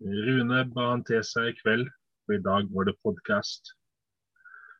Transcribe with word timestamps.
Rune 0.00 0.62
ba 0.72 0.84
han 0.90 1.02
til 1.04 1.20
seg 1.28 1.50
i 1.50 1.56
kveld, 1.58 1.82
og 2.24 2.32
i 2.32 2.40
dag 2.40 2.68
var 2.72 2.86
det 2.88 2.94
podkast. 3.04 3.74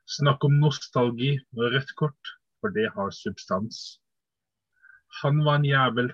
Snakk 0.08 0.46
om 0.48 0.54
nostalgi 0.62 1.34
og 1.58 1.74
rødt 1.74 1.92
kort, 1.98 2.30
for 2.60 2.72
det 2.72 2.86
har 2.94 3.12
substans. 3.12 4.00
Han 5.20 5.42
var 5.44 5.60
en 5.60 5.66
jævel 5.68 6.08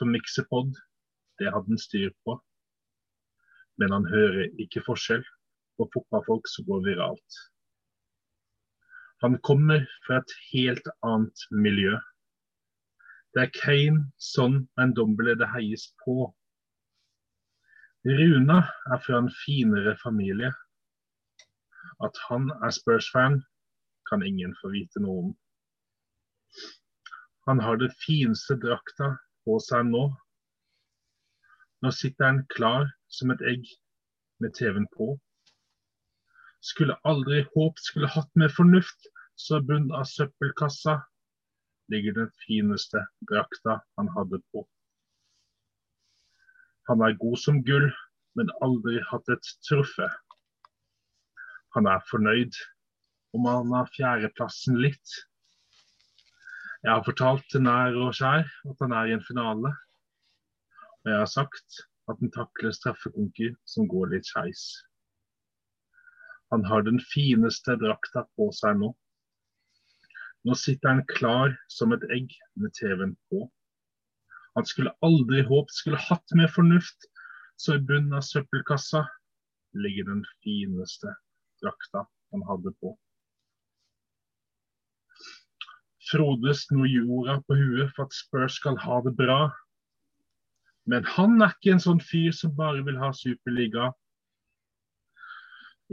som 0.00 0.14
miksepod, 0.14 0.72
det 1.36 1.52
hadde 1.52 1.74
han 1.74 1.82
styr 1.82 2.08
på. 2.24 2.38
Men 3.76 3.92
han 3.92 4.08
hører 4.08 4.48
ikke 4.64 4.86
forskjell 4.88 5.28
på 5.76 5.90
fotballfolk 5.92 6.48
som 6.48 6.70
går 6.70 6.86
viralt. 6.88 7.40
Han 9.20 9.36
kommer 9.44 9.84
fra 10.06 10.22
et 10.22 10.36
helt 10.54 10.88
annet 11.04 11.46
miljø. 11.52 12.00
Det 13.36 13.44
er 13.44 13.54
Kane, 13.60 14.08
Son 14.16 14.62
og 14.64 14.84
en 14.86 14.96
doble 14.96 15.36
det 15.36 15.52
heies 15.52 15.90
på. 16.00 16.32
Runa 18.06 18.60
er 18.92 19.00
fra 19.02 19.18
en 19.18 19.30
finere 19.44 19.96
familie. 20.02 20.52
At 22.04 22.18
han 22.28 22.50
er 22.62 22.70
Spurs-fan, 22.70 23.40
kan 24.08 24.22
ingen 24.22 24.54
få 24.60 24.70
vite 24.72 25.02
noe 25.02 25.24
om. 25.24 25.32
Han 27.48 27.60
har 27.64 27.80
det 27.80 27.90
fineste 28.04 28.56
drakta 28.62 29.16
på 29.44 29.58
seg 29.66 29.90
nå. 29.90 30.04
Nå 31.82 31.92
sitter 31.94 32.30
han 32.30 32.40
klar 32.54 32.86
som 33.18 33.34
et 33.34 33.42
egg 33.50 33.66
med 34.42 34.54
TV-en 34.54 34.88
på. 34.94 35.10
Skulle 36.62 36.98
aldri 37.08 37.42
håpt 37.54 37.82
skulle 37.82 38.10
hatt 38.14 38.30
med 38.38 38.54
fornuft, 38.54 39.10
så 39.34 39.60
bunnen 39.62 39.94
av 39.94 40.06
søppelkassa 40.10 41.00
ligger 41.92 42.14
den 42.22 42.32
fineste 42.46 43.04
drakta 43.30 43.80
han 43.98 44.10
hadde 44.16 44.42
på. 44.52 44.66
Han 46.88 47.04
er 47.04 47.18
god 47.20 47.36
som 47.36 47.60
gull, 47.64 47.90
men 48.38 48.52
aldri 48.64 49.00
hatt 49.10 49.28
et 49.32 49.48
truffe. 49.68 50.08
Han 51.76 51.88
er 51.90 52.04
fornøyd 52.08 52.56
om 53.36 53.48
han 53.48 53.74
har 53.76 53.90
fjerdeplassen 53.96 54.78
litt. 54.80 55.16
Jeg 56.84 56.94
har 56.94 57.04
fortalt 57.04 57.44
til 57.52 57.64
nær 57.66 57.96
og 57.98 58.14
skjær 58.16 58.46
at 58.46 58.82
han 58.84 58.94
er 58.96 59.10
i 59.10 59.14
en 59.16 59.24
finale. 59.26 59.74
Og 61.02 61.10
jeg 61.12 61.18
har 61.18 61.30
sagt 61.30 61.82
at 62.08 62.22
han 62.22 62.32
takler 62.32 62.72
straffekonker 62.72 63.52
som 63.68 63.88
går 63.90 64.14
litt 64.14 64.30
skeis. 64.30 64.64
Han 66.54 66.64
har 66.64 66.86
den 66.86 67.02
fineste 67.12 67.76
drakta 67.82 68.24
på 68.38 68.48
seg 68.56 68.78
nå. 68.80 68.94
Nå 70.48 70.56
sitter 70.56 70.94
han 70.94 71.06
klar 71.10 71.52
som 71.68 71.92
et 71.92 72.06
egg 72.14 72.32
med 72.56 72.72
TV-en 72.78 73.12
på. 73.28 73.44
Han 74.58 74.66
skulle 74.66 74.90
aldri 75.06 75.44
håpt 75.46 75.70
skulle 75.70 76.00
hatt 76.02 76.32
mer 76.34 76.48
fornuft, 76.50 77.04
så 77.56 77.76
i 77.76 77.82
bunnen 77.90 78.16
av 78.18 78.24
søppelkassa 78.26 79.04
ligger 79.78 80.08
den 80.08 80.24
fineste 80.42 81.12
drakta 81.62 82.02
han 82.34 82.42
hadde 82.48 82.72
på. 82.82 82.90
Frode 86.10 86.56
snur 86.58 86.90
jorda 86.90 87.36
på 87.46 87.54
huet 87.60 87.94
for 87.94 88.08
at 88.08 88.18
Spurs 88.18 88.56
skal 88.58 88.80
ha 88.82 88.98
det 89.06 89.14
bra. 89.20 89.38
Men 90.90 91.06
han 91.06 91.38
er 91.38 91.54
ikke 91.54 91.76
en 91.76 91.84
sånn 91.84 92.02
fyr 92.02 92.34
som 92.34 92.56
bare 92.58 92.82
vil 92.82 92.98
ha 92.98 93.12
Superliga. 93.14 93.92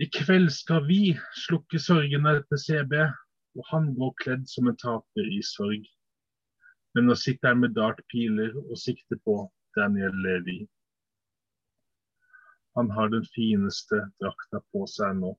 I 0.02 0.10
kveld 0.10 0.50
skal 0.56 0.88
vi 0.90 1.14
slukke 1.46 1.78
sorgene 1.86 2.40
til 2.50 2.64
CB, 2.66 2.98
og 3.60 3.70
han 3.70 3.94
går 4.00 4.18
kledd 4.24 4.50
som 4.50 4.74
en 4.74 4.82
taper 4.82 5.30
i 5.38 5.44
sorg. 5.46 5.86
Men 6.96 7.10
nå 7.10 7.16
sitter 7.20 7.52
han 7.52 7.60
med 7.60 7.76
dartpiler 7.76 8.54
og 8.56 8.78
sikter 8.80 9.20
på 9.28 9.36
Daniel 9.76 10.16
Levi. 10.24 10.62
Han 12.76 12.92
har 12.92 13.12
den 13.12 13.26
fineste 13.36 14.00
drakta 14.24 14.62
på 14.72 14.86
seg 14.92 15.18
nå. 15.20 15.34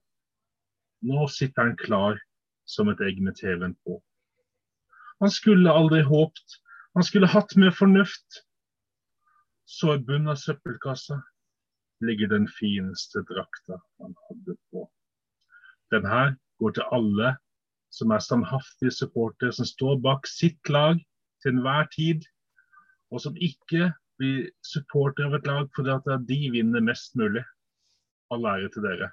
Nå 1.08 1.28
sitter 1.32 1.68
han 1.68 1.78
klar 1.80 2.20
som 2.68 2.90
et 2.92 3.00
egg 3.04 3.22
med 3.24 3.36
TV-en 3.40 3.76
på. 3.86 3.98
Han 5.24 5.32
skulle 5.32 5.72
aldri 5.72 6.02
håpt, 6.04 6.58
han 6.96 7.04
skulle 7.04 7.30
hatt 7.32 7.56
med 7.56 7.72
fornuft. 7.76 8.42
Så 9.64 9.96
i 9.96 10.04
bunnen 10.04 10.32
av 10.32 10.40
søppelkassa 10.40 11.22
ligger 12.04 12.28
den 12.30 12.46
fineste 12.52 13.24
drakta 13.28 13.80
han 14.02 14.14
hadde 14.28 14.56
på. 14.72 14.84
Den 15.92 16.04
her 16.08 16.36
går 16.60 16.76
til 16.76 16.88
alle 16.92 17.34
som 17.92 18.12
er 18.12 18.24
standhaftige 18.24 18.92
supportere 18.92 19.56
som 19.56 19.68
står 19.68 20.00
bak 20.04 20.28
sitt 20.28 20.68
lag 20.68 21.00
til 21.46 21.54
enhver 21.54 21.86
tid, 21.94 22.26
og 23.14 23.22
som 23.22 23.38
ikke 23.38 23.92
blir 24.18 24.48
supporter 24.66 25.28
av 25.28 25.38
et 25.38 25.46
lag 25.46 25.70
fordi 25.76 25.94
at 25.94 26.26
de 26.28 26.40
vinner 26.54 26.84
mest 26.84 27.14
mulig. 27.18 27.44
All 28.34 28.46
ære 28.50 28.72
til 28.74 28.82
dere. 28.82 29.12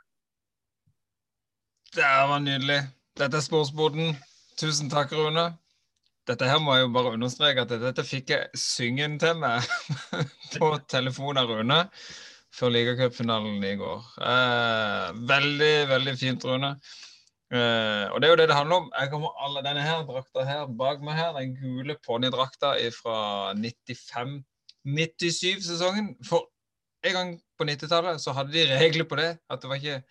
Det 1.94 2.14
var 2.30 2.40
nydelig. 2.42 2.80
Dette 3.20 3.38
er 3.38 3.46
Sportsboden. 3.46 4.16
Tusen 4.58 4.90
takk, 4.90 5.14
Rune. 5.14 5.52
Dette 6.26 6.48
her 6.48 6.58
må 6.64 6.74
jeg 6.74 6.88
jo 6.88 6.94
bare 6.96 7.14
understreke 7.14 7.66
at 7.66 7.74
dette 7.84 8.06
fikk 8.08 8.32
jeg 8.34 8.58
syngen 8.58 9.20
til 9.22 9.36
meg 9.38 9.66
på 10.56 10.70
telefon 10.90 11.38
av 11.38 11.52
Rune 11.52 11.84
før 12.54 12.74
ligacupfinalen 12.74 13.64
i 13.66 13.74
går. 13.78 14.08
Eh, 14.30 15.08
veldig, 15.30 15.74
veldig 15.90 16.14
fint, 16.18 16.46
Rune. 16.48 16.76
Uh, 17.54 18.10
og 18.10 18.18
det 18.18 18.26
er 18.26 18.32
jo 18.32 18.40
det 18.40 18.48
det 18.50 18.58
handler 18.58 18.82
om. 18.82 18.88
Jeg 18.98 19.12
kommer 19.12 19.30
alle 19.46 19.62
Denne 19.62 19.84
her 19.86 20.00
drakta 20.08 20.42
her 20.48 20.64
bak 20.80 21.04
meg 21.06 21.20
her, 21.20 21.36
den 21.38 21.52
gule 21.60 21.96
ponnidrakta 22.02 22.72
fra 22.96 23.18
95-97-sesongen. 23.54 26.16
For 26.26 26.50
en 27.06 27.14
gang 27.14 27.42
på 27.60 27.64
90-tallet 27.70 28.22
så 28.24 28.32
hadde 28.34 28.56
de 28.56 28.64
regler 28.72 29.06
på 29.06 29.16
det. 29.20 29.38
At 29.54 29.62
det 29.62 29.70
var 29.70 29.78
ikke 29.78 30.02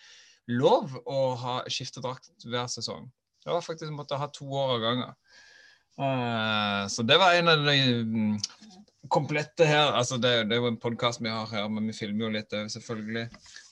lov 0.55 0.95
å 1.03 1.35
ha 1.41 1.55
skifte 1.71 2.01
drakt 2.05 2.31
hver 2.47 2.67
sesong. 2.71 3.11
Det 3.43 3.51
var 3.51 3.67
faktisk 3.67 3.93
måtte 3.95 4.21
ha 4.21 4.27
to 4.31 4.47
år 4.47 4.75
av 4.77 4.81
gangen. 4.85 5.13
Uh, 5.99 6.89
så 6.89 7.03
det 7.03 7.19
var 7.21 7.35
en 7.37 7.49
av 7.53 7.59
de 7.67 7.77
mm, 8.07 8.39
komplette 9.11 9.67
her. 9.67 9.93
altså 9.99 10.17
Det, 10.19 10.47
det 10.47 10.53
er 10.57 10.61
jo 10.63 10.71
en 10.71 10.81
podkast 10.81 11.21
vi 11.25 11.31
har 11.33 11.47
her, 11.51 11.69
men 11.69 11.87
vi 11.91 11.97
filmer 11.97 12.25
jo 12.29 12.35
litt 12.37 12.53
òg, 12.55 12.71
selvfølgelig. 12.71 13.27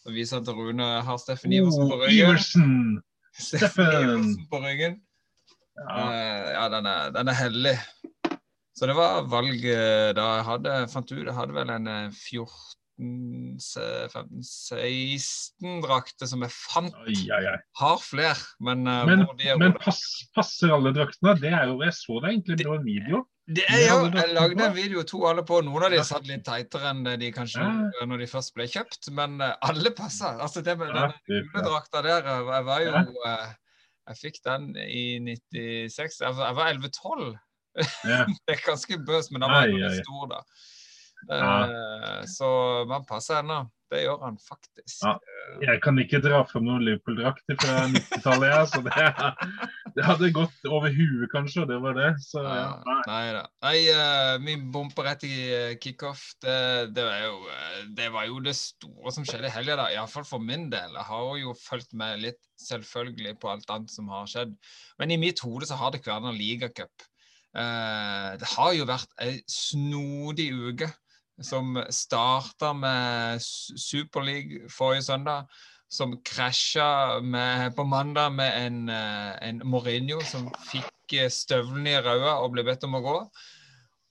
Og 0.08 0.16
viser 0.16 0.42
at 0.42 0.48
Rune 0.58 0.86
har 1.06 1.18
Steffen 1.22 1.54
Iversen 1.54 1.86
på 1.86 2.00
ryggen. 2.02 3.00
Steffen 3.36 4.34
på 4.50 4.60
ryggen. 4.64 5.00
Ja, 5.80 6.02
uh, 6.04 6.50
ja 6.54 6.66
den, 6.72 6.88
er, 6.90 7.14
den, 7.14 7.30
er, 7.30 7.38
hellig. 7.38 7.76
Så 8.76 8.88
det 8.88 8.96
var 8.96 9.26
valget 9.28 10.16
da 10.16 10.26
jeg 10.38 10.44
hadde 10.46 10.74
fant 10.88 11.10
ut 11.12 11.24
Jeg 11.26 11.36
hadde 11.36 11.56
vel 11.56 11.72
en 11.74 11.88
14 12.14 12.78
15, 13.00 14.42
16 14.44 15.80
drakter 15.84 16.28
som 16.28 16.44
jeg 16.44 16.52
fant. 16.52 16.96
Oi, 17.06 17.16
oi, 17.32 17.44
oi. 17.48 17.56
Har 17.80 18.00
flere, 18.04 18.36
men 18.60 18.84
uh, 18.84 19.04
Men, 19.08 19.24
men 19.62 19.76
pass, 19.80 20.02
passer 20.36 20.74
alle 20.74 20.92
draktene? 20.96 21.36
Det 21.40 21.52
er 21.52 21.70
jo, 21.70 21.80
Jeg 21.86 21.96
så 21.96 22.20
det 22.20 22.34
egentlig 22.34 22.66
på 22.66 22.76
en 22.76 22.84
video. 22.84 23.24
Det 23.50 23.64
er 23.66 23.80
jo, 23.88 24.06
Jeg 24.14 24.34
lagde 24.36 24.66
en 24.66 24.74
video, 24.76 25.02
to 25.02 25.24
alle 25.26 25.42
på. 25.46 25.58
Noen 25.66 25.86
av 25.88 25.94
de 25.94 26.02
satt 26.06 26.28
litt 26.28 26.44
teitere 26.46 26.92
enn 26.92 27.02
de 27.18 27.30
kanskje 27.34 27.64
ja. 27.64 28.04
når 28.06 28.22
de 28.22 28.28
først 28.30 28.52
ble 28.54 28.66
kjøpt, 28.70 29.10
men 29.16 29.40
uh, 29.42 29.56
alle 29.66 29.90
passa. 29.96 30.36
Altså, 30.38 30.62
det 30.62 30.76
med 30.78 30.92
den 30.94 31.16
juledrakta 31.26 32.02
der, 32.06 32.28
eh, 32.30 32.52
jeg 32.54 32.66
var 32.68 32.84
jo 32.84 32.92
uh, 33.24 33.48
Jeg 34.10 34.20
fikk 34.20 34.38
den 34.46 34.68
i 34.84 35.04
96. 35.26 36.20
Jeg 36.22 36.38
var, 36.38 36.54
var 36.60 36.70
11-12. 36.76 37.26
Ja. 38.06 38.22
det 38.46 38.54
er 38.54 38.62
ganske 38.68 39.00
bøs, 39.08 39.32
men 39.34 39.42
da 39.42 39.50
var 39.50 39.74
jeg 39.74 39.98
stor, 40.04 40.30
da. 40.30 40.40
Uh, 41.26 42.22
så 42.30 42.52
man 42.90 43.08
passer 43.08 43.42
ennå. 43.42 43.64
Det 43.90 44.04
gjør 44.04 44.20
han 44.22 44.36
faktisk. 44.38 45.00
Ja, 45.02 45.16
jeg 45.64 45.80
kan 45.82 45.98
ikke 45.98 46.20
dra 46.22 46.44
fram 46.46 46.62
noen 46.68 46.84
Liverpool-drakt 46.86 47.42
fra 47.58 47.88
90-tallet, 47.90 48.52
ja, 48.52 48.60
så 48.70 48.82
det, 48.86 49.06
det, 49.96 50.04
hadde 50.06 50.30
gått 50.36 50.68
over 50.70 50.94
huet, 50.94 51.26
kanskje, 51.32 51.64
og 51.64 51.72
det 51.72 51.78
var 51.82 51.96
det. 51.98 52.10
Så, 52.22 52.44
ja, 52.44 52.68
nei. 52.86 53.00
nei 53.08 53.24
da. 53.34 53.42
Nei, 53.66 53.74
uh, 53.90 54.36
vi 54.46 54.54
bomper 54.76 55.08
rett 55.10 55.26
i 55.26 55.32
uh, 55.50 55.74
kickoff. 55.82 56.22
Det, 56.38 56.54
det, 56.94 57.08
var 57.08 57.26
jo, 57.26 57.34
uh, 57.50 57.82
det 57.98 58.08
var 58.14 58.30
jo 58.30 58.38
det 58.46 58.54
store 58.60 59.16
som 59.16 59.26
skjedde 59.26 59.50
i 59.50 59.54
helga. 59.56 59.90
Iallfall 59.90 60.28
for 60.28 60.46
min 60.52 60.70
del. 60.70 60.94
Jeg 60.94 61.08
har 61.10 61.34
jo 61.42 61.58
fulgt 61.58 61.90
med 61.98 62.22
litt, 62.22 62.40
selvfølgelig, 62.62 63.36
på 63.42 63.50
alt 63.50 63.74
annet 63.74 63.90
som 63.90 64.14
har 64.14 64.30
skjedd. 64.30 64.54
Men 65.02 65.10
i 65.10 65.18
mitt 65.18 65.42
hode 65.42 65.66
så 65.66 65.80
har 65.82 65.90
det 65.90 66.04
Kverner 66.06 66.36
ligacup. 66.36 67.10
Uh, 67.50 68.38
det 68.38 68.54
har 68.54 68.74
jo 68.78 68.86
vært 68.86 69.10
ei 69.18 69.40
snodig 69.50 70.52
uke 70.54 70.92
som 71.44 71.76
starta 71.90 72.72
med 72.76 73.42
Superleague 73.42 74.68
forrige 74.72 75.08
søndag. 75.08 75.46
Som 75.90 76.20
krasja 76.22 77.18
på 77.74 77.84
mandag 77.84 78.32
med 78.32 78.66
en, 78.66 78.88
eh, 78.88 79.48
en 79.48 79.62
Mourinho 79.64 80.20
som 80.22 80.46
fikk 80.70 81.16
eh, 81.18 81.26
støvlene 81.26 81.96
i 81.96 82.02
ræva 82.04 82.36
og 82.44 82.52
ble 82.54 82.62
bedt 82.62 82.86
om 82.86 82.94
å 82.94 83.02
gå. 83.02 83.16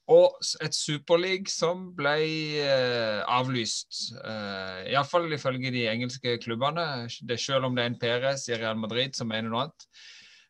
Og 0.09 0.39
et 0.65 0.73
Superleague 0.73 1.51
som 1.53 1.89
ble 1.95 2.17
eh, 2.65 3.21
avlyst. 3.29 4.09
Eh, 4.17 4.89
Iallfall 4.91 5.29
ifølge 5.37 5.71
de 5.71 5.85
engelske 5.91 6.35
klubbene. 6.43 7.07
Det, 7.21 7.37
selv 7.39 7.69
om 7.69 7.77
det 7.77 7.85
er 7.85 7.91
en 7.93 7.99
Perez 8.01 8.47
i 8.49 8.57
Real 8.57 8.79
Madrid 8.81 9.15
som 9.15 9.29
mener 9.29 9.51
noe 9.51 9.67
annet. 9.67 9.89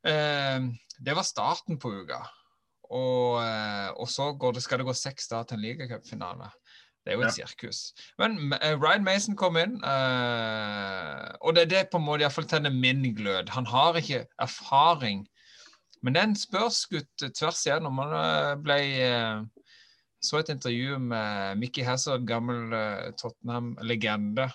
Eh, 0.07 0.69
det 0.99 1.15
var 1.15 1.27
starten 1.27 1.79
på 1.79 1.91
uka. 2.01 2.23
Og, 2.89 3.41
eh, 3.43 3.89
og 3.99 4.07
så 4.09 4.31
det, 4.55 4.63
skal 4.63 4.81
det 4.81 4.87
gå 4.87 4.95
seks 4.97 5.29
dager 5.29 5.51
til 5.51 5.59
en 5.59 5.65
ligacupfinale. 5.67 6.49
Det 7.05 7.13
er 7.13 7.17
jo 7.17 7.21
et 7.25 7.37
Ja. 7.37 7.45
sirkus. 7.45 7.93
Men 8.19 8.53
uh, 8.53 8.75
Ryan 8.77 9.03
Mason 9.03 9.35
kom 9.35 9.57
inn, 9.57 9.77
uh, 9.83 11.31
og 11.41 11.55
det 11.55 11.63
er 11.63 11.71
det 11.71 11.89
på 11.91 11.97
en 11.97 12.05
måte 12.05 12.25
iallfall 12.25 12.47
tenner 12.49 12.73
min 12.73 13.03
glød. 13.15 13.49
Han 13.55 13.65
har 13.65 13.97
ikke 13.97 14.25
erfaring, 14.39 15.27
men 16.03 16.13
det 16.13 16.21
er 16.21 16.27
en 16.29 16.35
spørsgutt 16.35 17.25
tvers 17.35 17.65
igjennom. 17.65 17.97
Han 17.99 18.13
eh, 18.15 18.55
ble 18.63 18.77
uh, 19.03 19.65
så 20.23 20.39
et 20.39 20.51
intervju 20.51 20.99
med 20.99 21.57
Mickey 21.59 21.83
Hazard, 21.83 22.25
gammel 22.27 22.73
Tottenham-legende, 23.19 24.49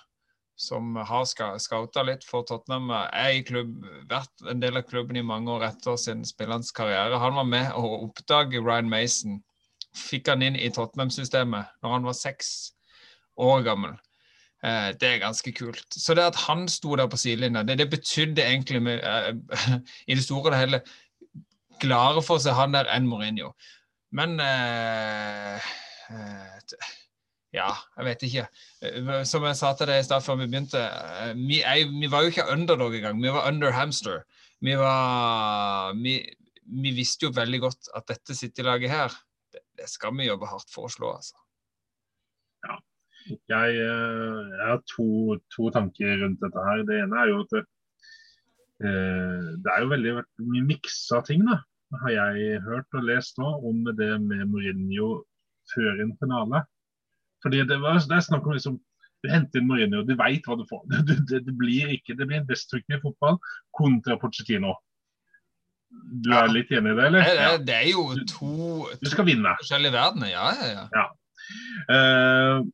som 0.57 0.95
har 0.97 1.25
scouta 1.25 2.05
litt 2.05 2.25
for 2.29 2.45
Tottenham. 2.49 2.91
Er 2.93 3.39
i 3.39 3.43
klubb, 3.43 3.87
vært 4.11 4.45
en 4.51 4.61
del 4.61 4.77
av 4.77 4.85
klubben 4.89 5.17
i 5.17 5.25
mange 5.25 5.51
år 5.51 5.65
etter 5.71 5.97
sin 6.01 6.25
spillerens 6.29 6.73
karriere. 6.77 7.19
Han 7.19 7.41
var 7.41 7.49
med 7.49 7.73
å 7.73 8.05
oppdage 8.05 8.61
Ryan 8.61 8.93
Mason. 8.93 9.41
Fikk 9.95 10.31
han 10.33 10.43
inn 10.43 10.57
i 10.59 10.73
Tottenham-systemet 10.75 11.79
når 11.85 11.97
han 11.97 12.09
var 12.09 12.19
seks 12.19 12.51
år 13.41 13.63
gammel. 13.67 13.95
Eh, 14.65 14.91
det 14.99 15.11
er 15.11 15.23
ganske 15.23 15.53
kult. 15.55 15.87
Så 15.91 16.17
det 16.17 16.25
at 16.25 16.41
han 16.47 16.67
sto 16.73 16.97
der 16.99 17.11
på 17.11 17.21
sidelinja, 17.21 17.63
det, 17.67 17.79
det 17.83 17.91
betydde 17.93 18.45
egentlig 18.45 18.83
med, 18.83 19.05
eh, 19.05 19.79
i 20.11 20.17
det 20.17 20.25
store 20.25 20.49
og 20.49 20.55
det 20.55 20.63
hele 20.63 20.83
gladere 21.83 22.23
for 22.25 22.39
å 22.39 22.45
se 22.45 22.55
han 22.55 22.75
der 22.75 22.89
enn 22.95 23.09
Mourinho. 23.11 23.53
Men 24.15 24.39
eh, 24.43 25.73
eh, 26.15 26.87
ja, 27.55 27.71
jeg 27.99 28.07
vet 28.09 28.25
ikke. 28.27 28.47
Som 29.29 29.47
jeg 29.47 29.59
sa 29.59 29.75
til 29.79 29.91
deg 29.91 30.01
i 30.01 30.07
stad 30.07 30.25
før 30.25 30.41
vi 30.41 30.49
begynte, 30.49 30.81
vi, 31.39 31.61
jeg, 31.61 31.87
vi 31.93 32.11
var 32.11 32.25
jo 32.25 32.33
ikke 32.33 32.49
underdog 32.51 32.97
engang. 32.97 33.21
Vi 33.23 33.35
var 33.35 33.47
under 33.51 33.75
hamster. 33.75 34.25
Vi 34.65 34.75
var 34.81 35.95
vi, 35.99 36.17
vi 36.65 36.95
visste 36.97 37.29
jo 37.29 37.35
veldig 37.37 37.61
godt 37.63 37.93
at 37.95 38.09
dette 38.11 38.35
City-laget 38.35 38.91
her, 38.91 39.15
det, 39.79 39.89
skal 39.91 40.15
vi 40.19 40.29
jobbe 40.29 40.49
hardt 40.51 40.71
for 40.73 40.89
å 40.89 40.93
slå, 40.93 41.15
altså. 41.19 41.39
Jeg, 43.25 43.77
eh, 43.81 44.41
jeg 44.53 44.67
har 44.69 44.83
to, 44.91 45.37
to 45.55 45.71
tanker 45.73 46.19
rundt 46.21 46.43
dette 46.45 46.65
her. 46.67 46.83
Det 46.89 46.99
ene 47.01 47.23
er 47.23 47.31
jo 47.31 47.39
at 47.45 47.55
det, 47.55 47.63
eh, 48.85 49.47
det 49.65 49.73
er 49.73 49.85
jo 49.85 49.93
veldig 49.95 50.15
mye 50.45 50.67
miksa 50.69 51.23
ting, 51.25 51.47
da. 51.49 51.63
Har 52.03 52.13
jeg 52.13 52.61
hørt 52.67 52.99
og 52.99 53.07
lest 53.07 53.39
nå 53.41 53.49
om 53.65 53.85
det 53.97 54.11
med 54.21 54.49
Mourinho 54.51 55.23
før 55.73 56.03
en 56.05 56.13
finale. 56.21 56.65
Fordi 57.45 57.63
det, 57.69 57.79
var, 57.81 58.01
det 58.03 58.19
er 58.19 58.27
snakk 58.27 58.47
om 58.49 58.57
liksom 58.57 58.81
du 59.25 59.31
henter 59.33 59.61
inn 59.61 59.69
Mourinho, 59.71 60.03
du 60.05 60.13
veit 60.21 60.45
hva 60.45 60.59
du 60.61 60.67
får. 60.69 60.85
Det, 61.09 61.17
det, 61.31 61.45
det 61.47 61.55
blir 61.57 61.93
ikke, 61.97 62.17
det 62.19 62.29
blir 62.29 62.43
en 62.43 62.51
destruktiv 62.51 63.01
fotball 63.07 63.39
kontra 63.77 64.19
Pochettino. 64.21 64.75
Du 66.25 66.31
er 66.37 66.51
litt 66.53 66.71
enig 66.71 66.93
i 66.93 66.97
det, 66.99 67.05
eller? 67.09 67.27
Det, 67.27 67.35
det, 67.41 67.67
det 67.69 67.77
er 67.77 67.91
jo 67.91 68.05
to, 68.31 68.87
Du 69.03 69.11
skal 69.11 69.27
vinne. 69.27 69.55
forskjellige 69.61 69.95
verdener. 69.95 70.31
Ja, 70.31 70.49
ja, 70.61 70.87
ja. 70.95 71.07
Uh, 71.91 72.65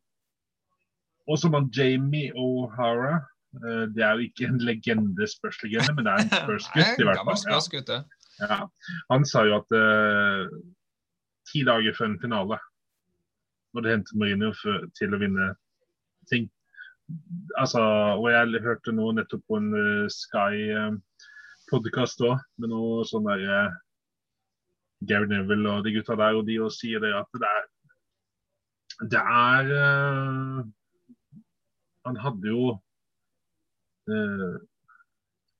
og 1.31 1.39
så 1.41 1.51
man 1.51 1.71
Jamie 1.77 2.33
O'Hara. 2.37 3.21
uh, 3.61 3.87
det 3.95 4.05
er 4.05 4.19
jo 4.19 4.29
ikke 4.29 4.51
en 4.51 4.61
legende, 4.67 5.27
spørslegende, 5.31 5.95
men 5.95 6.07
det 6.07 6.13
er 6.13 6.27
en 6.27 6.35
spørsgutt 6.45 7.01
i 7.01 7.09
hvert 7.09 7.25
fall. 7.25 7.41
Ja. 7.49 8.03
Ja. 8.41 8.61
Han 9.11 9.27
sa 9.29 9.45
jo 9.49 9.59
at 9.61 9.75
uh, 9.77 10.47
ti 11.51 11.65
dager 11.67 11.97
før 11.97 12.13
en 12.13 12.21
finale, 12.23 12.61
når 13.75 13.85
det 13.85 13.93
henter 13.97 14.19
Mourinho 14.19 14.53
til 14.99 15.15
å 15.15 15.21
vinne 15.21 15.53
ting 16.31 16.49
altså, 17.59 17.83
Og 18.19 18.27
jeg 18.31 18.63
hørte 18.65 18.95
nå 18.95 19.13
nettopp 19.15 19.43
på 19.49 19.59
en 19.61 19.71
uh, 19.75 20.07
Sky-podkast 21.71 22.19
òg, 22.27 22.41
med 22.59 22.73
noe 22.73 23.05
sånn 23.07 23.29
der 23.29 23.43
uh, 23.47 23.75
Gary 25.07 25.29
Neville 25.31 25.71
og 25.71 25.85
de 25.85 25.93
gutta 25.95 26.17
der, 26.19 26.35
og 26.35 26.49
de 26.49 26.57
og 26.59 26.73
sier 26.75 26.99
det 26.99 27.13
at 27.15 27.29
det 27.39 27.47
er 27.47 27.69
Det 29.13 29.21
er 29.23 29.71
uh, 29.71 30.65
Han 32.09 32.19
hadde 32.19 32.51
jo 32.51 32.73
uh, 34.11 34.57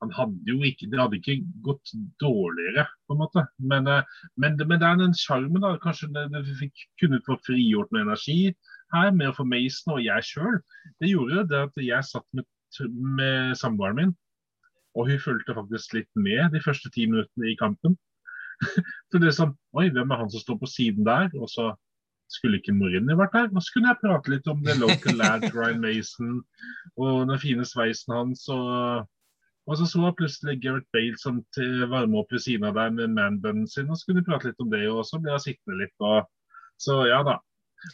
han 0.03 0.11
hadde 0.17 0.51
jo 0.51 0.59
ikke, 0.67 0.89
Det 0.91 0.99
hadde 0.99 1.21
ikke 1.21 1.37
gått 1.63 1.93
dårligere, 2.19 2.89
på 3.07 3.15
en 3.15 3.19
måte. 3.21 3.43
Men, 3.61 3.87
eh, 3.87 4.07
men, 4.41 4.57
men 4.57 4.81
det 4.81 4.87
er 4.89 4.97
den 4.97 5.13
sjarmen. 5.13 5.67
Kanskje 5.85 6.09
det, 6.15 6.23
det 6.33 6.57
fikk 6.57 6.87
kunne 7.03 7.21
få 7.27 7.37
frigjort 7.45 7.93
noe 7.93 8.07
energi 8.07 8.55
her 8.95 9.11
med 9.13 9.29
å 9.29 9.35
få 9.37 9.45
Mason 9.45 9.99
og 9.99 10.01
jeg 10.01 10.25
sjøl. 10.25 10.57
Det 11.05 11.13
gjorde 11.13 11.45
det 11.53 11.61
at 11.67 11.77
jeg 11.85 12.09
satt 12.09 12.25
med, 12.33 12.49
med 13.21 13.61
samboeren 13.61 14.01
min, 14.01 14.17
og 14.99 15.11
hun 15.11 15.21
fulgte 15.23 15.57
faktisk 15.57 15.95
litt 15.99 16.11
med 16.19 16.55
de 16.55 16.63
første 16.65 16.91
ti 16.95 17.07
minuttene 17.11 17.53
i 17.53 17.59
kampen. 17.61 17.97
Så 19.11 19.21
det 19.21 19.31
er 19.31 19.37
sånn 19.37 19.55
Oi, 19.79 19.87
hvem 19.95 20.11
er 20.11 20.21
han 20.21 20.33
som 20.33 20.43
står 20.43 20.59
på 20.61 20.69
siden 20.69 21.07
der? 21.07 21.31
Og 21.39 21.49
så 21.49 21.71
skulle 22.31 22.59
ikke 22.61 22.75
Mourinho 22.77 23.17
vært 23.19 23.37
der? 23.37 23.49
Og 23.55 23.63
så 23.65 23.75
kunne 23.75 23.93
jeg 23.93 24.01
prate 24.03 24.33
litt 24.33 24.51
om 24.51 24.61
the 24.67 24.75
local 24.79 25.17
lad, 25.19 25.47
Ryan 25.57 25.81
Mason, 25.83 26.43
og 26.99 27.31
den 27.31 27.41
fine 27.43 27.67
sveisen 27.67 28.15
hans. 28.15 28.45
og 28.53 29.09
og 29.71 29.77
så 29.79 29.87
så 29.87 30.01
jeg 30.03 30.17
plutselig 30.19 30.57
Gareth 30.65 30.89
Bale 30.95 31.19
som 31.21 31.37
til 31.55 31.85
varme 31.93 32.19
opp 32.19 32.33
ved 32.35 32.43
siden 32.43 32.67
av 32.67 32.75
deg 32.75 32.95
med 32.97 33.13
manbunnen 33.15 33.69
sin, 33.71 33.91
og 33.91 33.99
så 33.99 34.09
kunne 34.09 34.23
vi 34.23 34.27
prate 34.27 34.49
litt 34.49 34.63
om 34.65 34.71
det, 34.73 34.81
og 34.91 35.05
så 35.07 35.21
ble 35.21 35.31
jeg 35.37 35.45
sittende 35.45 35.79
litt. 35.83 35.95
Og, 36.03 36.25
så 36.81 36.97
ja 37.07 37.21
da. 37.27 37.37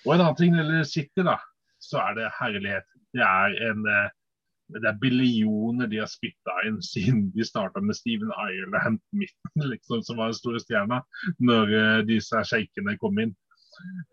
Og 0.07 0.15
en 0.15 0.23
annen 0.23 0.39
ting 0.39 0.55
når 0.55 0.63
det 0.63 0.71
gjelder 0.71 0.89
City, 0.93 1.25
da, 1.27 1.37
så 1.83 2.01
er 2.01 2.17
det 2.17 2.31
herlighet. 2.39 2.89
Det 3.13 3.27
er 3.27 3.59
en 3.69 3.91
eh, 3.93 4.15
det 4.75 4.89
er 4.91 4.99
billioner 4.99 5.87
de 5.91 6.01
har 6.03 6.11
spytta 6.11 6.55
inn 6.67 6.81
siden 6.83 7.29
de 7.35 7.45
starta 7.47 7.81
med 7.83 7.97
Steven 7.99 8.33
Ireland 8.35 8.99
midten, 9.15 9.67
liksom, 9.73 10.03
som 10.03 10.19
var 10.19 10.33
den 10.33 10.41
store 10.41 10.63
stjerna, 10.63 11.03
når 11.39 11.75
eh, 11.81 12.01
disse 12.09 12.43
sjeikene 12.51 12.97
kom 13.03 13.21
inn. 13.23 13.35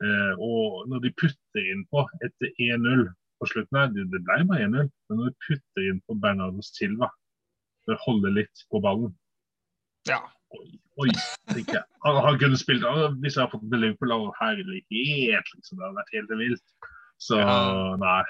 Eh, 0.04 0.34
og 0.44 0.84
når 0.92 1.06
de 1.08 1.14
putter 1.22 1.72
inn 1.72 1.84
på 1.94 2.06
etter 2.26 2.54
1-0 2.62 3.08
på 3.42 3.50
slutten 3.50 3.80
her, 3.80 3.92
det, 3.96 4.06
det 4.14 4.22
ble 4.28 4.44
bare 4.50 4.68
1-0, 4.70 4.88
men 5.10 5.20
når 5.22 5.32
de 5.34 5.48
putter 5.48 5.90
inn 5.90 6.00
på 6.08 6.18
Bernardo 6.22 6.64
Silva 6.68 7.10
for 7.84 7.96
å 7.98 8.04
holde 8.06 8.36
litt 8.38 8.66
på 8.72 8.82
ballen 8.84 9.12
Ja. 10.08 10.22
Oi, 10.54 10.68
oi, 11.02 11.10
tenker 11.50 11.80
jeg. 11.80 11.86
Han, 12.06 12.20
han 12.22 12.36
kunne 12.38 12.60
spilt 12.60 12.84
Hvis 13.24 13.34
jeg 13.34 13.42
hadde 13.42 13.54
fått 13.56 13.64
med 13.72 13.82
Liverpool, 13.82 14.12
liksom, 14.14 15.80
det 15.80 15.86
hadde 15.88 15.98
vært 15.98 16.14
helt 16.14 16.34
vilt. 16.44 16.66
Så 17.24 17.40
Ja. 17.40 17.96
nei. 17.98 18.22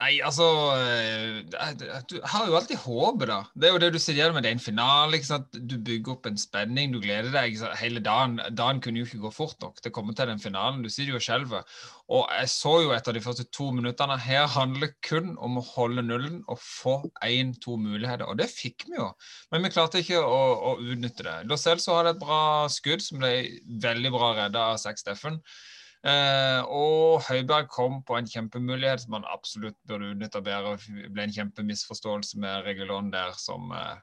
Nei, 0.00 0.14
altså 0.24 0.46
eh, 0.80 1.82
Du 2.08 2.14
har 2.24 2.46
jo 2.48 2.54
alltid 2.56 2.78
håpet, 2.86 3.28
da. 3.28 3.40
Det 3.52 3.68
er 3.68 3.74
jo 3.74 3.80
det 3.82 3.90
du 3.92 3.98
sitter 4.00 4.32
med. 4.32 4.46
Det 4.46 4.48
er 4.48 4.56
en 4.56 4.62
finale. 4.62 5.18
ikke 5.18 5.28
sant? 5.28 5.58
Du 5.68 5.74
bygger 5.76 6.14
opp 6.14 6.28
en 6.30 6.38
spenning, 6.40 6.94
du 6.94 7.02
gleder 7.04 7.28
deg 7.34 7.58
hele 7.76 8.00
dagen. 8.00 8.38
Dagen 8.56 8.80
kunne 8.80 9.02
jo 9.02 9.08
ikke 9.08 9.20
gå 9.26 9.32
fort 9.36 9.60
nok. 9.60 9.82
Det 9.84 9.92
kommer 9.92 10.16
til 10.16 10.30
den 10.30 10.40
finalen. 10.40 10.80
Du 10.80 10.88
sitter 10.88 11.12
jo 11.12 11.18
og 11.20 11.26
skjelver. 11.26 11.82
Og 12.16 12.32
jeg 12.32 12.48
så 12.52 12.72
jo 12.86 12.94
etter 12.96 13.14
de 13.14 13.22
første 13.26 13.44
to 13.52 13.68
minuttene 13.76 14.16
her 14.24 14.48
handler 14.50 14.94
kun 15.04 15.34
om 15.36 15.60
å 15.60 15.66
holde 15.74 16.06
nullen 16.06 16.40
og 16.48 16.62
få 16.64 16.96
én-to 17.26 17.76
muligheter. 17.76 18.24
Og 18.24 18.40
det 18.40 18.48
fikk 18.50 18.88
vi 18.88 18.96
jo, 18.96 19.10
men 19.52 19.66
vi 19.66 19.72
klarte 19.74 20.00
ikke 20.00 20.22
å, 20.24 20.40
å 20.72 20.78
utnytte 20.80 21.28
det. 21.28 21.36
Lo 21.50 21.60
Celso 21.60 21.98
hadde 21.98 22.16
et 22.16 22.24
bra 22.24 22.40
skudd 22.72 23.04
som 23.04 23.20
ble 23.20 23.34
veldig 23.84 24.14
bra 24.16 24.32
redda 24.46 24.64
av 24.72 24.80
Zack 24.80 24.98
Steffen. 25.02 25.42
Eh, 26.00 26.60
og 26.64 27.20
Høiberg 27.26 27.68
kom 27.68 27.98
på 28.08 28.16
en 28.16 28.28
kjempemulighet 28.28 29.02
som 29.02 29.18
han 29.18 29.26
absolutt 29.28 29.76
burde 29.88 30.14
utnytta 30.14 30.40
bedre. 30.44 30.78
Det 30.80 31.10
ble 31.12 31.26
en 31.26 31.34
kjempemisforståelse 31.34 32.40
med 32.40 32.64
Regulon 32.68 33.12
der, 33.12 33.34
som 33.36 33.74
eh, 33.76 33.98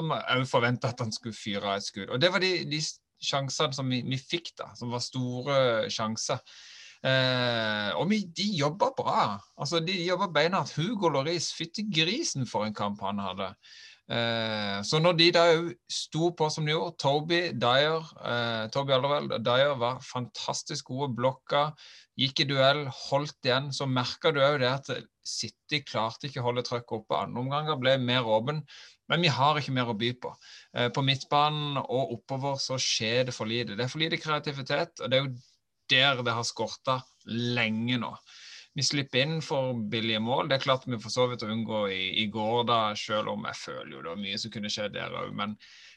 òg 0.00 0.44
forventa 0.50 0.90
at 0.90 1.04
han 1.04 1.14
skulle 1.14 1.38
fyre 1.38 1.76
et 1.76 1.86
skudd. 1.86 2.10
Og 2.10 2.20
det 2.22 2.32
var 2.34 2.42
de, 2.42 2.52
de 2.70 2.82
sjansene 3.22 3.76
som 3.76 3.90
vi, 3.90 4.02
vi 4.06 4.18
fikk, 4.18 4.54
da, 4.58 4.72
som 4.78 4.90
var 4.90 5.04
store 5.04 5.56
sjanser. 5.92 6.42
Eh, 7.00 7.90
og 7.96 8.10
vi, 8.10 8.24
de 8.36 8.48
jobba 8.58 8.90
bra. 8.96 9.22
Altså, 9.56 9.80
De 9.80 9.94
jobba 10.04 10.28
beinhardt. 10.34 10.74
Hugo 10.76 11.08
Loris, 11.08 11.52
fytti 11.56 11.86
grisen 11.88 12.46
for 12.46 12.66
en 12.66 12.74
kamp 12.74 13.00
han 13.06 13.22
hadde. 13.22 13.52
Eh, 14.10 14.80
så 14.82 14.98
når 14.98 15.14
de 15.20 15.28
da 15.36 15.42
òg 15.52 15.68
sto 15.92 16.32
på 16.34 16.48
som 16.50 16.66
de 16.66 16.74
gjorde, 16.74 16.96
Toby 16.98 17.40
Dyer, 17.54 18.08
eh, 18.26 18.64
Toby 18.74 18.96
Alderweireld 18.96 19.36
og 19.36 19.44
Dyer 19.46 19.76
var 19.78 20.00
fantastisk 20.02 20.90
gode, 20.90 21.12
blokker. 21.14 21.74
gikk 22.20 22.42
i 22.42 22.44
duell, 22.50 22.82
holdt 23.08 23.46
igjen, 23.46 23.70
så 23.72 23.86
merka 23.88 24.28
du 24.34 24.42
òg 24.44 24.58
det 24.60 24.68
at 24.68 24.90
City 25.24 25.78
klarte 25.86 26.26
ikke 26.28 26.42
å 26.42 26.50
holde 26.50 26.66
trøkket 26.66 26.98
oppe. 26.98 27.16
Andre 27.16 27.40
omganger 27.40 27.78
ble 27.80 27.94
mer 28.02 28.26
åpen, 28.28 28.60
men 29.08 29.24
vi 29.24 29.30
har 29.32 29.56
ikke 29.56 29.72
mer 29.72 29.88
å 29.88 29.96
by 29.96 30.10
på. 30.20 30.34
Eh, 30.74 30.90
på 30.92 31.06
midtbanen 31.06 31.78
og 31.80 32.16
oppover 32.18 32.58
så 32.60 32.76
skjer 32.76 33.30
det 33.30 33.36
for 33.36 33.48
lite. 33.48 33.78
Det 33.78 33.86
er 33.86 33.92
for 33.94 34.02
lite 34.02 34.20
kreativitet, 34.20 35.00
og 35.00 35.08
det 35.10 35.20
er 35.20 35.24
jo 35.24 35.32
der 35.90 36.22
det 36.26 36.34
har 36.34 36.46
skorta 36.46 37.00
lenge 37.26 37.98
nå. 38.02 38.12
Vi 38.78 38.84
slipper 38.86 39.24
inn 39.24 39.40
for 39.42 39.74
billige 39.90 40.20
mål. 40.22 40.48
Det 40.50 40.60
klarte 40.62 40.90
vi 40.92 40.98
for 41.02 41.12
så 41.12 41.26
vidt 41.30 41.42
å 41.42 41.50
unngå 41.50 41.82
i, 41.90 42.02
i 42.22 42.26
går, 42.30 42.62
da, 42.68 42.80
selv 42.98 43.32
om 43.32 43.48
jeg 43.48 43.58
føler 43.58 43.96
jo 43.96 44.04
det 44.04 44.12
var 44.12 44.22
mye 44.22 44.38
som 44.38 44.52
kunne 44.54 44.70
skjedd 44.72 44.94
der 44.94 45.16
òg. 45.22 45.32
Men 45.36 45.56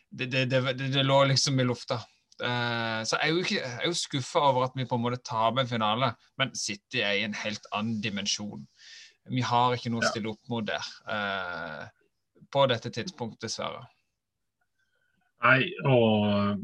det, 0.09 0.31
det, 0.33 0.47
det, 0.49 0.63
det, 0.81 1.05
lå 1.05 1.19
liksom 1.29 1.61
i 1.61 1.67
lufta. 1.67 1.99
Uh, 2.41 3.05
så 3.05 3.19
jeg 3.19 3.27
er 3.27 3.29
jo, 3.29 3.41
ikke, 3.43 3.59
jeg 3.61 3.79
er 3.79 3.89
jo 3.91 3.97
skuffa 3.97 4.41
over 4.49 4.65
at 4.65 4.77
vi 4.77 4.87
på 4.89 4.97
en 4.97 5.03
måte 5.05 5.21
taper 5.21 5.61
en 5.61 5.69
finale, 5.69 6.13
men 6.41 6.53
City 6.57 7.03
er 7.05 7.19
i 7.19 7.25
en 7.27 7.37
helt 7.43 7.67
annen 7.71 7.99
dimensjon. 8.01 8.65
Vi 9.31 9.43
har 9.45 9.75
ikke 9.75 9.91
noe 9.93 10.03
å 10.03 10.09
stille 10.09 10.33
opp 10.33 10.49
mot 10.51 10.65
der 10.67 10.87
uh, 11.07 11.85
på 12.51 12.65
dette 12.71 12.89
tidspunktet, 12.93 13.45
dessverre. 13.45 13.85
Nei, 15.43 15.69
og 15.85 16.57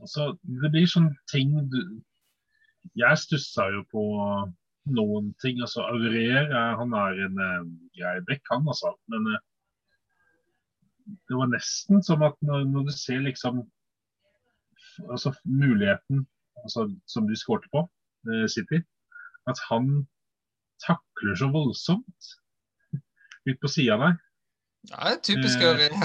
altså, 0.00 0.32
det 0.40 0.70
blir 0.72 0.88
sånne 0.88 1.16
ting 1.32 1.52
du 1.70 1.80
Jeg 2.96 3.18
stussa 3.20 3.66
jo 3.74 3.82
på 3.90 4.02
noen 4.88 5.32
ting. 5.42 5.60
altså 5.60 5.84
Aurier 5.88 6.50
han 6.78 6.94
er 6.96 7.24
en 7.26 7.40
uh, 7.40 7.68
grei 7.96 8.16
bekk, 8.28 8.42
han 8.50 8.68
altså. 8.68 8.94
Men 9.12 9.28
uh, 9.34 9.40
det 11.28 11.38
var 11.38 11.50
nesten 11.50 12.02
som 12.06 12.22
at 12.26 12.36
når, 12.46 12.64
når 12.70 12.88
du 12.88 12.92
ser 12.94 13.22
liksom 13.24 13.64
altså 15.08 15.32
muligheten 15.44 16.26
altså, 16.64 16.86
som 17.08 17.28
de 17.28 17.36
skårte 17.38 17.68
på, 17.72 17.86
City, 18.52 18.82
at 19.48 19.56
han 19.70 19.86
takler 20.84 21.38
så 21.40 21.48
voldsomt 21.48 22.26
ut 23.48 23.60
på 23.62 23.70
sida 23.72 23.96
der. 24.02 24.18
Ja, 24.90 25.14
typisk 25.22 25.62
Aurier. 25.64 25.96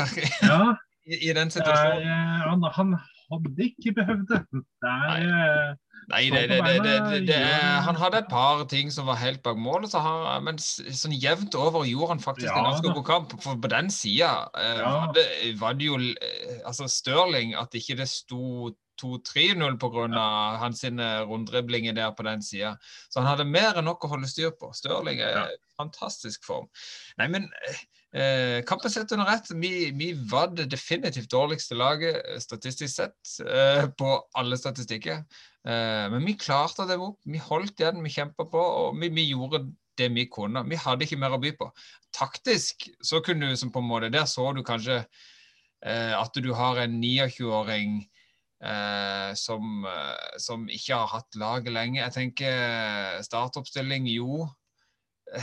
ja, 0.41 0.75
I, 1.12 1.29
I, 1.29 1.34
den 1.38 1.51
situasjonen. 1.51 2.08
han, 2.48 2.63
han 2.77 2.96
hadde 3.32 3.67
ikke 3.70 3.96
behøvd 3.98 4.29
det. 4.32 4.41
det 4.53 4.94
er, 4.94 5.75
Nei, 6.05 6.29
det, 6.29 6.44
det, 6.86 7.22
det, 7.25 7.38
han 7.82 7.98
hadde 7.98 8.20
et 8.22 8.27
par 8.29 8.62
ting 8.70 8.91
som 8.94 9.08
var 9.10 9.17
helt 9.17 9.41
bak 9.46 9.58
mål, 9.58 9.88
men 10.46 10.60
sånn 10.62 11.15
jevnt 11.17 11.58
over 11.58 11.88
gjorde 11.89 12.12
han 12.13 12.22
faktisk 12.22 12.51
ja, 12.51 12.60
en 12.60 12.70
ganske 12.70 12.94
god 12.94 13.05
kamp. 13.08 13.34
For 13.41 13.58
på 13.62 13.72
den 13.74 13.89
sida 13.94 14.32
eh, 14.62 14.84
ja. 14.84 14.94
var 15.58 15.79
det 15.79 15.89
jo 15.89 15.98
eh, 15.98 16.60
altså 16.67 16.89
Stirling 16.91 17.55
At 17.58 17.74
ikke 17.77 17.98
det 17.98 18.10
sto 18.12 18.70
2-3-0 19.01 19.79
pga. 19.82 20.05
Ja. 20.13 20.27
hans 20.62 20.84
runddriblinger 20.86 21.98
der 21.98 22.13
på 22.15 22.24
den 22.24 22.46
sida. 22.46 22.75
Så 23.10 23.20
han 23.20 23.32
hadde 23.32 23.50
mer 23.50 23.82
enn 23.82 23.89
nok 23.89 24.05
å 24.05 24.13
holde 24.13 24.29
styr 24.29 24.53
på. 24.60 24.72
Stirling 24.77 25.20
er 25.25 25.41
ja. 25.41 25.46
fantastisk 25.79 26.46
form. 26.46 26.70
Nei, 27.17 27.27
men 27.34 27.50
eh, 28.15 28.63
kampen 28.67 28.91
sett 28.91 29.12
under 29.12 29.34
ett, 29.34 29.51
Vi, 29.51 29.91
vi, 29.91 30.13
var 30.31 30.48
det 30.55 30.69
definitivt 30.72 31.29
dårligste 31.31 31.75
laget 31.75 32.41
statistisk 32.41 32.95
sett 32.95 33.36
eh, 33.43 33.89
på 33.89 34.15
alle 34.34 34.57
statistikker. 34.57 35.24
Eh, 35.67 36.05
men 36.13 36.25
vi 36.25 36.38
klarte 36.39 36.88
det 36.88 36.98
opp. 36.98 37.19
Vi 37.25 37.41
holdt 37.41 37.79
igjen, 37.79 38.03
vi 38.03 38.13
kjempa 38.13 38.48
på, 38.50 38.62
og 38.62 39.00
vi, 39.01 39.10
vi, 39.10 39.29
gjorde 39.31 39.65
det 39.98 40.10
vi 40.15 40.27
kunne. 40.31 40.63
Vi 40.69 40.79
hadde 40.79 41.07
ikke 41.07 41.19
mer 41.19 41.36
å 41.36 41.41
by 41.41 41.53
på. 41.60 41.69
Taktisk 42.15 42.89
så 43.03 43.22
kunne 43.25 43.51
du 43.51 43.57
som 43.60 43.72
på 43.72 43.84
en 43.84 43.89
måte 43.89 44.12
Der 44.13 44.27
så 44.29 44.51
du 44.55 44.63
kanskje 44.63 45.01
eh, 45.86 46.13
at 46.15 46.36
du 46.36 46.53
har 46.55 46.79
en 46.84 47.00
29-åring 47.03 48.03
eh, 48.63 49.31
som, 49.36 49.86
eh, 49.86 50.38
som, 50.41 50.67
ikke 50.69 51.00
har 51.00 51.12
hatt 51.13 51.39
laget 51.39 51.74
lenge. 51.74 52.01
Jeg 52.01 52.15
tenker 52.15 52.51
eh, 52.51 53.24
startoppstilling, 53.25 54.07
jo. 54.15 54.45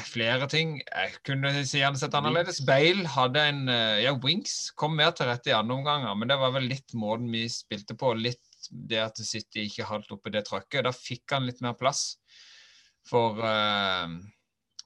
Flere 0.09 0.47
ting. 0.49 0.79
Jeg 0.81 1.19
kunne 1.27 1.51
gjerne 1.63 2.01
sett 2.01 2.15
annerledes. 2.17 2.63
Bale 2.67 3.05
hadde 3.13 3.43
en 3.51 3.67
Ja, 4.01 4.15
Winks 4.23 4.71
kom 4.79 4.97
mer 4.99 5.13
til 5.17 5.29
rette 5.29 5.53
i 5.53 5.57
andre 5.57 5.77
omganger, 5.81 6.15
men 6.17 6.31
det 6.31 6.39
var 6.41 6.55
vel 6.55 6.71
litt 6.71 6.95
måten 6.97 7.29
vi 7.33 7.45
spilte 7.53 7.97
på. 7.99 8.15
Litt 8.19 8.41
det 8.71 9.01
at 9.03 9.19
City 9.27 9.67
ikke 9.67 9.89
holdt 9.89 10.13
oppe 10.15 10.33
det 10.33 10.45
trøkket. 10.47 10.87
Da 10.87 10.93
fikk 10.95 11.35
han 11.35 11.49
litt 11.49 11.63
mer 11.65 11.75
plass. 11.79 12.15
For 13.09 13.41
uh, 13.43 14.07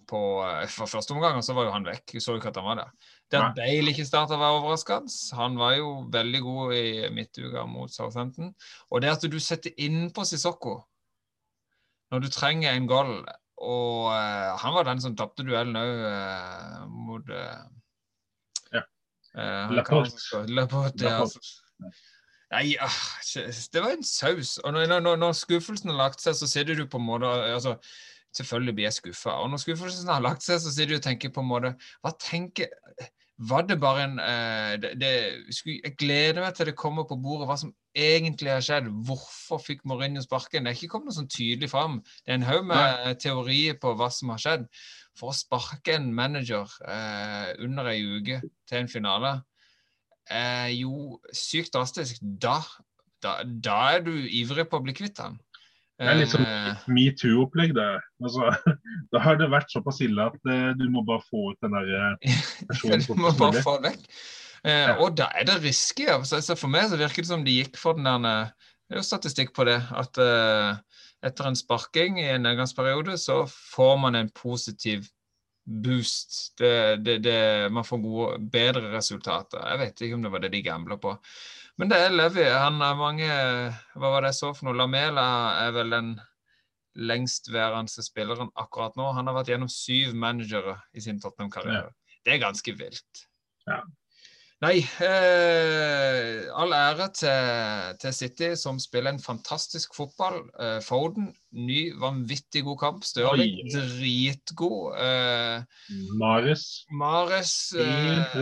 på 0.06 0.20
eh, 0.46 0.66
for 0.70 0.90
første 0.90 1.14
omgang 1.16 1.40
så 1.42 1.54
var 1.56 1.68
jo 1.68 1.74
han 1.74 1.86
vekk. 1.86 2.14
Vi 2.14 2.22
så 2.22 2.34
jo 2.34 2.40
ikke 2.40 2.52
at 2.52 2.60
han 2.60 2.68
var 2.68 2.80
der. 2.80 2.92
Det 3.26 3.40
at 3.42 3.56
Bale 3.58 3.90
ikke 3.90 4.06
starta, 4.06 4.38
var 4.38 4.60
overraskende. 4.60 5.10
Han 5.38 5.58
var 5.58 5.74
jo 5.80 5.88
veldig 6.14 6.42
god 6.44 6.74
i 6.78 6.84
midtuka 7.14 7.64
mot 7.66 7.92
Southampton. 7.92 8.52
Og 8.90 9.02
det 9.02 9.10
at 9.16 9.26
du 9.26 9.38
setter 9.42 9.74
innpå 9.82 10.24
Sissoko 10.24 10.78
når 12.14 12.22
du 12.22 12.28
trenger 12.30 12.70
en 12.70 12.86
goal 12.86 13.16
Og 13.56 14.10
uh, 14.12 14.56
han 14.60 14.74
var 14.76 14.88
den 14.88 15.00
som 15.00 15.16
tapte 15.16 15.46
duellen 15.46 15.78
òg 15.80 16.02
uh, 16.04 16.82
mot 16.90 17.32
Ja. 18.74 18.82
Laporte. 19.72 20.44
Laporte, 20.48 21.04
ja. 21.04 21.20
Altså. 21.20 21.40
Nei, 22.50 22.76
ah, 22.80 22.98
det 23.72 23.82
var 23.82 23.90
en 23.90 24.04
saus. 24.06 24.58
Og 24.58 24.72
når, 24.72 25.00
når, 25.00 25.16
når, 25.16 25.32
skuffelsen 25.36 25.90
har 25.90 25.98
lagt 25.98 26.22
seg, 26.22 26.36
så 26.38 26.46
sitter 26.48 26.78
du 26.78 26.86
på 26.86 27.00
en 27.00 27.08
måte 27.08 27.26
altså, 27.26 27.76
Selvfølgelig 28.36 28.74
blir 28.74 28.84
jeg 28.84 28.92
skuffa. 28.92 29.32
Og 29.42 29.50
når 29.50 29.62
skuffelsen 29.62 30.10
har 30.12 30.20
lagt 30.20 30.44
seg, 30.44 30.60
så 30.60 30.72
sitter 30.72 30.94
du 30.94 30.98
og 30.98 31.04
tenker 31.06 31.32
på 31.32 31.42
en 31.42 31.48
måte 31.50 31.72
Hva 32.04 32.12
tenker 32.20 32.68
Var 33.36 33.66
det 33.68 33.76
bare 33.80 34.04
en 34.06 34.20
eh, 34.22 34.74
det, 34.80 34.94
det, 35.00 35.10
Jeg 35.66 35.92
gleder 36.00 36.40
meg 36.40 36.54
til 36.56 36.70
det 36.70 36.76
kommer 36.78 37.04
på 37.04 37.18
bordet, 37.20 37.48
hva 37.50 37.58
som 37.60 37.74
egentlig 37.92 38.48
har 38.48 38.64
skjedd. 38.64 38.88
Hvorfor 39.08 39.60
fikk 39.60 39.84
Mourinho 39.84 40.22
sparken? 40.24 40.64
Det 40.64 40.72
er 40.72 40.78
ikke 40.78 40.94
kommet 40.94 41.10
noe 41.10 41.18
sånn 41.18 41.28
tydelig 41.32 41.68
fram. 41.72 41.98
Det 42.24 42.32
er 42.32 42.38
en 42.38 42.48
haug 42.48 42.64
med 42.70 43.20
teorier 43.20 43.76
på 43.80 43.92
hva 43.98 44.08
som 44.12 44.32
har 44.32 44.40
skjedd. 44.40 44.64
For 45.16 45.32
å 45.32 45.36
sparke 45.36 45.98
en 45.98 46.08
manager 46.16 46.72
eh, 46.88 47.52
under 47.64 47.92
ei 47.92 48.00
uke 48.04 48.40
til 48.68 48.80
en 48.80 48.90
finale 48.92 49.36
er 50.32 50.72
jo 50.74 51.20
sykt 51.36 51.76
drastisk. 51.76 52.20
Da, 52.20 52.58
da, 53.22 53.38
da 53.44 53.78
er 53.96 54.06
du 54.08 54.14
ivrig 54.16 54.66
på 54.70 54.80
å 54.80 54.86
bli 54.86 54.96
kvitt 54.96 55.20
han. 55.22 55.36
Det 55.96 56.08
er 56.12 56.18
litt 56.18 56.32
sånn 56.32 56.44
eh, 56.44 56.88
metoo-opplegg. 56.92 57.72
det. 57.76 57.88
Altså, 58.20 58.50
da 59.14 59.22
har 59.24 59.38
det 59.40 59.48
vært 59.52 59.72
såpass 59.72 60.02
ille 60.04 60.26
at 60.28 60.36
uh, 60.44 60.72
du 60.76 60.84
må 60.92 61.04
bare 61.08 61.24
få 61.24 61.52
ut 61.54 61.64
den 61.64 61.76
der 61.76 61.92
uh, 61.96 62.34
personen. 62.68 63.06
du 63.06 63.22
må 63.22 63.32
bare 63.38 63.64
få 63.64 63.78
vekk. 63.84 64.04
Uh, 64.60 64.70
ja. 64.70 64.94
Og 65.00 65.16
da 65.16 65.30
er 65.38 65.48
det 65.48 65.60
risky. 65.64 66.08
Altså, 66.12 66.42
for 66.52 66.72
meg 66.72 66.90
så 66.90 67.00
virker 67.00 67.24
det 67.24 67.32
som 67.32 67.46
de 67.46 67.58
gikk 67.62 67.80
for 67.80 67.96
den 67.96 68.28
der 68.28 68.52
Det 68.52 68.96
er 68.96 69.00
jo 69.00 69.08
statistikk 69.08 69.54
på 69.56 69.64
det. 69.68 69.80
At 69.96 70.20
etter 71.26 71.48
en 71.48 71.58
sparking 71.58 72.20
i 72.20 72.28
en 72.34 72.44
nedgangsperiode, 72.44 73.16
så 73.18 73.40
får 73.48 73.96
man 74.04 74.18
en 74.20 74.28
positiv 74.36 75.08
boost. 75.66 76.54
Det, 76.60 76.96
det, 77.02 77.18
det, 77.24 77.72
man 77.72 77.84
får 77.84 77.98
gode, 78.04 78.38
bedre 78.52 78.92
resultater. 78.92 79.64
Jeg 79.64 79.80
vet 79.80 80.04
ikke 80.06 80.18
om 80.18 80.26
det 80.26 80.32
var 80.34 80.44
det 80.44 80.52
de 80.54 80.62
gambla 80.62 81.00
på. 81.02 81.16
Men 81.76 81.92
det 81.92 81.98
er 82.00 82.14
Levi. 82.14 82.46
Han 82.48 82.80
er 82.80 82.96
mange 82.96 83.26
Hva 83.28 84.10
var 84.14 84.24
det 84.24 84.32
jeg 84.32 84.40
så 84.40 84.52
for 84.56 84.68
noe? 84.68 84.78
Lamela 84.78 85.26
er 85.66 85.74
vel 85.76 85.92
den 85.92 86.14
lengstværende 86.96 88.04
spilleren 88.04 88.48
akkurat 88.56 88.96
nå. 88.96 89.10
Han 89.12 89.28
har 89.28 89.36
vært 89.36 89.52
gjennom 89.52 89.70
syv 89.72 90.16
managere 90.16 90.78
i 90.96 91.04
sin 91.04 91.20
Tottenham-karriere. 91.20 91.92
Ja. 91.92 92.18
Det 92.24 92.34
er 92.34 92.42
ganske 92.42 92.72
vilt. 92.78 93.26
Ja. 93.68 93.82
Nei, 94.64 94.78
eh, 95.04 96.46
all 96.56 96.72
ære 96.72 97.10
til, 97.12 97.96
til, 98.00 98.14
City, 98.16 98.48
som 98.56 98.78
spiller 98.80 99.12
en 99.12 99.20
fantastisk 99.20 99.92
fotball. 99.98 100.38
Eh, 100.56 100.78
Foden, 100.80 101.28
ny, 101.52 101.90
vanvittig 102.00 102.64
god 102.64 102.78
kamp. 102.80 103.04
Stirling, 103.04 103.60
dritgod. 103.68 104.96
Eh, 104.96 105.60
Mares. 106.16 106.64
Mares 106.88 107.52
eh, 107.76 108.40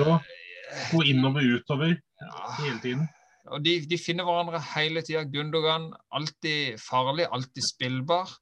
Gå 0.93 1.03
innover 1.11 1.43
utover 1.59 1.97
ja. 1.99 2.31
hele 2.63 2.79
tiden. 2.87 3.09
Og 3.53 3.61
de, 3.65 3.77
de, 3.89 3.99
finner 4.01 4.25
hverandre 4.25 4.61
hele 4.73 5.03
tida. 5.05 5.25
Gundogan, 5.29 5.91
alltid 6.17 6.81
farlig, 6.81 7.29
alltid 7.29 7.67
spillbar. 7.67 8.33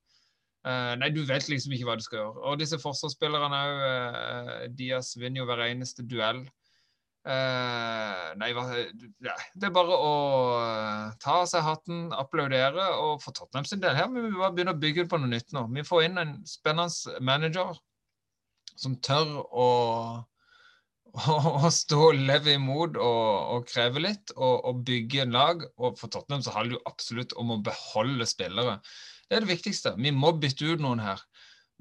Uh, 0.62 0.94
nei, 0.94 1.08
du 1.10 1.24
vet 1.26 1.48
liksom 1.50 1.74
ikke 1.74 1.88
hva 1.88 1.96
du 1.98 2.04
skal 2.04 2.20
gjøre. 2.20 2.42
Og 2.46 2.58
disse 2.60 2.78
forsvarsspillerne 2.78 3.62
òg. 3.66 3.80
Uh, 3.82 4.58
Diaz 4.78 5.16
vinner 5.18 5.42
jo 5.42 5.48
hver 5.48 5.64
eneste 5.66 6.06
duell. 6.06 6.44
Uh, 7.22 8.32
nei, 8.38 8.48
ja, 9.22 9.34
det 9.54 9.68
er 9.68 9.74
bare 9.74 9.94
å 9.94 10.12
ta 11.22 11.40
av 11.42 11.48
seg 11.50 11.66
hatten, 11.66 12.08
applaudere. 12.14 12.88
Og 13.02 13.22
for 13.24 13.34
Tottenham 13.34 13.66
sin 13.66 13.82
del 13.82 13.98
her 13.98 14.10
må 14.10 14.22
vi 14.22 14.34
bare 14.38 14.54
begynne 14.54 14.74
å 14.76 14.82
bygge 14.82 15.08
på 15.10 15.18
noe 15.18 15.30
nytt 15.30 15.54
nå. 15.54 15.66
Vi 15.74 15.86
får 15.86 16.06
inn 16.06 16.22
en 16.22 16.36
spennende 16.46 17.18
manager 17.26 17.74
som 18.78 18.94
tør 19.04 19.40
å, 19.50 19.68
å, 21.12 21.70
stå 21.72 22.12
leve 22.16 22.54
imot 22.56 22.96
og, 22.96 23.30
og 23.54 23.66
kreve 23.68 24.00
litt 24.00 24.32
og, 24.36 24.64
og, 24.64 24.82
bygge 24.86 25.24
en 25.26 25.34
lag. 25.36 25.64
Og 25.76 25.98
for 26.00 26.12
Tottenham 26.12 26.44
så 26.44 26.54
handler 26.56 26.76
det 26.76 26.80
jo 26.80 26.92
absolutt 26.92 27.34
om 27.40 27.52
å 27.52 27.62
beholde 27.64 28.28
spillere. 28.28 28.78
Det 29.28 29.36
er 29.36 29.44
det 29.44 29.52
viktigste. 29.52 29.94
Vi 29.98 30.12
må 30.14 30.32
bytte 30.40 30.72
ut 30.72 30.82
noen 30.82 31.02
her. 31.04 31.20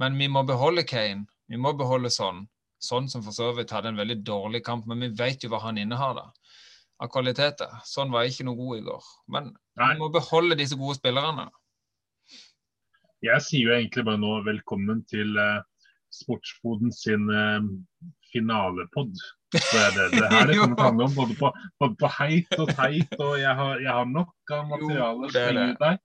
Men 0.02 0.18
vi 0.20 0.28
må 0.32 0.44
beholde 0.48 0.84
Kane. 0.88 1.28
Vi 1.52 1.60
må 1.60 1.74
beholde 1.78 2.12
sånn. 2.14 2.46
Sånn 2.82 3.08
som 3.12 3.24
for 3.24 3.36
så 3.36 3.52
vidt 3.54 3.72
hadde 3.76 3.92
en 3.92 4.00
veldig 4.00 4.22
dårlig 4.26 4.64
kamp, 4.66 4.88
men 4.90 5.04
vi 5.04 5.12
vet 5.20 5.44
jo 5.44 5.52
hva 5.52 5.60
han 5.68 5.78
innehar 5.78 6.16
da, 6.18 6.24
av 7.04 7.12
kvaliteter. 7.14 7.70
Sånn 7.86 8.10
var 8.14 8.26
ikke 8.26 8.48
noe 8.48 8.58
god 8.58 8.80
i 8.80 8.86
går. 8.88 9.10
Men 9.36 9.52
vi 9.78 9.90
må 10.00 10.08
beholde 10.14 10.58
disse 10.58 10.80
gode 10.80 10.98
spillerne. 10.98 11.46
Jeg 13.22 13.46
sier 13.46 13.68
jo 13.68 13.76
egentlig 13.76 14.08
bare 14.08 14.18
nå 14.18 14.40
velkommen 14.48 15.04
til 15.12 15.38
uh, 15.38 15.62
Sportsboden 16.10 16.90
sin 16.96 17.30
uh, 17.30 17.62
finalepod. 18.34 19.14
Det 19.52 19.62
er 19.82 19.92
det, 19.98 20.08
det 20.16 20.30
her 20.32 20.48
det 20.48 20.58
kommer 20.62 20.78
til 20.78 20.84
å 20.84 20.88
handle 20.88 21.10
om, 21.10 21.18
både 21.18 21.38
på, 21.40 21.52
både 21.84 22.00
på 22.00 22.12
heit 22.20 22.58
og 22.58 22.72
teit. 22.78 23.16
og 23.20 23.36
Jeg 23.42 23.54
har, 23.60 23.84
jeg 23.84 23.92
har 24.00 24.10
nok 24.10 24.56
av 24.58 24.66
materiale 24.72 25.28
å 25.28 25.32
slenge 25.34 25.68
ut 25.74 25.86
der. 25.86 26.02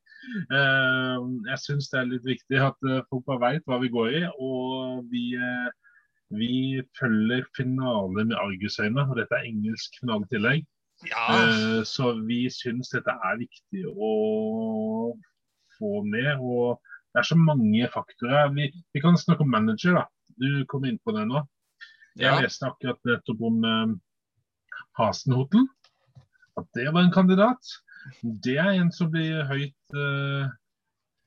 Jeg 1.47 1.59
syns 1.63 1.91
det 1.93 2.01
er 2.01 2.09
litt 2.11 2.25
viktig 2.27 2.63
at 2.69 2.89
folk 3.11 3.27
bare 3.29 3.43
veit 3.45 3.67
hva 3.71 3.79
vi 3.83 3.93
går 3.95 4.15
i. 4.21 4.23
og 4.43 5.05
vi 5.13 5.29
vi 6.35 6.83
følger 6.99 7.45
finale 7.57 8.25
med 8.25 8.35
argusøyne, 8.35 9.05
og 9.07 9.19
dette 9.21 9.37
er 9.37 9.47
engelsk 9.47 10.01
finaletillegg. 10.01 10.65
Ja. 11.07 11.25
Uh, 11.31 11.83
så 11.87 12.15
vi 12.27 12.47
syns 12.51 12.91
dette 12.95 13.13
er 13.13 13.39
viktig 13.43 13.85
å 13.87 14.13
få 15.77 16.03
med. 16.09 16.41
og 16.41 16.81
Det 17.13 17.23
er 17.23 17.29
så 17.31 17.39
mange 17.39 17.91
faktorer. 17.93 18.51
Vi, 18.57 18.71
vi 18.95 19.05
kan 19.05 19.19
snakke 19.19 19.47
om 19.47 19.53
manager. 19.55 20.01
da. 20.01 20.07
Du 20.37 20.65
kom 20.71 20.85
inn 20.89 20.99
på 21.05 21.15
det 21.17 21.27
nå. 21.31 21.45
Jeg 22.17 22.33
ja. 22.33 22.43
leste 22.45 22.69
akkurat 22.69 23.01
nettopp 23.09 23.43
om 23.45 23.65
uh, 23.65 23.97
Hasenhotel. 24.99 25.67
At 26.57 26.69
det 26.77 26.89
var 26.93 27.05
en 27.05 27.13
kandidat. 27.13 27.75
Det 28.23 28.57
er 28.57 28.79
en 28.79 28.93
som 28.95 29.11
blir 29.13 29.45
høyt 29.51 29.97
uh, 29.97 30.49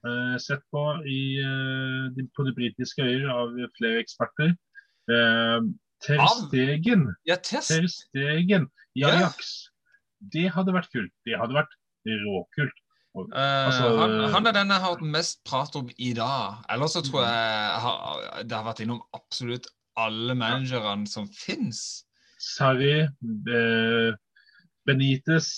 eh, 0.08 0.36
sett 0.42 0.64
på 0.74 0.84
i, 1.06 1.22
eh, 1.44 2.10
de, 2.16 2.26
på 2.36 2.46
de 2.48 2.56
britiske 2.56 3.04
øyer 3.04 3.30
av 3.34 3.56
flere 3.78 4.04
eksperter. 4.04 4.54
Eh, 5.12 5.62
Ter 6.06 6.22
Stegen, 6.46 7.10
Ja. 7.28 7.36
Ter 7.36 7.88
Stegen 7.88 8.70
i 8.96 9.02
Ja. 9.04 9.10
Ajax. 9.10 9.70
Det 10.20 10.50
hadde 10.52 10.74
vært 10.76 10.92
kult. 10.92 11.12
Det 11.26 11.36
hadde 11.40 11.56
vært 11.56 11.74
råkult. 12.08 12.78
Eh, 13.20 13.66
altså, 13.66 13.98
han, 13.98 14.32
han 14.32 14.48
er 14.48 14.56
den 14.56 14.72
jeg 14.72 14.80
har 14.80 14.94
hørt 14.94 15.02
mest 15.02 15.44
prat 15.44 15.76
om 15.76 15.90
i 15.98 16.14
dag. 16.14 16.64
Ellers 16.70 16.96
så 16.96 17.04
tror 17.04 17.26
jeg 17.26 17.82
har, 17.84 18.44
det 18.44 18.56
har 18.56 18.68
vært 18.68 18.84
innom 18.86 19.02
absolutt 19.14 19.68
alle 20.06 20.36
managerne 20.38 21.08
som 21.10 21.28
fins. 21.34 22.06
Sarri, 22.40 23.02
eh, 23.04 24.18
Benitez 24.88 25.52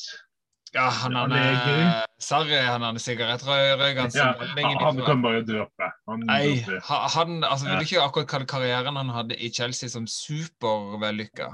Ja, 0.73 0.87
han 0.89 1.15
Allegri. 1.19 1.71
er 1.83 2.05
Sarri, 2.19 2.55
han 2.55 2.83
er 2.83 2.99
sigarettrøykeren. 3.03 4.07
ja, 4.15 4.33
som 4.33 4.57
han, 4.57 4.77
han 4.79 5.01
kan 5.05 5.21
bare 5.21 5.41
droppe. 5.43 5.89
Han 6.07 6.23
Nei, 6.25 6.63
han 6.87 7.43
altså, 7.43 7.67
vil 7.67 7.83
ikke 7.83 8.05
akkurat 8.05 8.29
kalle 8.31 8.47
karrieren 8.47 8.95
han 8.95 9.11
hadde 9.11 9.35
i 9.35 9.49
Chelsea 9.51 9.89
som 9.89 10.07
supervellykka. 10.07 11.49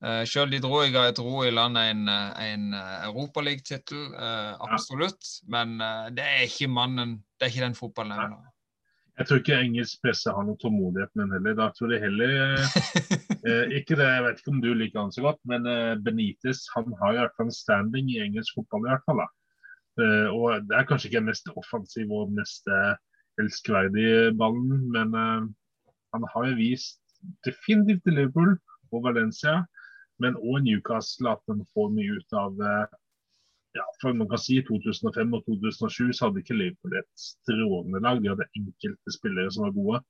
Uh, 0.00 0.22
Sjøl 0.24 0.48
de 0.54 0.62
dro 0.64 0.80
i, 0.80 0.92
dro 1.12 1.42
i 1.44 1.50
land 1.52 1.76
en, 1.76 2.06
eh, 2.08 2.54
en 2.54 2.70
Europaligatittel, 3.10 4.14
uh, 4.16 4.56
absolutt. 4.64 5.20
Men 5.44 5.76
uh, 5.76 6.08
det 6.08 6.24
er 6.24 6.46
ikke 6.46 6.70
mannen 6.72 7.18
Det 7.36 7.44
er 7.44 7.52
ikke 7.52 7.66
den 7.66 7.76
fotballen 7.76 8.16
jeg 8.16 8.24
vil 8.24 8.38
ha. 8.38 8.49
Jeg 9.20 9.28
tror 9.28 9.40
ikke 9.42 9.56
engelsk 9.60 9.98
presse 10.00 10.32
har 10.32 10.44
noe 10.48 10.56
tålmodighet 10.62 11.10
med 11.12 11.26
den 11.26 11.34
heller. 11.36 11.56
Da 11.58 11.66
tror 11.76 11.90
jeg 11.92 12.00
heller 12.06 12.30
eh, 12.38 12.78
eh, 13.44 13.74
ikke 13.76 13.98
det, 13.98 14.06
Jeg 14.08 14.22
vet 14.24 14.40
ikke 14.40 14.54
om 14.54 14.62
du 14.64 14.70
liker 14.72 15.02
han 15.02 15.12
så 15.12 15.24
godt, 15.26 15.40
men 15.50 15.68
eh, 15.68 15.98
Benitez 16.00 16.62
han 16.72 16.88
har 17.02 17.12
i 17.12 17.20
hvert 17.20 17.36
fall 17.36 17.50
en 17.50 17.58
standing 17.58 18.08
i 18.14 18.22
engelsk 18.24 18.56
fotball. 18.56 18.86
i 18.86 18.94
hvert 18.94 19.04
fall 19.04 19.20
da. 19.20 19.26
Eh, 20.00 20.28
og 20.32 20.64
Det 20.70 20.78
er 20.78 20.88
kanskje 20.88 21.10
ikke 21.10 21.20
den 21.20 21.28
mest 21.28 21.52
offensive 21.52 22.22
og 22.22 22.32
mest 22.38 22.72
eh, 22.72 22.94
elskverdige 23.44 24.32
ballen, 24.40 24.88
men 24.94 25.12
eh, 25.12 25.44
han 26.16 26.24
har 26.32 26.48
jo 26.48 26.56
vist 26.56 27.02
definitivt 27.44 28.00
til 28.06 28.16
Liverpool 28.16 28.56
og 28.88 29.04
Valencia, 29.04 29.58
men 30.24 30.40
òg 30.40 30.64
Newcastle 30.64 31.36
at 31.36 31.44
han 31.52 31.60
får 31.76 31.92
mye 31.92 32.16
ut 32.16 32.40
av 32.40 32.56
ja, 33.78 33.84
for 34.02 34.12
man 34.18 34.28
kan 34.28 34.38
si 34.42 34.58
I 34.58 34.62
2005 34.66 35.34
og 35.36 35.44
2007 35.46 36.12
så 36.16 36.26
hadde 36.28 36.40
ikke 36.42 36.56
Liverpool 36.58 36.96
et 36.98 37.10
strålende 37.18 38.00
lag. 38.02 38.18
De 38.22 38.28
hadde 38.32 38.46
enkelte 38.58 39.14
spillere 39.14 39.52
som 39.54 39.66
var 39.68 39.74
gode, 39.76 40.00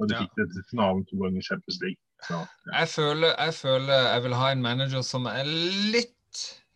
og 0.00 0.08
de 0.08 0.14
Ja. 0.14 0.20
fikk 0.22 0.32
det 0.40 0.46
til 0.54 0.64
finalen 0.70 1.04
to 1.10 1.16
ganger 1.20 1.42
Champions 1.42 1.78
League. 1.82 2.00
Ja. 2.30 2.40
Jeg 2.80 2.88
føler, 2.88 3.34
jeg 3.44 3.54
føler 3.54 3.98
jeg 4.14 4.22
vil 4.22 4.34
ha 4.34 4.50
en 4.52 4.62
manager 4.62 5.02
som 5.02 5.26
er 5.26 5.44
litt 5.44 6.16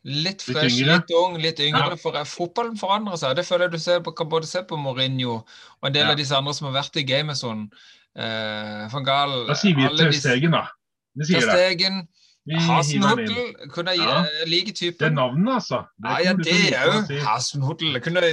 Litt 0.05 0.43
fresh, 0.45 0.77
litt, 0.85 0.87
litt 1.09 1.13
ung, 1.17 1.39
litt 1.41 1.61
yngre. 1.65 1.95
Ja. 1.95 1.97
For 1.97 2.13
fotballen 2.29 2.77
forandrer 2.77 3.17
seg. 3.17 3.37
Det 3.39 3.47
føler 3.49 3.65
jeg 3.65 3.73
du 3.73 3.79
ser 3.81 4.01
på, 4.05 4.13
kan 4.13 4.29
både 4.29 4.45
se 4.45 4.61
på 4.69 4.77
Mourinho 4.77 5.39
og 5.39 5.87
en 5.89 5.95
del 5.95 6.11
av 6.11 6.19
disse 6.21 6.37
andre 6.37 6.53
som 6.53 6.67
har 6.69 6.75
vært 6.83 6.99
i 7.01 7.05
gamet 7.09 7.39
sånn. 7.41 7.63
Eh, 8.15 8.83
Van 8.93 9.03
Gaal 9.07 9.47
Da 9.49 9.55
sier 9.57 9.75
vi 9.79 9.89
til 9.97 10.13
Stegen, 10.13 10.53
da. 10.53 10.67
Vi 11.17 11.25
sier 11.25 11.41
det. 11.41 11.55
Stegen, 11.57 12.03
Hasenhuttel 12.53 13.71
kunne 13.73 13.91
jeg 13.95 13.99
Ja. 14.05 14.25
like 14.47 14.73
typen. 14.73 14.99
Det 14.99 15.07
er 15.07 15.15
navnet, 15.17 15.55
altså. 15.55 15.79
Ja, 16.05 16.19
ja, 16.25 16.33
det 16.33 16.47
òg. 16.77 17.07
si. 17.07 17.19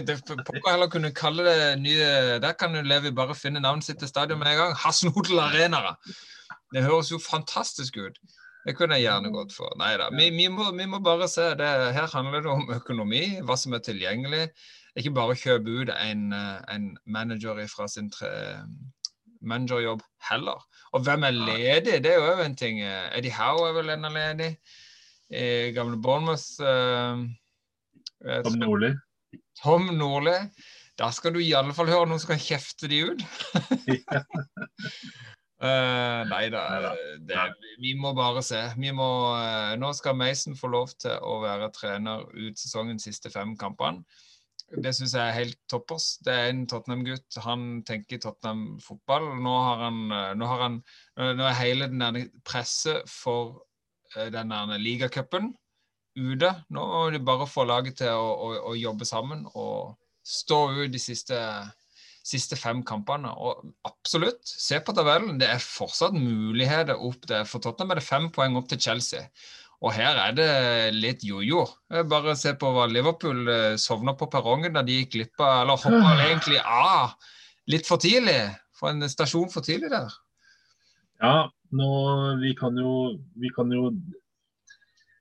Det, 0.06 0.18
pokker 0.46 0.72
heller 0.72 0.88
kunne 0.92 1.12
kalle 1.16 1.44
det 1.48 1.80
nye 1.80 2.40
Der 2.44 2.52
kan 2.60 2.76
jo 2.76 2.82
Levi 2.82 3.12
bare 3.12 3.36
finne 3.36 3.60
navnet 3.62 3.84
sitt 3.84 4.00
til 4.00 4.08
stadion 4.08 4.40
med 4.40 4.48
en 4.52 4.58
gang. 4.58 4.76
Hasenhuttel 4.76 5.40
Arena. 5.40 5.96
Det 6.74 6.84
høres 6.84 7.12
jo 7.12 7.20
fantastisk 7.20 7.98
ut. 7.98 8.20
Det 8.66 8.76
kunne 8.78 8.94
jeg 9.00 9.08
gjerne 9.08 9.32
gått 9.34 9.54
for. 9.56 9.72
Nei 9.80 9.96
da. 9.98 10.10
Vi, 10.14 10.30
vi, 10.30 10.48
vi 10.78 10.86
må 10.86 11.00
bare 11.04 11.28
se. 11.28 11.56
Det, 11.58 11.70
her 11.96 12.08
handler 12.14 12.42
det 12.42 12.52
om 12.52 12.68
økonomi, 12.70 13.40
hva 13.42 13.58
som 13.58 13.74
er 13.74 13.80
tilgjengelig. 13.80 14.50
Ikke 15.00 15.14
bare 15.16 15.36
kjøpe 15.40 15.72
ut 15.82 15.90
en, 15.90 16.34
eh, 16.36 16.60
en 16.76 16.98
manager 17.08 17.56
fra 17.72 17.88
sin 17.88 18.12
tre, 18.12 18.60
managerjobb 19.42 20.02
heller. 20.30 20.60
Og 20.94 21.00
hvem 21.06 21.24
er 21.24 21.32
ledig? 21.38 22.02
Det 22.04 22.12
er 22.14 22.20
jo 22.20 22.44
en 22.44 22.56
ting. 22.60 22.82
Eddie 22.84 23.32
Howe 23.36 23.70
er 23.70 23.74
vel 23.80 23.90
ennå 23.96 24.10
ledig. 24.14 24.52
I 25.32 25.72
gamle 25.76 25.96
Bournemouth 26.04 26.60
eh, 26.60 27.16
eh, 28.28 28.42
Tom 28.44 28.58
Nordli. 28.60 28.90
Tom 29.62 29.84
Nordli. 29.96 30.36
Da 31.00 31.08
skal 31.16 31.32
du 31.34 31.40
i 31.40 31.54
alle 31.56 31.74
fall 31.74 31.88
høre 31.90 32.06
noen 32.10 32.20
som 32.20 32.34
kan 32.34 32.42
kjefte 32.44 32.88
de 32.92 33.00
ut. 33.08 33.22
uh, 35.64 36.22
nei 36.30 36.46
da. 36.54 36.64
Det- 37.20 37.54
Vi 37.82 37.94
må 37.98 38.12
bare 38.14 38.44
se. 38.44 38.60
Vi 38.78 38.92
må, 38.94 39.08
uh, 39.34 39.74
nå 39.80 39.94
skal 39.98 40.16
Mason 40.20 40.56
få 40.60 40.68
lov 40.76 40.88
til 41.00 41.16
å 41.24 41.40
være 41.42 41.72
trener 41.74 42.28
ut 42.36 42.60
sesongens 42.60 43.04
siste 43.08 43.30
fem 43.34 43.56
kampene. 43.58 44.04
Det 44.72 44.94
syns 44.96 45.16
jeg 45.18 45.22
er 45.22 45.36
helt 45.36 45.58
toppers. 45.70 46.14
Det 46.24 46.32
er 46.34 46.52
en 46.52 46.62
Tottenham-gutt. 46.70 47.40
Han 47.44 47.82
tenker 47.88 48.22
Tottenham-fotball. 48.24 49.28
Nå 49.44 49.56
eh, 49.74 50.32
nå 50.40 50.52
Nå 50.62 51.50
er 51.50 51.60
hele 51.60 51.90
den 51.92 52.30
presset 52.48 53.10
for 53.12 53.66
eh, 54.16 54.32
den 54.32 54.54
ligacupen 54.80 55.52
ute. 56.16 56.54
Nå 56.70 56.86
må 56.88 57.04
de 57.12 57.20
bare 57.24 57.50
få 57.50 57.66
laget 57.68 58.00
til 58.02 58.16
å, 58.16 58.32
å, 58.32 58.50
å 58.72 58.78
jobbe 58.80 59.08
sammen 59.08 59.46
og 59.54 59.98
stå 60.24 60.60
ut 60.78 60.92
de 60.94 61.00
siste, 61.02 61.38
siste 62.24 62.56
fem 62.60 62.84
kampene. 62.88 63.32
Og 63.32 63.74
absolutt, 63.88 64.44
se 64.46 64.80
på 64.80 64.96
tabellen. 64.96 65.40
Det 65.42 65.50
er 65.52 65.64
fortsatt 65.64 66.16
muligheter 66.16 66.96
opp 66.96 67.28
der. 67.28 67.44
For 67.50 67.64
Tottenham 67.64 67.96
er 67.96 68.02
det 68.02 68.08
fem 68.08 68.32
poeng 68.34 68.60
opp 68.60 68.72
til 68.72 68.82
Chelsea. 68.88 69.28
Og 69.82 69.94
her 69.98 70.18
er 70.28 70.34
det 70.38 70.50
litt 70.94 71.24
jojo. 71.26 71.66
-jo. 71.66 72.04
Bare 72.10 72.36
se 72.38 72.54
på 72.54 72.70
hva 72.70 72.86
Liverpool 72.88 73.48
eh, 73.50 73.76
sovna 73.82 74.14
på 74.14 74.30
perrongen 74.30 74.74
da 74.74 74.84
de 74.86 75.00
gikk 75.00 75.16
glipp 75.16 75.42
av, 75.42 75.62
eller 75.64 75.82
hoppa 75.82 76.18
egentlig 76.28 76.60
av 76.62 77.16
litt 77.68 77.88
for 77.88 77.98
tidlig. 77.98 78.54
For 78.78 78.94
en 78.94 79.10
stasjon 79.10 79.50
for 79.50 79.66
tidlig 79.66 79.90
der. 79.90 80.10
Ja, 81.22 81.50
nå, 81.78 81.90
vi 82.42 82.54
kan 82.58 82.78
jo, 82.78 83.18
vi 83.38 83.50
kan 83.56 83.74
jo 83.74 83.90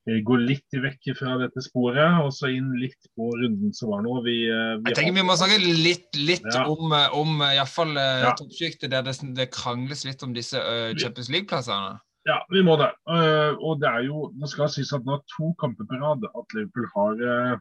eh, 0.09 0.21
gå 0.25 0.37
litt 0.41 0.77
vekk 0.85 1.11
fra 1.17 1.39
dette 1.41 1.65
sporet, 1.65 2.21
og 2.25 2.33
så 2.33 2.53
inn 2.53 2.71
litt 2.81 3.09
på 3.17 3.31
runden 3.41 3.73
som 3.77 3.93
var 3.95 4.05
nå. 4.05 4.21
Vi, 4.25 4.37
eh, 4.49 4.77
vi 4.81 4.93
Jeg 4.93 4.97
tenker 5.01 5.19
vi 5.21 5.27
må 5.29 5.37
snakke 5.41 5.59
litt, 5.61 6.09
litt 6.17 6.53
Ja. 6.53 6.67
om, 6.69 6.93
eh, 6.93 7.09
om 7.17 7.41
iallfall 7.49 7.97
Ja. 7.97 8.37
toppsjiktet, 8.37 8.91
der 8.91 9.03
det, 9.03 9.17
det 9.37 9.51
krangles 9.53 10.05
litt 10.05 10.23
om 10.23 10.33
disse 10.37 10.61
uh, 10.61 10.93
Champions 10.97 11.33
League-plassene. 11.33 11.99
Ja, 12.29 12.37
vi 12.53 12.61
må 12.63 12.77
det. 12.77 12.91
Eh, 13.09 13.55
og 13.65 13.81
det 13.81 13.89
er 13.89 14.05
jo, 14.05 14.29
det 14.37 14.51
skal 14.53 14.69
sies 14.73 14.93
at 14.93 15.07
nå 15.07 15.17
er 15.17 15.27
to 15.33 15.55
kamper 15.61 15.89
på 15.89 16.01
rad 16.03 16.27
at 16.29 16.57
Liverpool 16.57 16.89
har 16.93 17.23
uh, 17.25 17.61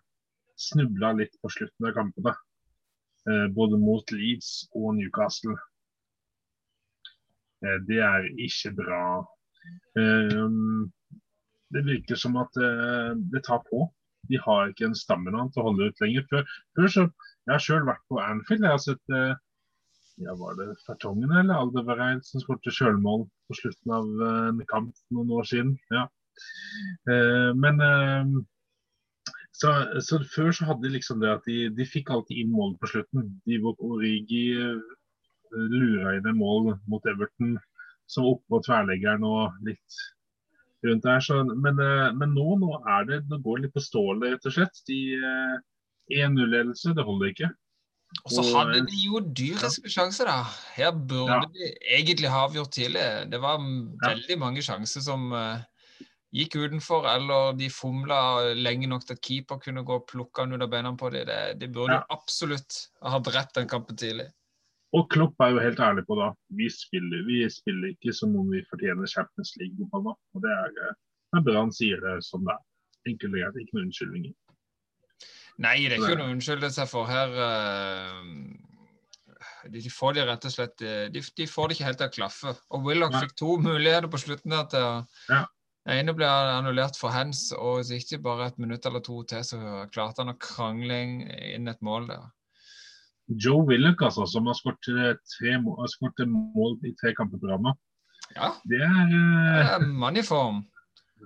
snubla 0.60 1.13
litt 1.15 1.38
på 1.41 1.52
slutten 1.54 1.88
av 1.88 1.95
kampene. 1.95 2.36
Eh, 3.30 3.48
både 3.56 3.80
mot 3.80 4.12
Leeds 4.12 4.69
og 4.76 4.95
Newcastle. 4.98 5.56
Eh, 7.63 7.78
det 7.88 8.00
er 8.04 8.28
ikke 8.48 8.74
bra. 8.80 9.04
Eh, 10.00 10.48
det 11.76 11.86
virker 11.86 12.19
som 12.19 12.39
at 12.41 12.60
eh, 12.60 13.12
det 13.34 13.43
tar 13.48 13.63
på. 13.69 13.86
De 14.30 14.39
har 14.43 14.69
ikke 14.69 14.89
en 14.89 14.98
stamina 14.98 15.45
til 15.50 15.62
å 15.62 15.69
holde 15.69 15.89
ut 15.89 16.02
lenger. 16.04 16.26
Før, 16.32 16.56
før 16.78 16.95
så, 16.95 17.06
Jeg 17.48 17.56
har 17.56 17.63
sjøl 17.65 17.86
vært 17.88 18.04
på 18.12 18.19
Anfield. 18.22 18.65
Jeg 18.65 18.76
har 18.76 18.84
sett 18.84 19.15
eh, 19.15 19.38
ja, 20.26 20.36
Var 20.36 20.56
det 20.60 20.68
Fertongen 20.86 21.32
eller 21.32 21.60
Aldevereid 21.64 22.24
som 22.28 22.44
skåret 22.44 22.70
sjølmål 22.76 23.26
på 23.48 23.58
slutten 23.58 23.96
av 23.96 24.08
eh, 24.28 24.48
en 24.52 24.64
kamp 24.70 24.94
noen 25.16 25.34
år 25.40 25.48
siden? 25.50 25.76
Ja. 25.94 26.08
Eh, 27.12 27.52
men 27.56 27.82
eh, 27.84 28.34
så, 29.60 29.74
så 30.06 30.22
Før 30.36 30.54
så 30.56 30.70
hadde 30.70 30.88
de 30.88 30.94
liksom 30.96 31.24
det 31.24 31.32
at 31.34 31.48
de, 31.48 31.66
de 31.76 31.88
fikk 31.88 32.12
alltid 32.14 32.44
inn 32.44 32.54
mål 32.54 32.78
på 32.80 32.92
slutten. 32.94 33.34
De 33.48 33.60
var 33.64 33.80
Origi 33.84 34.46
eh, 34.56 34.94
lura 35.56 36.16
inn 36.18 36.30
en 36.30 36.40
mål 36.40 36.74
mot 36.88 37.10
Everton 37.10 37.58
som 38.10 38.28
oppå 38.30 38.62
tverleggeren 38.66 39.26
og 39.28 39.58
litt 39.66 40.00
rundt 40.86 41.04
der. 41.06 41.24
Så, 41.24 41.42
men, 41.44 41.80
eh, 41.84 42.08
men 42.16 42.36
nå, 42.36 42.48
nå 42.62 42.80
er 42.88 43.10
det 43.10 43.24
det 43.30 43.42
går 43.44 43.60
det 43.60 43.68
litt 43.68 43.76
på 43.76 43.84
stålet, 43.84 44.36
rett 44.36 44.48
og 44.50 44.56
slett. 44.56 44.84
De 44.90 45.00
eh, 45.18 45.58
1-0-ledelse, 46.24 46.96
det 46.98 47.06
holder 47.06 47.34
ikke. 47.34 47.52
Og 48.26 48.32
så 48.34 48.43
hadde 48.56 48.80
eh, 48.82 48.86
de 48.89 49.00
jo 49.06 49.19
dyriske 49.22 49.89
sjanser, 49.93 50.26
da. 50.30 50.43
Her 50.76 50.91
burde 50.91 51.36
Ja. 51.36 51.41
de 51.54 51.67
egentlig 51.98 52.30
ha 52.34 52.45
avgjort 52.48 52.72
tidlig. 52.74 53.04
Det 53.30 53.39
var 53.41 53.60
Ja. 53.60 54.10
veldig 54.10 54.38
mange 54.41 54.62
sjanser 54.65 55.02
som 55.06 55.32
uh, 55.32 55.62
gikk 56.34 56.56
utenfor, 56.58 57.06
eller 57.06 57.54
de 57.58 57.69
fomla 57.69 58.54
lenge 58.58 58.88
nok 58.89 59.06
til 59.06 59.13
at 59.13 59.22
keeper 59.22 59.60
kunne 59.62 59.86
gå 59.86 59.93
og 60.02 60.08
plukke 60.08 60.41
han 60.41 60.54
under 60.54 60.67
beina 60.67 60.91
på 60.98 61.12
dem. 61.13 61.26
Det, 61.28 61.60
de 61.60 61.67
burde 61.67 61.93
Ja. 61.93 62.00
jo 62.02 62.17
absolutt 62.17 62.88
ha 63.04 63.19
drept 63.19 63.54
den 63.56 63.67
kampen 63.67 63.95
tidlig. 63.95 64.28
Og 64.91 65.08
Klopp 65.13 65.36
er 65.39 65.52
jo 65.54 65.60
helt 65.60 65.78
ærlig 65.80 66.02
på 66.10 66.15
da. 66.17 66.34
Vi 66.50 66.65
spiller, 66.67 67.22
vi 67.30 67.45
spiller 67.50 67.93
ikke 67.93 68.12
som 68.13 68.36
om 68.36 68.50
vi 68.50 68.63
fortjener 68.74 69.06
Champions 69.06 69.54
League-fotball. 69.62 70.17
Og 70.34 70.41
det 70.41 70.50
er, 70.50 70.65
eh, 70.65 70.93
det 71.34 71.38
er 71.38 71.45
bra 71.45 71.60
han 71.62 71.72
sier 71.72 72.02
det 72.02 72.24
som 72.26 72.41
det 72.43 72.56
er. 72.58 72.63
Enkelt 73.13 73.34
og 73.34 73.39
greit, 73.39 73.62
ikke 73.62 73.74
noen 73.78 73.86
unnskyldninger. 73.86 74.34
Nei, 75.60 75.76
det 75.89 75.98
er 75.98 76.02
ikke 76.04 76.15
noe 76.19 76.30
å 76.30 76.34
unnskylde 76.38 76.69
seg 76.72 76.88
for. 76.88 77.08
Her 77.10 77.34
eh, 77.43 78.19
de, 79.69 79.82
de 79.84 79.91
får 79.91 80.15
det 80.15 80.24
rett 80.30 80.45
og 80.48 80.54
slett 80.54 80.82
eh, 80.88 81.06
de, 81.12 81.22
de 81.36 81.48
får 81.52 81.67
det 81.69 81.76
ikke 81.78 81.88
helt 81.89 82.00
til 82.02 82.08
å 82.10 82.15
klaffe. 82.15 82.54
Og 82.76 82.86
Willoch 82.88 83.15
fikk 83.19 83.36
to 83.41 83.58
muligheter 83.60 84.08
på 84.12 84.22
slutten 84.22 84.56
der 84.56 84.67
til 84.72 84.86
å 84.88 84.93
Ja. 85.32 85.45
Den 85.88 86.04
ene 86.04 86.13
ble 86.13 86.28
annullert 86.28 86.98
for 87.00 87.10
hands, 87.10 87.48
og 87.56 87.80
hvis 87.80 87.89
ikke 88.04 88.19
bare 88.22 88.50
et 88.52 88.58
minutt 88.62 88.84
eller 88.86 89.02
to 89.02 89.24
til, 89.26 89.41
så 89.48 89.58
klarte 89.89 90.22
han 90.22 90.34
å 90.34 90.36
krangle 90.38 90.98
inn 91.56 91.72
et 91.72 91.80
mål 91.82 92.06
der. 92.12 92.26
Joe 93.30 93.63
Willoch, 93.65 94.04
altså, 94.06 94.28
som 94.30 94.45
har 94.52 94.58
skåret 94.60 94.89
eh, 94.91 95.15
tre 95.34 95.56
må- 95.63 95.78
mål 96.28 96.76
i 96.86 96.91
tre 97.00 97.13
kamper 97.17 97.41
på 97.41 97.50
rad. 97.50 97.72
Ja, 98.36 98.52
Det 98.69 98.82
er 98.86 99.15
eh, 99.15 99.72
er 99.80 99.88
mann 99.88 100.17
i 100.19 100.22
form. 100.22 100.62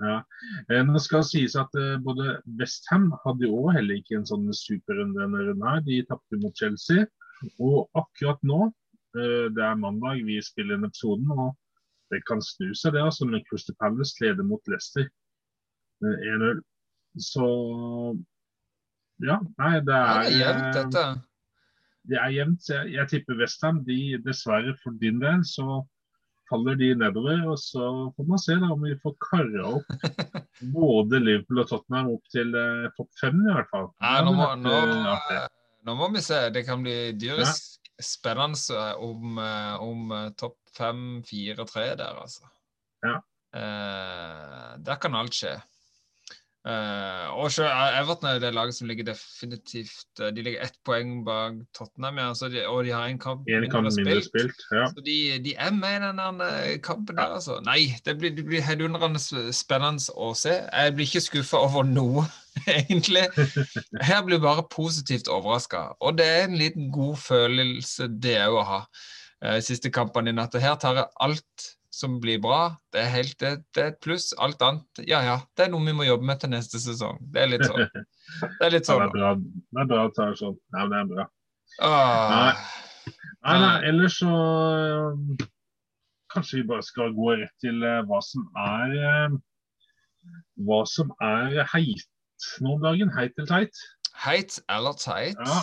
Ja. 0.02 0.20
Eh, 0.70 0.82
Nå 0.86 1.00
skal 1.02 1.22
det 1.24 1.30
sies 1.30 1.56
at 1.60 1.74
eh, 1.80 1.98
både 2.04 2.38
Westham 2.60 3.12
hadde 3.26 3.48
jo 3.48 3.68
heller 3.74 4.00
ikke 4.00 4.18
en 4.20 4.28
sånn 4.30 4.48
superrunde 4.58 5.22
denne 5.22 5.44
runden 5.50 5.68
her. 5.68 5.84
De 5.86 6.00
tapte 6.10 6.40
mot 6.42 6.58
Chelsea. 6.58 7.06
Og 7.62 7.90
akkurat 8.00 8.40
nå, 8.48 8.70
eh, 9.18 9.50
det 9.54 9.66
er 9.66 9.80
mandag, 9.80 10.24
vi 10.26 10.40
spiller 10.44 10.80
inn 10.80 10.88
episoden, 10.88 11.30
og 11.36 11.52
det 12.14 12.24
kan 12.30 12.42
snu 12.44 12.72
seg 12.78 12.96
det, 12.96 13.04
altså. 13.04 13.28
Men 13.30 13.44
Crystal 13.50 13.78
Palace 13.82 14.18
leder 14.24 14.48
mot 14.48 14.72
Leicester 14.72 15.06
eh, 15.06 16.30
1-0. 16.34 16.64
Så 17.22 17.48
ja, 19.22 19.38
nei, 19.62 19.74
det 19.86 19.94
er 19.94 20.24
det 20.26 20.30
er 20.34 20.38
jevnt, 20.40 20.78
dette. 20.80 21.04
det 22.10 22.18
er 22.20 22.32
jevnt. 22.34 22.70
Jeg, 22.70 22.94
jeg 22.96 23.12
tipper 23.12 23.38
Westham. 23.40 23.84
De, 23.88 24.00
dessverre 24.26 24.74
for 24.82 24.98
din 25.02 25.22
del, 25.22 25.44
så 25.46 25.84
faller 26.54 26.78
de 26.80 26.94
nedover. 27.02 27.44
Og 27.50 27.60
så 27.60 27.89
får 28.16 28.30
man 28.30 28.42
se 28.42 28.58
da 28.62 28.72
om 28.76 28.86
vi 28.86 28.96
får 29.02 29.18
kara 29.26 29.68
opp 29.80 30.08
både 30.78 31.22
Liverpool 31.24 31.63
og 31.66 31.70
Tottenham 31.72 32.13
opp 32.13 32.34
til 32.34 32.54
eh, 32.60 32.89
topp 32.98 33.12
fem, 33.22 33.42
i 33.42 33.52
hvert 33.58 33.72
fall. 33.74 33.89
Nei, 34.06 34.16
nå, 34.28 34.36
må, 34.38 34.50
nå, 34.62 34.80
eh, 35.34 35.48
nå 35.88 35.98
må 36.00 36.10
vi 36.13 36.24
se. 36.26 36.46
Det 36.54 36.66
kan 36.68 36.86
bli 36.86 36.98
dyrisk 37.20 37.92
spennende 38.04 38.86
om, 39.02 39.38
eh, 39.38 39.76
om 39.82 40.12
eh, 40.12 40.30
topp 40.39 40.58
fem, 40.78 41.22
fire, 41.28 41.66
tre 41.70 41.92
der, 42.00 42.18
altså. 42.24 42.50
Ja. 43.04 43.20
Eh, 43.54 44.70
der 44.82 45.02
kan 45.02 45.16
alt 45.16 45.38
skje. 45.38 45.58
Eh, 46.63 47.26
og 47.36 47.49
selv, 47.52 47.67
Everton 47.99 48.30
er 48.30 48.38
det 48.39 48.54
laget 48.56 48.76
som 48.78 48.88
ligger 48.88 49.04
definitivt 49.10 50.21
eh, 50.21 50.30
De 50.32 50.45
ligger 50.45 50.62
ett 50.63 50.78
poeng 50.88 51.26
bak 51.26 51.58
Tottenham, 51.76 52.21
ja, 52.21 52.30
så 52.39 52.47
de, 52.47 52.62
og 52.67 52.86
de 52.86 52.93
har 52.95 53.10
en 53.12 53.19
kamp 53.19 53.49
En 53.52 53.67
kamp 53.71 53.89
mindre 53.97 54.21
spilt. 54.23 54.63
Ja. 54.71 54.86
Så 54.88 55.04
de, 55.04 55.17
de 55.43 55.56
er 55.60 55.73
med 55.76 55.97
i 55.97 56.13
den 56.21 56.45
eh, 56.45 56.78
kampen 56.80 57.19
der, 57.19 57.36
altså. 57.36 57.60
Nei, 57.67 57.97
det 58.06 58.15
blir, 58.21 58.32
det 58.32 58.47
blir 58.47 58.63
heidundrende 58.63 59.19
spennende 59.52 60.15
å 60.15 60.32
se. 60.39 60.56
Jeg 60.71 60.95
blir 60.95 61.12
ikke 61.12 61.26
skuffa 61.28 61.65
over 61.67 61.84
noe, 61.84 62.23
egentlig. 62.78 63.26
Her 63.99 64.23
blir 64.23 64.39
bare 64.39 64.63
positivt 64.71 65.28
overraska. 65.28 65.89
Og 65.99 66.15
det 66.17 66.30
er 66.32 66.47
en 66.47 66.56
liten 66.63 66.88
god 66.95 67.19
følelse, 67.28 68.08
det 68.08 68.39
òg, 68.45 68.62
å 68.62 68.67
ha. 68.71 68.82
Uh, 69.43 69.60
Siste 69.60 69.91
kampene 69.91 70.32
i 70.32 70.39
natt. 70.39 70.56
Og 70.56 70.63
Her 70.63 70.80
tar 70.80 71.02
jeg 71.02 71.12
alt 71.28 71.71
som 71.94 72.16
blir 72.22 72.40
bra. 72.42 72.62
Det 72.94 73.04
er 73.04 73.12
helt 73.14 73.36
det, 73.44 73.52
det 73.76 73.84
er 73.84 73.92
et 73.92 74.00
pluss. 74.02 74.32
Alt 74.42 74.62
annet, 74.66 75.04
ja 75.06 75.20
ja. 75.26 75.36
Det 75.54 75.68
er 75.68 75.74
noe 75.74 75.86
vi 75.86 75.94
må 75.94 76.08
jobbe 76.08 76.26
med 76.26 76.40
til 76.42 76.50
neste 76.54 76.82
sesong. 76.82 77.20
Det 77.34 77.44
er 77.44 77.52
litt 77.54 77.66
sånn. 77.70 77.86
Det 78.58 78.66
er 78.66 78.72
litt 78.74 78.88
Ja, 78.90 78.96
det 78.98 79.04
sånn. 79.04 79.04
er 79.04 79.12
bra. 79.14 79.32
Det 79.38 79.82
er 79.84 79.90
bra 79.92 80.06
å 80.08 80.12
ta 80.16 80.26
det 80.32 80.40
sånn. 80.40 80.56
Ja, 80.74 80.86
det 80.90 81.02
er 81.04 81.10
bra. 81.12 81.26
Ah. 81.86 82.64
Nei, 83.44 83.58
nei, 83.60 83.74
ellers 83.90 84.16
så 84.22 84.32
eh, 84.32 85.46
Kanskje 86.34 86.60
vi 86.62 86.66
bare 86.70 86.86
skal 86.86 87.14
gå 87.18 87.34
rett 87.42 87.54
til 87.62 87.82
eh, 87.86 88.00
hva 88.10 88.20
som 88.26 88.46
er 88.64 88.94
eh, 89.10 89.36
Hva 90.66 90.80
som 90.90 91.12
er 91.22 91.60
heit 91.74 92.08
nå 92.64 92.78
om 92.78 92.82
dagen. 92.84 93.12
Heit 93.14 93.38
eller 93.38 93.52
teit? 93.52 93.84
Heit 94.24 94.58
eller 94.72 94.98
teit? 94.98 95.38
Ja. 95.46 95.62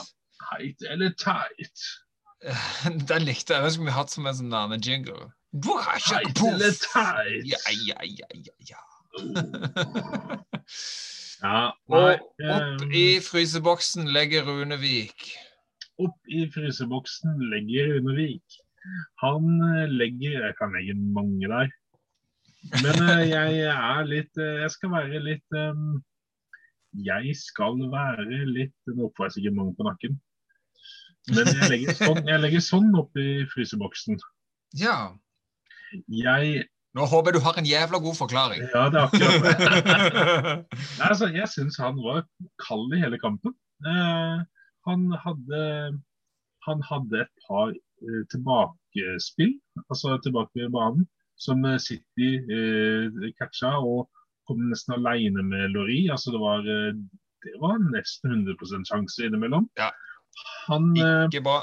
Heit 0.53 0.87
eller 0.93 1.15
teit? 1.19 1.85
Den 3.11 3.27
likte 3.27 3.57
jeg. 3.57 3.67
Den 3.67 3.75
skulle 3.75 3.91
vi 3.91 3.99
hatt 3.99 4.15
som 4.15 4.31
en 4.31 4.39
sånn 4.39 4.79
jingle. 4.85 5.31
Teit? 6.93 7.47
Ja, 7.49 7.59
ja, 7.87 7.99
ja, 8.07 8.29
ja, 8.35 8.55
ja. 8.71 8.81
Ja, 11.41 11.71
Og 11.89 12.21
opp 12.21 12.43
eh, 12.45 12.83
i 12.93 13.05
fryseboksen 13.25 14.11
legger 14.13 14.45
Runevik. 14.45 15.31
opp 15.99 16.29
i 16.29 16.45
fryseboksen 16.53 17.39
legger 17.51 17.95
Runevik. 17.95 18.59
Han 19.25 19.49
eh, 19.65 19.89
legger 19.89 20.37
Jeg 20.47 20.55
kan 20.59 20.75
legge 20.77 20.95
mange 20.95 21.49
der. 21.49 21.73
Men 22.85 23.01
eh, 23.09 23.25
jeg 23.35 23.65
er 23.73 24.05
litt 24.09 24.37
eh, 24.37 24.61
Jeg 24.67 24.71
skal 24.77 24.93
være 24.93 25.23
litt 25.25 25.57
eh, 25.57 25.81
Jeg 27.09 27.35
skal 27.41 27.81
være 27.93 28.45
litt 28.53 28.93
Nå 28.93 29.09
får 29.17 29.31
jeg 29.31 29.37
sikkert 29.39 29.57
mange 29.63 29.75
på 29.81 29.89
nakken. 29.89 30.21
Men 31.33 31.49
jeg 31.57 31.73
legger 31.73 31.97
sånn, 31.99 32.23
jeg 32.29 32.41
legger 32.45 32.63
sånn 32.65 32.95
opp 33.01 33.17
i 33.21 33.31
fryseboksen. 33.53 34.21
Ja. 34.79 35.17
Jeg 36.09 36.69
Nå 36.99 37.05
håper 37.07 37.31
jeg 37.31 37.39
du 37.39 37.45
har 37.45 37.59
en 37.61 37.69
jævla 37.69 37.99
god 38.03 38.17
forklaring. 38.19 38.63
Ja, 38.75 38.89
det 38.91 38.99
er 38.99 39.05
akkurat. 39.07 39.61
Nei, 40.99 41.07
altså, 41.07 41.29
jeg 41.31 41.47
syns 41.53 41.79
han 41.79 42.01
var 42.03 42.25
kald 42.65 42.97
i 42.97 42.99
hele 42.99 43.19
kampen. 43.23 43.55
Eh, 43.87 44.41
han, 44.89 45.05
hadde, 45.23 45.61
han 46.67 46.83
hadde 46.89 47.21
et 47.23 47.31
par 47.47 47.71
eh, 47.71 48.25
tilbakespill, 48.35 49.55
altså 49.87 50.17
tilbake 50.25 50.67
i 50.67 50.73
banen, 50.75 51.07
som 51.39 51.63
eh, 51.69 51.79
City 51.79 52.33
eh, 52.43 53.31
catcha 53.39 53.77
og 53.79 54.09
kom 54.51 54.67
nesten 54.73 54.99
alene 54.99 55.47
med 55.47 55.71
Lori. 55.77 56.09
Altså, 56.11 56.35
det 56.35 56.43
var, 56.43 56.67
eh, 56.67 56.91
det 57.47 57.55
var 57.63 57.79
nesten 57.87 58.35
100% 58.35 58.91
sjanse 58.91 59.29
innimellom. 59.29 59.71
Ja. 59.79 59.93
Han 60.67 60.91
eh, 60.99 61.29
Ikke 61.31 61.47
bra. 61.47 61.61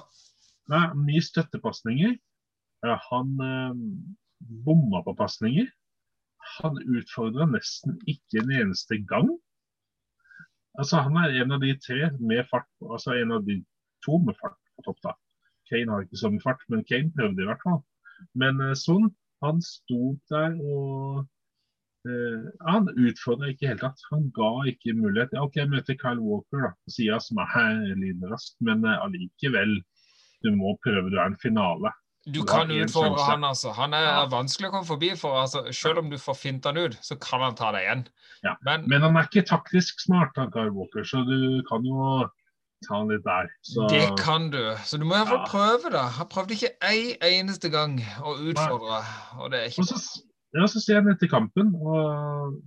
Nei, 0.72 0.86
mye 1.04 1.24
støttepasninger. 1.24 2.16
Han 2.86 3.34
eh, 3.42 3.74
bomma 4.66 5.04
på 5.04 5.16
pasninger. 5.18 5.70
Han 6.60 6.78
utfordra 6.86 7.48
nesten 7.50 7.98
ikke 8.08 8.44
en 8.44 8.54
eneste 8.62 9.00
gang. 9.10 9.32
Altså, 10.78 11.02
han 11.08 11.18
er 11.18 11.40
en 11.42 11.56
av 11.56 11.64
de 11.64 11.74
tre 11.82 12.12
med 12.20 12.46
fart, 12.52 12.70
altså 12.86 13.16
en 13.18 13.34
av 13.40 13.46
de 13.48 13.58
to 14.06 14.20
med 14.24 14.38
fart 14.42 14.58
på 14.78 14.86
topp. 14.86 15.00
da. 15.04 15.16
Kane 15.70 15.92
har 15.92 16.06
ikke 16.06 16.22
så 16.22 16.30
mye 16.32 16.44
fart, 16.44 16.62
men 16.72 16.86
Kane 16.88 17.12
prøvde 17.16 17.44
i 17.44 17.50
hvert 17.50 17.66
fall. 17.66 17.82
Men 18.38 18.62
eh, 18.64 18.78
sånn, 18.78 19.10
han 19.46 19.60
sto 19.62 20.16
der 20.32 20.56
og 20.58 21.26
eh, 22.08 22.46
Han 22.70 22.88
utfordra 22.94 23.52
ikke 23.52 23.66
i 23.66 23.68
det 23.68 23.74
hele 23.74 23.84
tatt. 23.84 24.06
Han 24.14 24.30
ga 24.38 24.52
ikke 24.72 24.96
mulighet. 24.98 25.36
Ja, 25.36 25.46
OK, 25.46 25.60
jeg 25.60 25.74
møter 25.74 26.00
Kyle 26.00 26.24
Walker 26.24 26.72
på 26.78 26.94
sida, 26.94 27.20
som 27.26 27.42
er 27.44 27.84
lynrask, 28.02 28.56
men 28.70 28.86
eh, 28.86 29.06
allikevel. 29.06 29.80
Du 30.46 30.52
må 30.54 30.76
prøve, 30.86 31.10
du 31.10 31.18
er 31.18 31.32
en 31.32 31.42
finale. 31.42 31.92
Du 32.32 32.42
kan 32.44 32.68
utfordre 32.72 33.24
han, 33.24 33.44
altså. 33.48 33.72
Han 33.74 33.94
er 33.94 34.04
Ja. 34.04 34.26
vanskelig 34.28 34.68
å 34.68 34.72
komme 34.72 34.86
forbi, 34.86 35.16
for 35.18 35.38
altså, 35.42 35.62
selv 35.72 36.00
om 36.00 36.10
du 36.10 36.18
får 36.18 36.36
finta 36.36 36.70
han 36.74 36.78
ut, 36.78 36.98
så 37.02 37.16
kan 37.20 37.40
han 37.42 37.56
ta 37.56 37.72
deg 37.72 37.82
igjen. 37.86 38.08
Ja, 38.44 38.56
Men 38.66 38.84
Men 38.90 39.02
han 39.02 39.16
er 39.16 39.24
ikke 39.30 39.46
taktisk 39.48 40.02
smart, 40.04 40.32
han 40.36 40.52
Kyle 40.52 40.72
Walker, 40.74 41.04
så 41.04 41.24
du 41.26 41.64
kan 41.70 41.86
jo 41.86 42.28
ta 42.88 42.96
han 42.98 43.08
litt 43.08 43.24
der. 43.24 43.48
Så, 43.64 43.88
det 43.90 44.20
kan 44.20 44.50
du. 44.52 44.76
Så 44.84 44.98
du 45.00 45.06
må 45.06 45.16
iallfall 45.16 45.40
Ja. 45.40 45.46
prøve, 45.48 45.92
da. 45.92 46.04
Han 46.18 46.28
prøvde 46.28 46.52
ikke 46.58 46.76
ei 46.82 47.16
eneste 47.22 47.70
gang 47.72 48.00
å 48.20 48.36
utfordre, 48.52 49.00
og 49.40 49.52
det 49.52 49.60
er 49.62 49.66
ikke 49.72 49.80
og 49.80 49.88
så, 49.88 50.22
ja, 50.54 50.66
så 50.68 50.80
ser 50.84 50.96
han 51.02 51.08
etter 51.16 51.28
kampen, 51.32 51.74
og 51.82 52.60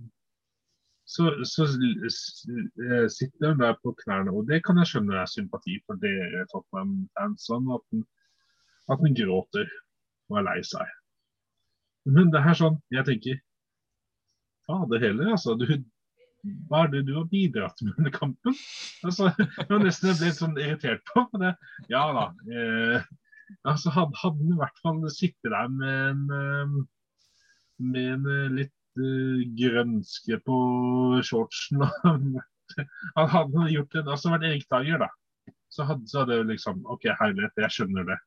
så, 1.05 1.29
så 1.43 1.65
s- 2.07 2.45
eh, 2.49 3.07
sitter 3.09 3.47
han 3.49 3.59
der 3.59 3.75
på 3.83 3.93
knærne. 4.05 4.31
Og 4.33 4.47
det 4.47 4.63
kan 4.63 4.77
jeg 4.77 4.87
skjønne 4.87 5.21
er 5.21 5.25
sympati 5.27 5.77
for 5.85 5.95
dere 6.01 6.45
Tottenham-fans, 6.53 7.45
sånn 7.49 7.67
at 7.75 7.81
han, 7.91 8.05
at 8.91 8.99
han 9.01 9.15
gråter 9.17 9.69
og 10.31 10.39
er 10.39 10.47
lei 10.47 10.59
seg. 10.65 10.97
Men 12.09 12.31
det 12.33 12.41
er 12.41 12.57
sånn, 12.57 12.79
jeg 12.93 13.07
tenker 13.07 13.41
Fader 14.65 15.01
heller, 15.01 15.33
altså. 15.35 15.55
Du, 15.57 15.65
hva 16.69 16.85
er 16.85 16.93
det 16.93 17.01
du 17.07 17.15
har 17.17 17.27
bidratt 17.29 17.81
med 17.85 17.97
under 17.99 18.13
kampen? 18.13 18.55
Altså, 19.05 19.31
jeg 19.37 19.67
var 19.69 19.83
nesten 19.83 20.15
blitt 20.17 20.37
sånn 20.37 20.57
irritert 20.59 21.03
på. 21.11 21.25
Det. 21.41 21.53
Ja 21.91 22.03
da. 22.15 22.27
Eh, 22.49 23.09
altså, 23.69 23.93
hadde, 23.95 24.17
han 24.21 24.41
i 24.47 24.59
hvert 24.59 24.81
fall 24.83 25.01
sittet 25.13 25.51
der 25.53 25.71
med 25.73 25.97
en, 26.11 26.23
eh, 26.37 26.77
med 27.91 28.13
en 28.15 28.29
eh, 28.35 28.53
litt 28.61 28.77
uh, 29.01 29.43
grønske 29.57 30.37
på 30.45 30.57
shortsen 31.23 31.79
Han 33.17 33.29
hadde 33.31 33.69
gjort 33.71 33.95
det, 33.95 34.03
altså 34.07 34.33
vært 34.33 34.47
Erik 34.47 34.67
Tager, 34.71 35.05
da. 35.05 35.09
Så 35.71 35.85
hadde, 35.87 36.07
så 36.07 36.21
hadde 36.21 36.37
jeg 36.37 36.49
liksom 36.53 36.83
OK, 36.91 37.07
herlighet, 37.19 37.57
jeg 37.59 37.75
skjønner 37.75 38.07
det. 38.07 38.17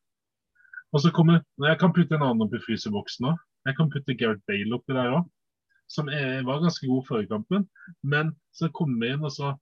Og 0.95 1.01
så 1.03 1.11
kommer 1.11 1.43
Jeg 1.59 1.79
kan 1.79 1.93
putte 1.93 2.15
en 2.15 2.23
annen 2.23 2.45
opp 2.45 2.53
i 2.55 2.61
fryseboksen 2.63 3.27
òg. 3.31 3.39
Jeg 3.67 3.75
kan 3.75 3.89
putte 3.91 4.15
Gareth 4.15 4.45
Bale 4.47 4.77
oppi 4.77 4.95
der 4.95 5.17
òg. 5.17 5.25
Som 5.91 6.07
er, 6.09 6.39
var 6.47 6.63
ganske 6.63 6.87
god 6.87 7.03
før 7.09 7.25
kampen. 7.29 7.65
Men 8.01 8.31
så 8.55 8.69
kommer 8.73 9.01
vi 9.03 9.11
inn, 9.13 9.25
og 9.25 9.33
så 9.35 9.55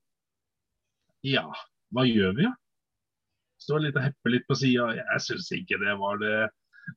Ja, 1.26 1.48
hva 1.96 2.04
gjør 2.06 2.36
vi, 2.38 2.46
da? 2.46 2.54
Står 3.64 3.80
litt 3.80 3.98
og 3.98 4.04
hepper 4.06 4.34
litt 4.34 4.46
på 4.46 4.58
sida. 4.60 4.90
Jeg 5.00 5.24
syns 5.26 5.50
ikke 5.56 5.80
det 5.82 5.96
var 6.02 6.20
det 6.22 6.38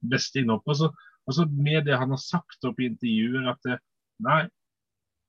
beste 0.02 0.42
innhoppet. 0.42 0.74
Altså, 0.74 0.90
altså 1.30 1.46
med 1.54 1.86
det 1.86 1.96
han 1.96 2.12
har 2.12 2.20
sagt 2.20 2.66
opp 2.66 2.80
i 2.82 2.90
intervjuer, 2.90 3.46
at 3.52 3.60
det, 3.64 3.78
nei, 4.26 4.40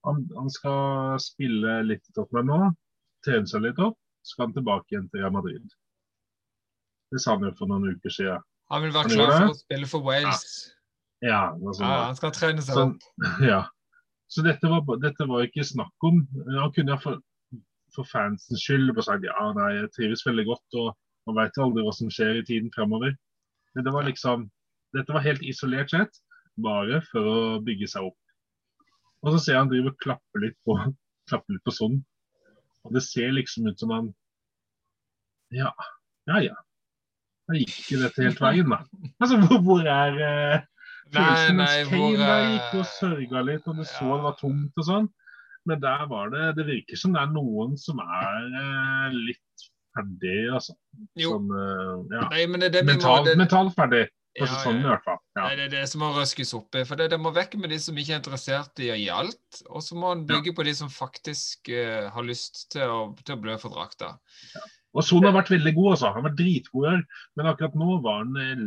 han, 0.07 0.23
han 0.33 0.49
skal 0.51 1.21
spille 1.21 1.79
litt 1.85 2.03
i 2.09 2.15
Tottenham 2.17 2.49
nå, 2.49 2.71
trene 3.27 3.49
seg 3.49 3.67
litt 3.67 3.79
opp, 3.83 3.99
så 4.25 4.33
skal 4.33 4.47
han 4.47 4.57
tilbake 4.57 4.95
igjen 4.95 5.07
til 5.11 5.21
Real 5.21 5.35
Madrid. 5.35 5.77
Det 7.13 7.21
sa 7.23 7.37
han 7.37 7.45
jo 7.47 7.53
for 7.59 7.69
noen 7.69 7.93
uker 7.93 8.13
siden. 8.17 8.43
Han 8.73 8.83
vil 8.83 8.93
være 8.95 9.13
klar 9.13 9.33
for 9.33 9.53
å 9.53 9.57
spille 9.57 9.87
for 9.89 10.03
Wales. 10.05 10.45
Ja, 11.23 11.41
sånn 11.55 11.87
Ja, 11.87 11.99
han 12.09 12.17
skal 12.17 12.33
trene 12.35 12.63
seg 12.63 12.77
opp. 12.81 12.97
opp. 12.97 13.41
ja. 13.51 13.63
Så 14.31 14.43
dette 14.45 14.69
var, 14.69 14.83
dette 15.01 15.25
var 15.29 15.45
ikke 15.45 15.63
snakk 15.63 16.03
om 16.03 16.19
Han 16.51 16.73
kunne 16.75 16.97
for, 16.99 17.21
for 17.95 18.07
fansens 18.11 18.65
skyld 18.65 18.91
bare 18.91 19.05
sagt 19.07 19.23
ja, 19.25 19.45
nei, 19.55 19.69
jeg 19.77 19.93
trives 19.95 20.25
veldig 20.27 20.43
godt 20.49 20.79
og 20.81 20.91
Man 21.27 21.39
veit 21.39 21.59
aldri 21.63 21.83
hva 21.83 21.93
som 21.95 22.11
skjer 22.11 22.37
i 22.39 22.45
tiden 22.47 22.69
fremover. 22.75 23.15
Men 23.75 23.87
det 23.87 23.91
var 23.95 24.07
liksom 24.07 24.45
Dette 24.95 25.11
var 25.11 25.25
helt 25.25 25.43
isolert 25.43 25.91
sett, 25.91 26.21
bare 26.63 27.01
for 27.09 27.27
å 27.27 27.39
bygge 27.63 27.89
seg 27.91 28.07
opp. 28.07 28.15
Og 29.25 29.33
så 29.33 29.41
ser 29.43 29.57
jeg 29.57 29.59
han 29.59 29.71
driver 29.71 29.91
og 29.91 29.99
klapper 30.05 30.43
litt 30.45 30.55
på, 30.65 30.77
klapper 31.29 31.55
litt 31.57 31.65
på 31.67 31.73
sånn. 31.75 31.97
Og 32.87 32.95
det 32.95 33.03
ser 33.03 33.35
liksom 33.35 33.67
ut 33.67 33.83
som 33.83 33.91
han 33.91 34.07
Ja, 35.55 35.73
ja, 36.31 36.39
ja. 36.43 36.55
Da 37.47 37.55
gikk 37.55 37.75
ikke 37.81 38.01
dette 38.01 38.25
helt 38.25 38.41
veien, 38.43 38.73
da. 38.73 38.81
Altså, 39.21 39.37
hvor, 39.43 39.61
hvor 39.63 39.87
er 39.87 40.17
uh, 40.19 40.65
Nei, 41.15 41.53
nei, 41.55 41.75
hvor 41.87 42.17
der 42.19 42.49
gikk 42.51 42.73
og 42.81 42.89
sørga 42.91 43.43
litt, 43.47 43.69
og 43.71 43.79
du 43.79 43.85
så 43.87 44.09
det 44.09 44.25
var 44.25 44.35
tomt 44.41 44.81
og 44.81 44.87
sånn. 44.87 45.07
Men 45.67 45.81
der 45.83 46.03
var 46.07 46.29
det 46.31 46.49
Det 46.59 46.67
virker 46.67 46.99
som 46.99 47.15
det 47.15 47.23
er 47.23 47.31
noen 47.31 47.75
som 47.79 47.99
er 48.03 48.43
uh, 48.51 49.15
litt 49.15 49.67
ferdig, 49.95 50.37
altså. 50.59 50.75
Som, 51.15 51.49
uh, 51.51 52.03
ja. 52.11 52.27
Nei, 52.33 52.45
men 52.51 52.63
det, 52.63 52.73
det 52.75 52.85
mental, 52.87 53.23
må, 53.23 53.29
det... 53.29 53.35
mental, 53.39 53.71
ferdig. 53.75 54.05
Ja, 54.37 54.47
sånn, 54.61 54.83
ja. 54.85 54.99
Nei, 55.39 55.47
Det 55.57 55.63
er 55.63 55.71
det 55.71 55.85
som 55.89 56.03
må 56.03 56.11
røskes 56.13 56.51
opp 56.53 56.75
i. 56.77 56.83
For 56.85 56.99
det, 56.99 57.07
det, 57.15 57.17
må 57.21 57.31
vekk 57.33 57.55
med 57.57 57.71
de 57.73 57.79
som 57.81 57.97
ikke 57.97 58.13
er 58.13 58.19
interessert 58.19 58.83
i 58.85 58.91
å 58.93 58.97
gi 58.99 59.07
alt. 59.09 59.61
Og 59.71 59.81
så 59.81 59.97
må 59.97 60.11
en 60.13 60.27
bygge 60.29 60.53
på 60.53 60.65
de 60.67 60.75
som 60.77 60.91
faktisk 60.93 61.71
uh, 61.73 62.11
har 62.13 62.27
lyst 62.27 62.67
til 62.75 62.85
å, 62.85 62.99
til 63.23 63.37
å 63.37 63.41
blø 63.41 63.57
for 63.61 63.73
drakta. 63.73 64.13
Ja. 64.53 64.65
Og 64.95 65.05
Son 65.05 65.25
har 65.27 65.35
vært 65.35 65.51
veldig 65.53 65.73
god, 65.75 65.89
altså. 65.95 66.11
Han 66.11 66.21
har 66.21 66.29
vært 66.29 66.39
dritgod 66.43 66.91
her. 66.91 67.01
Men 67.37 67.49
akkurat 67.51 67.75
nå 67.77 67.97
var 68.05 68.21
han 68.23 68.39
eh, 68.41 68.61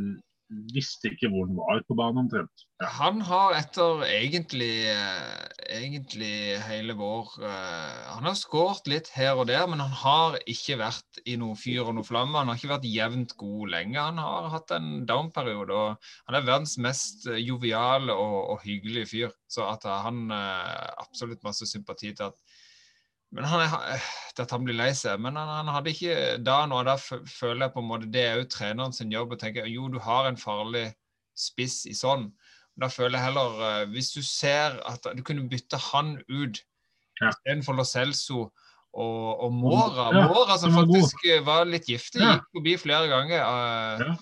visste 0.75 1.13
ikke 1.13 1.29
hvor 1.31 1.47
han 1.47 1.59
var 1.59 1.83
på 1.87 1.97
banen 1.99 2.25
omtrent. 2.25 2.65
Ja. 2.83 2.89
Han 2.99 3.21
har 3.27 3.55
etter 3.59 4.03
egentlig, 4.09 4.89
eh, 4.91 5.45
egentlig 5.81 6.59
hele 6.67 6.97
vår 6.99 7.37
uh, 7.43 8.17
Han 8.17 8.27
har 8.27 8.39
skåret 8.39 8.89
litt 8.91 9.11
her 9.15 9.39
og 9.39 9.47
der, 9.51 9.67
men 9.71 9.83
han 9.83 9.95
har 10.03 10.39
ikke 10.51 10.81
vært 10.81 11.21
i 11.25 11.37
noe 11.41 11.59
fyr 11.59 11.85
og 11.85 11.95
noe 11.97 12.07
flamme. 12.07 12.39
Han 12.39 12.51
har 12.51 12.59
ikke 12.59 12.73
vært 12.75 12.89
jevnt 12.91 13.37
god 13.41 13.75
lenge. 13.77 13.99
Han 14.01 14.19
har 14.23 14.51
hatt 14.57 14.75
en 14.75 15.05
down-periode. 15.09 15.77
og 15.77 16.11
Han 16.29 16.39
er 16.39 16.49
verdens 16.49 16.77
mest 16.83 17.29
joviale 17.39 18.15
og, 18.15 18.39
og 18.55 18.65
hyggelige 18.67 19.13
fyr. 19.15 19.37
Så 19.51 19.67
at 19.71 19.87
han 19.87 20.31
absolutt 20.31 21.43
masse 21.47 21.67
sympati 21.67 22.13
til 22.15 22.31
at 22.31 22.50
men 23.31 23.47
han 23.47 23.62
eh, 23.62 24.07
at 24.40 24.55
han 24.55 24.64
blir 24.64 24.79
lei 24.79 24.90
seg. 24.97 25.21
Men 25.23 25.37
han, 25.38 25.51
han, 25.61 25.71
hadde 25.75 25.93
ikke 25.93 26.14
da 26.45 26.62
noe. 26.71 26.85
Da 26.87 26.97
føler 26.99 27.66
jeg 27.66 27.75
på 27.75 27.83
en 27.83 27.90
måte 27.90 28.09
det 28.12 28.25
er 28.27 28.40
jo 28.40 28.49
treneren 28.51 28.95
sin 28.97 29.12
jobb 29.12 29.35
å 29.37 29.40
tenke 29.40 29.66
jo, 29.69 29.90
du 29.93 30.01
har 30.03 30.29
en 30.29 30.40
farlig 30.40 30.88
spiss 31.38 31.85
i 31.90 31.95
sånn. 31.97 32.31
Da 32.81 32.88
føler 32.88 33.19
jeg 33.19 33.29
heller 33.29 33.61
uh, 33.61 33.85
Hvis 33.93 34.12
du 34.14 34.23
ser 34.25 34.79
at 34.88 35.05
du 35.16 35.21
kunne 35.27 35.49
bytte 35.51 35.77
han 35.90 36.14
ut 36.31 36.61
ja. 37.21 37.29
istedenfor 37.29 37.77
Lo 37.77 37.85
Celso 37.85 38.47
og, 38.47 39.27
og 39.45 39.51
Mora 39.53 40.07
ja, 40.14 40.23
Mora 40.31 40.57
som 40.59 40.73
faktisk 40.73 41.27
var, 41.27 41.43
var 41.49 41.69
litt 41.69 41.90
giftig, 41.90 42.23
gikk 42.23 42.47
forbi 42.57 42.77
flere 42.81 43.11
ganger. 43.11 43.45
Uh, 43.45 44.07
ja 44.07 44.14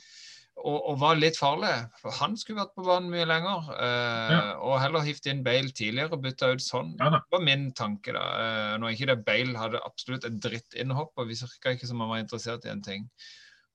og, 0.58 0.76
og, 0.76 0.94
var 1.00 1.18
litt 1.18 1.38
farlig. 1.38 1.72
For 2.02 2.14
han 2.18 2.34
skulle 2.38 2.62
vært 2.62 2.74
på 2.76 2.84
banen 2.86 3.10
mye 3.12 3.26
lenger. 3.28 3.68
Eh, 3.74 4.32
ja. 4.34 4.40
Og 4.66 4.78
heller 4.82 5.04
hivt 5.06 5.28
inn 5.30 5.44
Bale 5.46 5.70
tidligere 5.70 6.16
og 6.16 6.24
bytta 6.24 6.50
ut 6.54 6.64
sånn. 6.64 6.94
Ja, 6.98 7.12
det 7.14 7.22
var 7.34 7.44
min 7.44 7.68
tanke. 7.78 8.14
da. 8.16 8.24
Eh, 8.42 8.72
når 8.82 8.96
ikke 8.96 9.10
det 9.12 9.18
Bale 9.28 9.58
hadde 9.60 9.84
absolutt 9.86 10.26
et 10.28 10.40
drittinnhopp, 10.44 11.14
og 11.16 11.30
vi 11.30 11.38
virka 11.38 11.76
ikke 11.76 11.90
som 11.90 12.02
han 12.04 12.12
var 12.12 12.24
interessert 12.24 12.66
i 12.66 12.72
en 12.72 12.84
ting. 12.84 13.06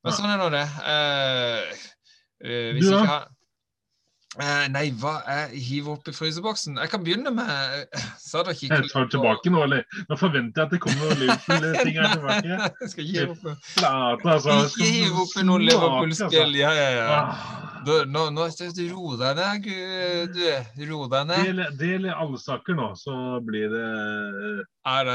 Men 0.04 0.12
ja. 0.12 0.18
sånn 0.18 0.34
er 0.34 0.42
nå 0.42 0.50
det. 0.54 0.66
Eh, 0.92 1.88
eh 2.44 2.70
hvis 2.76 2.90
du, 2.90 2.98
ikke 2.98 3.14
har 3.14 3.30
Eh, 4.42 4.66
nei, 4.74 4.88
hva 4.98 5.20
er 5.30 5.52
hiver 5.54 5.94
opp 5.94 6.08
i 6.10 6.14
fryseboksen? 6.16 6.80
Jeg 6.82 6.90
kan 6.90 7.04
begynne 7.06 7.30
med 7.30 7.92
Sa 8.24 8.42
dere 8.42 8.56
ikke 8.58 8.80
jeg 8.80 8.90
tar 8.90 9.06
tilbake 9.14 9.52
nå, 9.54 9.60
eller? 9.68 9.84
Nå 10.10 10.18
forventer 10.18 10.64
jeg 10.64 10.66
at 10.66 10.74
det 10.74 10.80
kommer 10.82 11.04
noen 11.04 11.22
Liverpool-ting 11.22 12.00
her 12.00 12.14
tilbake. 12.18 12.58
jeg 12.82 12.90
skal 12.94 13.06
ikke 13.06 13.20
hive 13.20 13.36
opp 13.36 13.68
Flate, 13.76 14.34
altså. 14.34 14.58
Ikke 14.72 14.90
hive 14.90 15.22
oppi 15.28 15.46
noen 15.46 15.68
Liverpool-spill. 15.68 16.50
Altså. 16.50 16.64
Ja, 16.64 16.74
ja, 16.74 16.90
ja. 16.98 17.22
Du, 17.86 17.94
nå, 18.10 18.26
nå 18.34 18.50
Ro 18.94 19.16
deg 19.22 19.38
ned, 19.38 19.70
du. 20.34 20.84
Ro 20.90 21.06
deg 21.14 21.30
ned. 21.30 21.48
Del, 21.52 21.64
del 21.78 22.10
i 22.10 22.14
alle 22.26 22.42
saker 22.42 22.80
nå, 22.80 22.90
så 22.98 23.18
blir 23.46 23.70
det 23.70 23.88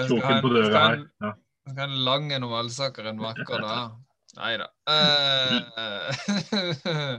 kroken 0.06 0.42
på 0.44 0.52
døra 0.54 0.84
her. 0.84 1.06
Ja. 1.24 1.34
Skal 1.68 1.90
en 1.90 2.04
lang 2.06 2.30
en 2.32 2.46
om 2.46 2.54
allsaker 2.60 3.10
en 3.10 3.18
vakker 3.24 3.66
dag. 3.66 3.98
Nei 4.36 4.58
da. 4.60 4.66
Uh, 4.84 5.60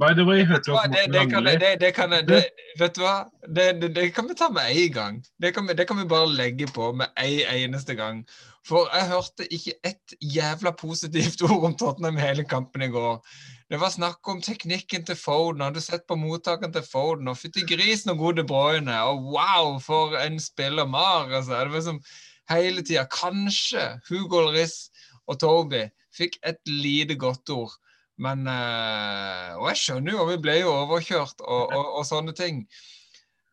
By 0.00 0.14
the 0.14 0.24
way, 0.26 0.44
hørte 0.44 0.70
du 0.70 0.76
at 0.76 0.90
det, 0.90 1.12
det, 1.12 1.30
kan, 1.30 1.44
det, 1.46 1.76
det, 1.80 1.92
kan, 1.94 2.10
det, 2.10 2.40
Vet 2.78 2.96
du 2.96 3.04
hva? 3.04 3.28
Det, 3.46 3.68
det, 3.94 4.08
kan 4.16 4.26
vi 4.28 4.34
ta 4.34 4.48
med 4.50 4.66
én 4.74 4.92
gang. 4.92 5.22
Det 5.38 5.54
kan, 5.54 5.68
vi, 5.68 5.74
det 5.78 5.86
kan 5.86 6.00
vi 6.00 6.08
bare 6.10 6.32
legge 6.34 6.66
på 6.66 6.90
med 6.92 7.06
én 7.22 7.46
eneste 7.54 7.94
gang. 7.94 8.24
For 8.66 8.90
jeg 8.90 9.08
hørte 9.12 9.46
ikke 9.52 9.78
ett 9.84 10.16
jævla 10.20 10.74
positivt 10.74 11.42
ord 11.48 11.70
om 11.70 11.78
Tottenham 11.78 12.18
hele 12.18 12.44
kampen 12.44 12.82
i 12.82 12.90
går. 12.90 13.22
Det 13.70 13.80
var 13.80 13.94
snakk 13.94 14.28
om 14.28 14.42
teknikken 14.42 15.06
til 15.06 15.16
Foden. 15.16 15.62
Har 15.62 15.70
du 15.70 15.80
sett 15.80 16.02
på 16.08 16.18
mottakeren 16.18 16.72
til 16.74 16.82
Foden? 16.82 17.30
Og 17.30 17.38
fytti 17.38 17.62
grisen 17.68 18.10
og 18.10 18.18
gode 18.18 18.44
Bruyne. 18.44 19.00
Og 19.06 19.30
wow, 19.38 19.78
for 19.80 20.18
en 20.18 20.40
spiller 20.42 20.86
Mar! 20.86 21.30
Altså. 21.30 21.62
Det 21.62 21.72
var 21.72 21.80
som 21.92 22.02
hele 22.50 22.82
tida. 22.82 23.06
Kanskje 23.06 23.92
Hugo 24.10 24.42
Lloris 24.42 24.90
og 25.26 25.38
Toby 25.40 25.86
fikk 26.14 26.38
et 26.46 26.60
lite 26.70 27.18
godt 27.20 27.50
ord. 27.54 27.74
Men 28.20 28.46
uh, 28.46 29.54
Og 29.58 29.70
jeg 29.72 29.80
skjønner 29.80 30.14
jo, 30.14 30.26
vi 30.28 30.40
ble 30.42 30.60
jo 30.60 30.74
overkjørt 30.84 31.42
og, 31.42 31.72
og, 31.74 31.88
og 31.98 32.04
sånne 32.06 32.34
ting. 32.36 32.62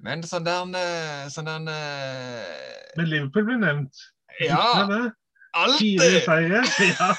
Men 0.01 0.23
sånn 0.25 0.45
der 0.45 0.77
eh, 0.77 1.25
sånn 1.29 1.49
der 1.49 1.65
uh, 1.69 2.93
Men 2.97 3.09
Liverpool 3.09 3.45
ble 3.49 3.57
nevnt. 3.61 4.05
Ja. 4.41 5.11
Alltid! 5.51 5.99
Fire 5.99 6.21
seire. 6.25 6.61
Ja. 6.87 7.09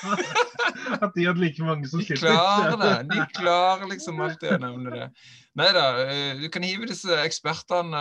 At 1.04 1.12
de 1.14 1.26
hadde 1.26 1.42
like 1.42 1.62
mange 1.62 1.88
som 1.90 2.00
sitter. 2.02 2.24
De 2.24 2.32
klarer 2.32 2.78
det. 2.80 2.94
De 3.10 3.26
klarer 3.38 3.90
liksom 3.90 4.22
alltid 4.24 4.56
å 4.56 4.60
nevne 4.62 4.94
det. 4.94 5.08
Nei 5.60 5.68
da, 5.76 5.84
du 6.40 6.46
kan 6.48 6.64
hive 6.64 6.88
disse 6.88 7.12
ekspertene, 7.26 8.00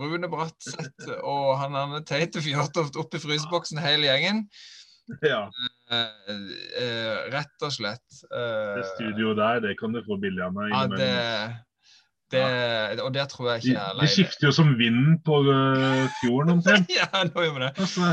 Rune 0.00 0.26
Bratseth 0.32 1.12
og 1.20 1.52
han 1.60 1.78
andre 1.78 2.02
Teite 2.08 2.42
Fjørtoft, 2.42 2.98
opp 2.98 3.14
i 3.14 3.22
fryseboksen, 3.22 3.78
hele 3.78 4.10
gjengen. 4.10 4.48
Ja. 5.32 5.48
Uh, 5.88 6.40
uh, 6.76 7.16
rett 7.32 7.64
og 7.64 7.72
slett. 7.72 8.04
Uh, 8.28 8.76
det 8.76 8.88
studioet 8.94 9.38
der, 9.40 9.60
det 9.64 9.76
kan 9.80 9.94
du 9.96 10.02
få 10.04 10.18
billig 10.20 10.42
av 10.44 10.56
meg. 10.56 10.72
Ja, 10.72 10.82
det, 10.92 11.12
det. 12.34 13.02
Og 13.04 13.12
det 13.14 13.28
tror 13.32 13.54
jeg 13.54 13.62
ikke 13.62 13.84
er 13.86 13.94
De, 13.96 14.02
de 14.04 14.10
skifter 14.12 14.50
jo 14.50 14.56
som 14.58 14.74
vinden 14.80 15.16
på 15.24 15.40
fjorden 16.20 16.58
omtrent. 16.58 16.92
ja, 17.00 17.08
nå 17.30 17.46
gjør 17.46 17.56
vi 17.56 17.64
det. 17.64 17.72
Altså. 17.78 18.12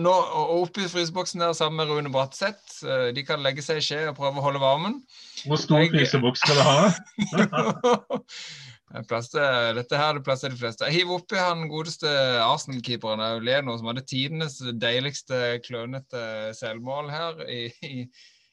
nå 0.00 0.14
Oppe 0.56 0.86
i 0.86 0.88
fryseboksen 0.88 1.44
der 1.44 1.52
sammen 1.58 1.82
med 1.82 1.92
Rune 1.92 2.12
Bratseth. 2.14 2.80
De 3.12 3.26
kan 3.26 3.44
legge 3.44 3.64
seg 3.64 3.82
i 3.82 3.84
skje 3.84 4.04
og 4.08 4.16
prøve 4.16 4.40
å 4.40 4.46
holde 4.48 4.64
varmen. 4.64 5.02
Hvor 5.44 5.60
stor 5.60 5.84
fryseboks 5.92 6.40
skal 6.46 6.56
du 6.56 6.64
ha? 6.64 8.22
dette 8.94 9.98
her 9.98 10.12
er 10.12 10.18
det 10.18 10.24
plass 10.26 10.44
til 10.44 10.52
de 10.54 10.60
fleste. 10.60 10.86
Hiv 10.94 11.10
oppi 11.16 11.38
han 11.38 11.66
godeste 11.70 12.10
Arsenal-keeperen 12.44 13.42
Leno, 13.42 13.74
som 13.78 13.90
hadde 13.90 14.04
tidenes 14.06 14.60
deiligste 14.78 15.58
klønete 15.66 16.54
selvmål 16.54 17.10
her 17.10 17.42
i, 17.50 17.64
i, 17.82 18.04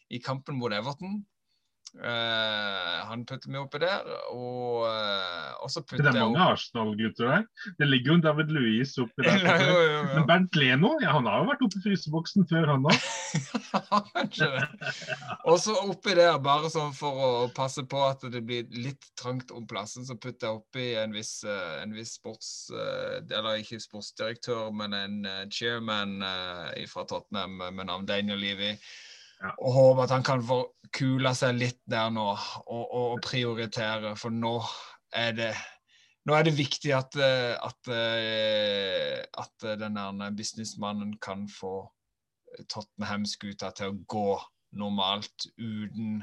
i 0.09 0.21
kampen 0.23 0.57
mot 0.57 0.73
Everton. 0.73 1.19
Uh, 1.91 3.01
han 3.03 3.25
putter 3.27 3.51
meg 3.51 3.65
oppi 3.65 3.81
der, 3.83 4.05
og, 4.31 4.85
uh, 4.87 5.49
og 5.59 5.67
så 5.73 5.81
putter 5.83 6.07
jeg 6.07 6.15
Det 6.15 6.21
er 6.21 6.29
mange 6.29 6.45
Arsenal-gutter 6.53 7.27
der. 7.27 7.43
Det 7.81 7.87
ligger 7.89 8.13
jo 8.13 8.21
David 8.23 8.53
Louis 8.55 8.93
oppi 9.03 9.25
der. 9.25 9.43
Nei, 9.43 9.57
jo, 9.59 9.73
jo, 9.75 9.89
jo. 9.97 10.05
Men 10.13 10.27
Bernt 10.29 10.55
Leno 10.55 10.93
ja, 11.03 11.11
han 11.17 11.27
har 11.27 11.43
jo 11.43 11.49
vært 11.49 11.65
oppi 11.67 11.83
fryseboksen 11.83 12.47
før, 12.47 12.71
han 12.71 12.87
òg. 12.87 12.95
Og 15.51 15.59
så 15.59 15.75
oppi 15.83 16.15
der, 16.15 16.39
bare 16.39 16.71
sånn 16.71 16.95
for 16.95 17.27
å 17.27 17.29
passe 17.59 17.83
på 17.83 18.07
at 18.07 18.23
det 18.31 18.45
blir 18.47 18.71
litt 18.71 19.11
trangt 19.19 19.51
om 19.51 19.67
plassen, 19.67 20.07
så 20.07 20.15
putter 20.15 20.47
jeg 20.47 20.63
oppi 20.63 20.89
en 21.01 21.11
viss, 21.17 21.41
uh, 21.43 21.83
en 21.83 21.91
viss 21.97 22.15
sports... 22.21 22.71
eller 22.71 23.59
ikke 23.59 23.83
sportsdirektør, 23.83 24.71
men 24.75 24.95
en 24.95 25.23
chairman 25.51 26.21
fra 26.87 27.03
Tottenham 27.09 27.59
med 27.59 27.87
navn 27.89 28.07
Daniel 28.07 28.39
Levy. 28.39 28.77
Ja. 29.41 29.51
Og 29.57 29.73
håper 29.73 30.05
at 30.05 30.13
han 30.13 30.25
kan 30.25 30.43
få 30.45 30.61
kula 30.93 31.33
seg 31.37 31.57
litt 31.57 31.79
der 31.89 32.11
nå 32.13 32.27
og, 32.31 32.81
og, 32.85 33.21
prioritere, 33.25 34.13
for 34.19 34.33
nå 34.33 34.57
er 35.17 35.37
det 35.37 35.53
nå 36.29 36.35
er 36.37 36.45
det 36.45 36.53
viktig 36.53 36.91
at, 36.93 37.15
eh, 37.17 37.55
at, 37.57 37.87
eh, 37.89 39.23
at 39.41 39.65
den 39.81 39.97
businessmannen 40.37 41.15
kan 41.23 41.47
få 41.49 41.87
Tottenham-skuta 42.69 43.71
til 43.73 43.89
å 43.89 43.97
gå 44.05 44.27
normalt 44.77 45.47
uten 45.57 46.21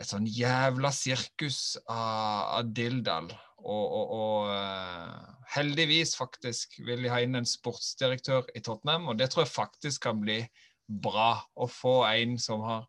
et 0.00 0.08
sånn 0.08 0.26
jævla 0.26 0.90
sirkus 0.94 1.76
av, 1.84 2.60
av 2.60 2.70
Dildal. 2.74 3.28
Og, 3.64 3.84
og, 3.84 4.14
og, 4.16 4.48
eh, 4.52 5.34
heldigvis 5.54 6.16
faktisk 6.18 6.78
vil 6.84 7.04
de 7.04 7.12
ha 7.12 7.20
inn 7.24 7.38
en 7.38 7.48
sportsdirektør 7.48 8.48
i 8.56 8.62
Tottenham, 8.64 9.08
og 9.12 9.20
det 9.20 9.30
tror 9.32 9.44
jeg 9.44 9.54
faktisk 9.54 10.08
kan 10.08 10.20
bli 10.20 10.42
bra 10.86 11.38
å 11.54 11.68
få 11.70 12.02
en 12.10 12.38
som 12.40 12.64
har 12.66 12.86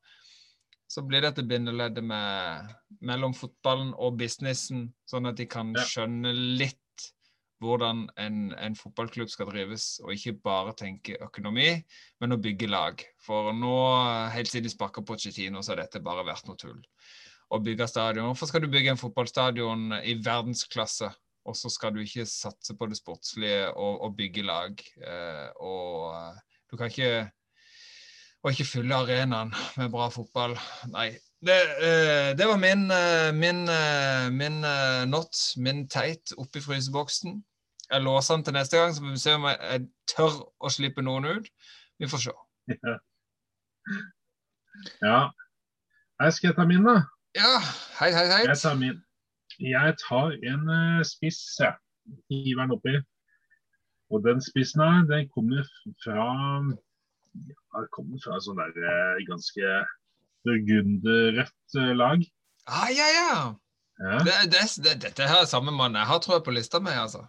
Så 0.88 1.02
blir 1.02 1.24
dette 1.26 1.44
bindeleddet 1.44 2.06
med, 2.06 2.70
mellom 3.02 3.34
fotballen 3.34 3.90
og 3.98 4.20
businessen, 4.20 4.86
sånn 5.10 5.26
at 5.26 5.36
de 5.40 5.48
kan 5.50 5.74
skjønne 5.74 6.30
litt 6.32 6.78
hvordan 7.64 8.06
en, 8.22 8.40
en, 8.54 8.76
fotballklubb 8.78 9.30
skal 9.32 9.50
drives, 9.50 9.96
og 10.04 10.14
ikke 10.14 10.36
bare 10.46 10.76
tenke 10.78 11.18
økonomi, 11.24 11.70
men 12.22 12.36
å 12.36 12.40
bygge 12.42 12.70
lag. 12.70 13.02
For 13.26 13.54
nå, 13.56 13.76
helt 14.36 14.52
siden 14.52 14.68
de 14.68 14.74
sparka 14.74 15.04
Pochettino, 15.06 15.64
så 15.64 15.74
har 15.74 15.84
dette 15.84 16.04
bare 16.06 16.26
vært 16.28 16.50
noe 16.50 16.60
tull. 16.60 16.82
Å 17.54 17.62
bygge 17.62 17.88
stadion. 17.90 18.30
Hvorfor 18.32 18.50
skal 18.50 18.66
du 18.66 18.70
bygge 18.74 18.96
en 18.96 19.02
fotballstadion 19.02 20.00
i 20.02 20.18
verdensklasse, 20.26 21.12
og 21.46 21.58
så 21.58 21.70
skal 21.70 21.94
du 21.96 22.02
ikke 22.02 22.26
satse 22.30 22.76
på 22.78 22.90
det 22.90 22.98
sportslige 23.00 23.70
og, 23.74 24.02
og 24.06 24.16
bygge 24.18 24.46
lag? 24.46 24.86
Eh, 25.02 25.50
og 25.64 26.14
eh, 26.18 26.62
du 26.70 26.78
kan 26.80 26.90
ikke 26.92 27.28
og 28.46 28.52
ikke 28.52 28.68
fylle 28.70 28.96
arenaen 28.96 29.54
med 29.78 29.90
bra 29.90 30.06
fotball. 30.14 30.54
Nei. 30.94 31.10
Det, 31.46 31.56
eh, 31.88 32.32
det 32.38 32.46
var 32.48 32.60
min, 32.62 32.84
eh, 32.94 33.32
min, 33.34 33.70
eh, 33.70 34.30
min 34.32 34.62
not, 35.10 35.34
min 35.58 35.88
teit, 35.90 36.34
oppi 36.38 36.62
fryseboksen. 36.62 37.44
Jeg 37.92 38.02
låser 38.02 38.36
den 38.36 38.44
til 38.44 38.54
neste 38.54 38.78
gang, 38.78 38.94
så 38.94 39.02
får 39.02 39.12
vi 39.12 39.24
se 39.24 39.34
om 39.34 39.48
jeg 39.50 39.88
tør 40.14 40.38
å 40.62 40.70
slippe 40.70 41.02
noen 41.02 41.26
ut. 41.26 41.50
Vi 42.00 42.10
får 42.10 42.24
se. 42.28 42.36
Ja. 42.70 42.96
ja. 45.02 45.20
Jeg 46.22 46.34
skal 46.34 46.56
ta 46.56 46.66
min, 46.70 46.86
da. 46.86 47.02
Ja. 47.38 47.52
Hei, 48.00 48.12
hei, 48.14 48.26
hei. 48.30 48.46
Jeg 48.46 48.58
tar 48.62 48.78
min. 48.78 49.02
Jeg 49.60 49.98
tar 50.06 50.38
en 50.54 51.04
spiss, 51.06 51.42
jeg. 51.60 51.74
Hiver 52.30 52.62
den 52.62 52.78
oppi. 52.78 52.98
Og 54.14 54.26
den 54.26 54.42
spissen 54.42 54.82
her, 54.86 55.06
den 55.10 55.30
kommer 55.34 55.66
fra 56.04 56.30
har 57.76 57.88
kommet 57.96 58.24
fra 58.24 58.40
sånn 58.44 58.60
der 58.60 58.74
eh, 58.80 59.22
ganske 59.28 59.78
burgunderrødt 60.46 61.78
eh, 61.82 61.94
lag. 61.98 62.26
Ah, 62.66 62.90
ja, 62.94 63.08
ja. 63.14 63.32
ja. 64.02 64.20
Det, 64.26 64.36
det, 64.54 64.66
det, 64.86 64.98
dette 65.08 65.30
her 65.30 65.44
er 65.44 65.50
samme 65.50 65.74
mann 65.76 65.98
jeg 65.98 66.10
har 66.10 66.22
tror 66.24 66.40
jeg 66.40 66.46
på 66.48 66.56
lista 66.56 66.82
med, 66.84 66.98
altså. 66.98 67.26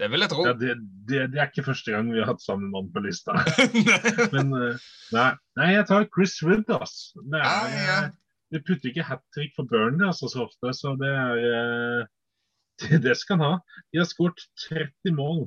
Det 0.00 0.08
vil 0.10 0.24
jeg 0.24 0.32
tro. 0.32 0.46
Ja, 0.48 0.54
det, 0.56 0.72
det, 1.08 1.20
er 1.36 1.50
ikke 1.50 1.66
første 1.68 1.92
gang 1.92 2.08
vi 2.10 2.22
har 2.22 2.30
hatt 2.32 2.42
samme 2.42 2.70
mann 2.72 2.88
på 2.94 3.02
lista. 3.04 3.36
Men 4.34 4.54
eh, 4.56 4.88
nei, 5.14 5.28
nei, 5.60 5.68
jeg 5.76 5.86
tar 5.90 6.08
Chris 6.14 6.38
Wood, 6.44 6.64
altså. 6.72 7.22
Det 7.28 7.40
er, 7.40 7.46
ah, 7.48 7.76
ja. 7.76 8.00
Vi 8.52 8.60
putter 8.66 8.90
ikke 8.90 9.06
hat 9.08 9.22
trick 9.32 9.54
for 9.56 9.68
Burnley 9.68 10.04
altså, 10.04 10.28
så 10.28 10.44
ofte, 10.44 10.74
så 10.76 10.92
det 11.00 11.08
er 11.08 12.08
Det 13.04 13.14
skal 13.16 13.38
han 13.38 13.46
ha. 13.46 13.80
De 13.92 14.00
har 14.00 14.08
skåret 14.08 14.42
30 14.66 15.14
mål 15.16 15.46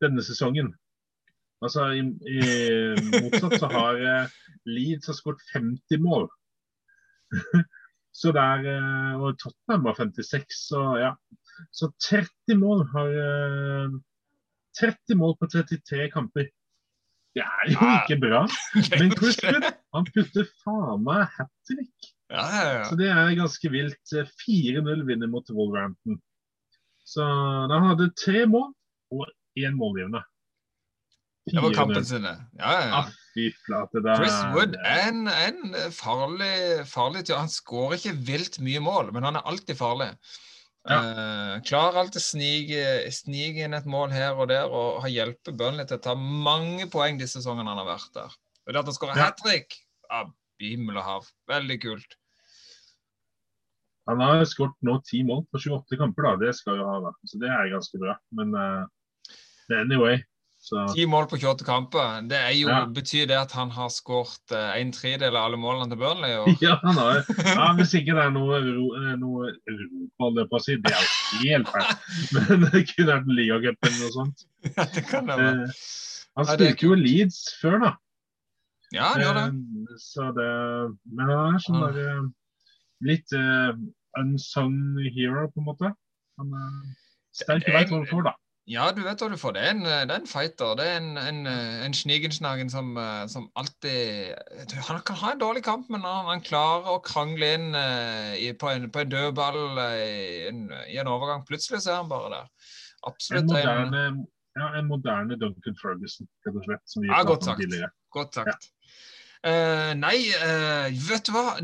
denne 0.00 0.22
sesongen. 0.24 0.72
Altså, 1.60 1.90
i, 1.92 2.02
i 2.24 2.40
motsatt 3.20 3.58
så 3.60 3.68
har 3.68 3.98
uh, 4.00 4.36
Leeds 4.68 5.10
har 5.10 5.16
skåret 5.16 5.42
50 5.52 6.00
mål. 6.00 6.28
så 8.20 8.32
der, 8.36 8.64
uh, 8.64 9.20
Og 9.20 9.36
Tottenham 9.40 9.84
var 9.88 9.98
56, 9.98 10.62
så 10.70 10.84
ja. 11.00 11.10
Så 11.76 11.90
30 12.08 12.56
mål 12.56 12.86
har 12.94 13.10
uh, 13.12 13.84
eh, 13.84 13.98
30 14.80 15.18
mål 15.20 15.36
på 15.40 15.50
33 15.52 16.08
kamper. 16.14 16.48
Det 17.36 17.44
er 17.44 17.68
jo 17.74 17.90
ikke 17.98 18.16
bra. 18.24 18.40
Men 18.98 19.12
Chris 19.18 19.38
Wood, 19.44 19.68
han 19.94 20.08
putter 20.14 20.48
faen 20.64 21.04
meg 21.04 21.28
hat 21.36 21.52
trick. 21.68 22.10
Ja, 22.30 22.46
ja, 22.54 22.64
ja. 22.78 22.82
Så 22.88 22.96
det 22.98 23.10
er 23.12 23.36
ganske 23.36 23.70
vilt. 23.70 24.16
4-0 24.46 25.04
vinner 25.06 25.30
mot 25.30 25.52
Wolverhampton. 25.52 26.16
Så 27.04 27.26
da 27.70 27.78
hadde 27.84 28.12
tre 28.18 28.46
mål 28.48 28.70
og 29.12 29.28
én 29.58 29.76
målgivende. 29.76 30.22
Det 31.50 31.62
var 31.64 31.74
kampen 31.74 32.06
sine. 32.06 32.34
Ja, 32.58 32.74
ja. 32.80 33.00
Chris 33.34 34.36
Wood 34.54 34.76
er 34.82 35.08
en, 35.08 35.26
en 35.30 35.74
farlig, 35.94 36.86
farlig 36.90 37.24
til. 37.26 37.38
Han 37.38 37.50
skårer 37.50 37.98
ikke 37.98 38.16
vilt 38.26 38.58
mye 38.64 38.82
mål, 38.82 39.12
men 39.14 39.26
han 39.26 39.38
er 39.38 39.46
alltid 39.48 39.78
farlig. 39.78 40.10
Ja. 40.88 40.98
Uh, 41.04 41.54
klarer 41.68 42.00
alltid 42.00 42.22
å 42.22 42.24
snike, 42.24 42.84
snike 43.12 43.66
inn 43.66 43.76
et 43.76 43.88
mål 43.90 44.14
her 44.14 44.38
og 44.40 44.48
der 44.48 44.70
og 44.72 45.02
har 45.04 45.12
hjulpet 45.12 45.58
Burnley 45.60 45.84
til 45.86 45.98
å 45.98 46.04
ta 46.06 46.14
mange 46.16 46.86
poeng 46.90 47.20
de 47.20 47.28
sesongene 47.28 47.68
han 47.68 47.82
har 47.82 47.90
vært 47.90 48.14
der. 48.16 48.38
Og 48.64 48.72
det 48.72 48.80
at 48.80 48.88
han 48.88 48.96
skårer 48.96 49.20
ja. 49.20 49.28
hat 49.28 49.42
trick, 49.42 49.76
himmel 50.64 50.98
og 51.00 51.06
hav. 51.06 51.28
Veldig 51.50 51.78
kult. 51.84 52.16
Han 54.08 54.24
har 54.24 54.42
skåret 54.48 54.74
nå 54.86 54.96
ti 55.06 55.20
mål 55.26 55.44
på 55.52 55.60
28 55.60 56.00
kamper, 56.00 56.26
da. 56.26 56.32
Det 56.40 56.54
skal 56.58 56.80
jo 56.80 56.88
ha, 56.88 56.96
da. 57.04 57.12
Så 57.28 57.38
det 57.42 57.52
er 57.52 57.70
ganske 57.70 58.00
bra. 58.00 58.16
Men 58.34 58.56
uh, 58.56 58.88
anyway, 59.76 60.18
Ti 60.68 61.06
mål 61.08 61.26
på 61.26 61.38
28 61.40 61.64
kamper. 61.64 62.20
Det 62.28 62.38
jo, 62.58 62.68
ja. 62.68 62.82
Betyr 62.86 63.26
det 63.30 63.38
at 63.40 63.52
han 63.56 63.70
har 63.72 63.88
skåret 63.92 64.52
uh, 64.52 64.74
en 64.76 64.92
tredjedel 64.92 65.32
av 65.32 65.48
alle 65.48 65.58
målene 65.60 65.88
til 65.88 66.00
Burnley? 66.02 66.36
Og... 66.36 66.50
Ja, 66.64 66.76
han 66.82 66.98
har 67.00 67.22
ja, 67.22 67.70
Hvis 67.78 67.94
ikke 67.96 68.16
det 68.18 68.26
er 68.26 68.34
noe 68.34 68.58
eh, 68.60 69.86
holder 70.20 70.50
på 70.50 70.58
å 70.58 70.62
si, 70.62 70.76
det 70.84 70.92
er 70.92 71.08
helt 71.40 71.72
feil. 71.72 71.96
Men 72.36 72.66
det 72.66 72.84
kunne 72.92 73.08
vært 73.14 73.32
ligacup 73.40 73.88
eller 73.88 73.98
noe 74.04 74.14
sånt. 74.18 74.46
Ja, 74.68 74.86
det 74.92 75.04
kan 75.08 75.30
det 75.32 75.38
være. 75.40 75.64
Uh, 75.64 75.80
han 76.38 76.50
spilte 76.52 76.86
jo 76.90 77.00
Leeds 77.00 77.40
før, 77.62 77.78
da. 77.86 77.94
Ja, 78.92 79.08
han 79.14 79.24
gjør 79.24 79.40
det. 79.40 79.46
Uh, 79.56 79.96
så 80.02 80.28
det 80.36 80.50
men 81.08 81.32
han 81.32 81.56
er 81.56 81.64
sånn 81.64 81.82
der 81.86 82.28
litt 83.08 83.32
unsung 84.20 84.76
hero, 85.16 85.48
på 85.48 85.62
en 85.62 85.68
måte. 85.70 85.94
Han 86.36 86.52
er 86.52 86.72
sterk 87.32 87.64
i 87.70 87.74
vei 87.78 87.86
får, 87.88 88.28
da. 88.28 88.36
Ja, 88.68 88.90
du 88.94 89.00
vet 89.02 89.22
hva 89.22 89.28
du 89.32 89.38
får. 89.40 89.54
Det 89.56 89.62
er 89.64 89.70
en, 89.72 89.84
det 89.84 90.14
er 90.14 90.20
en 90.20 90.28
fighter. 90.30 90.74
Det 90.78 90.86
er 90.86 90.98
en, 91.00 91.14
en, 91.18 91.46
en 91.86 91.94
snigensnagen 91.96 92.68
som, 92.70 92.92
som, 93.32 93.48
alltid 93.58 94.34
Han 94.86 95.00
kan 95.06 95.18
ha 95.22 95.32
en 95.32 95.40
dårlig 95.40 95.64
kamp, 95.66 95.88
men 95.90 96.04
han, 96.06 96.28
han 96.28 96.44
klarer 96.44 96.90
å 96.92 97.00
krangle 97.02 97.48
inn 97.56 97.70
i, 97.74 98.52
på, 98.52 98.70
en, 98.70 98.90
på 98.92 99.02
en 99.02 99.10
dødball 99.10 99.80
i, 99.80 100.50
i, 100.52 100.98
en 101.00 101.10
overgang. 101.10 101.42
Plutselig 101.48 101.82
så 101.82 101.96
er 101.96 102.02
han 102.02 102.12
bare 102.12 102.30
der. 102.36 102.76
Absolutt. 103.08 103.48
En 103.48 103.54
moderne, 103.54 104.26
ja, 104.60 104.68
en 104.78 104.90
moderne 104.90 105.40
Duncan 105.40 105.78
Ferguson, 105.80 106.28
rett 106.46 106.60
og 106.60 106.68
slett. 106.68 106.98
Ja, 107.08 107.22
godt 107.26 107.48
sagt. 107.48 107.80
Godt 108.14 108.38
sagt. 108.38 108.70
Ja. 108.70 108.79
Uh, 109.40 109.94
nei, 109.96 110.18
uh, 110.36 110.92
vet 111.08 111.24
du 111.24 111.32
hva? 111.32 111.54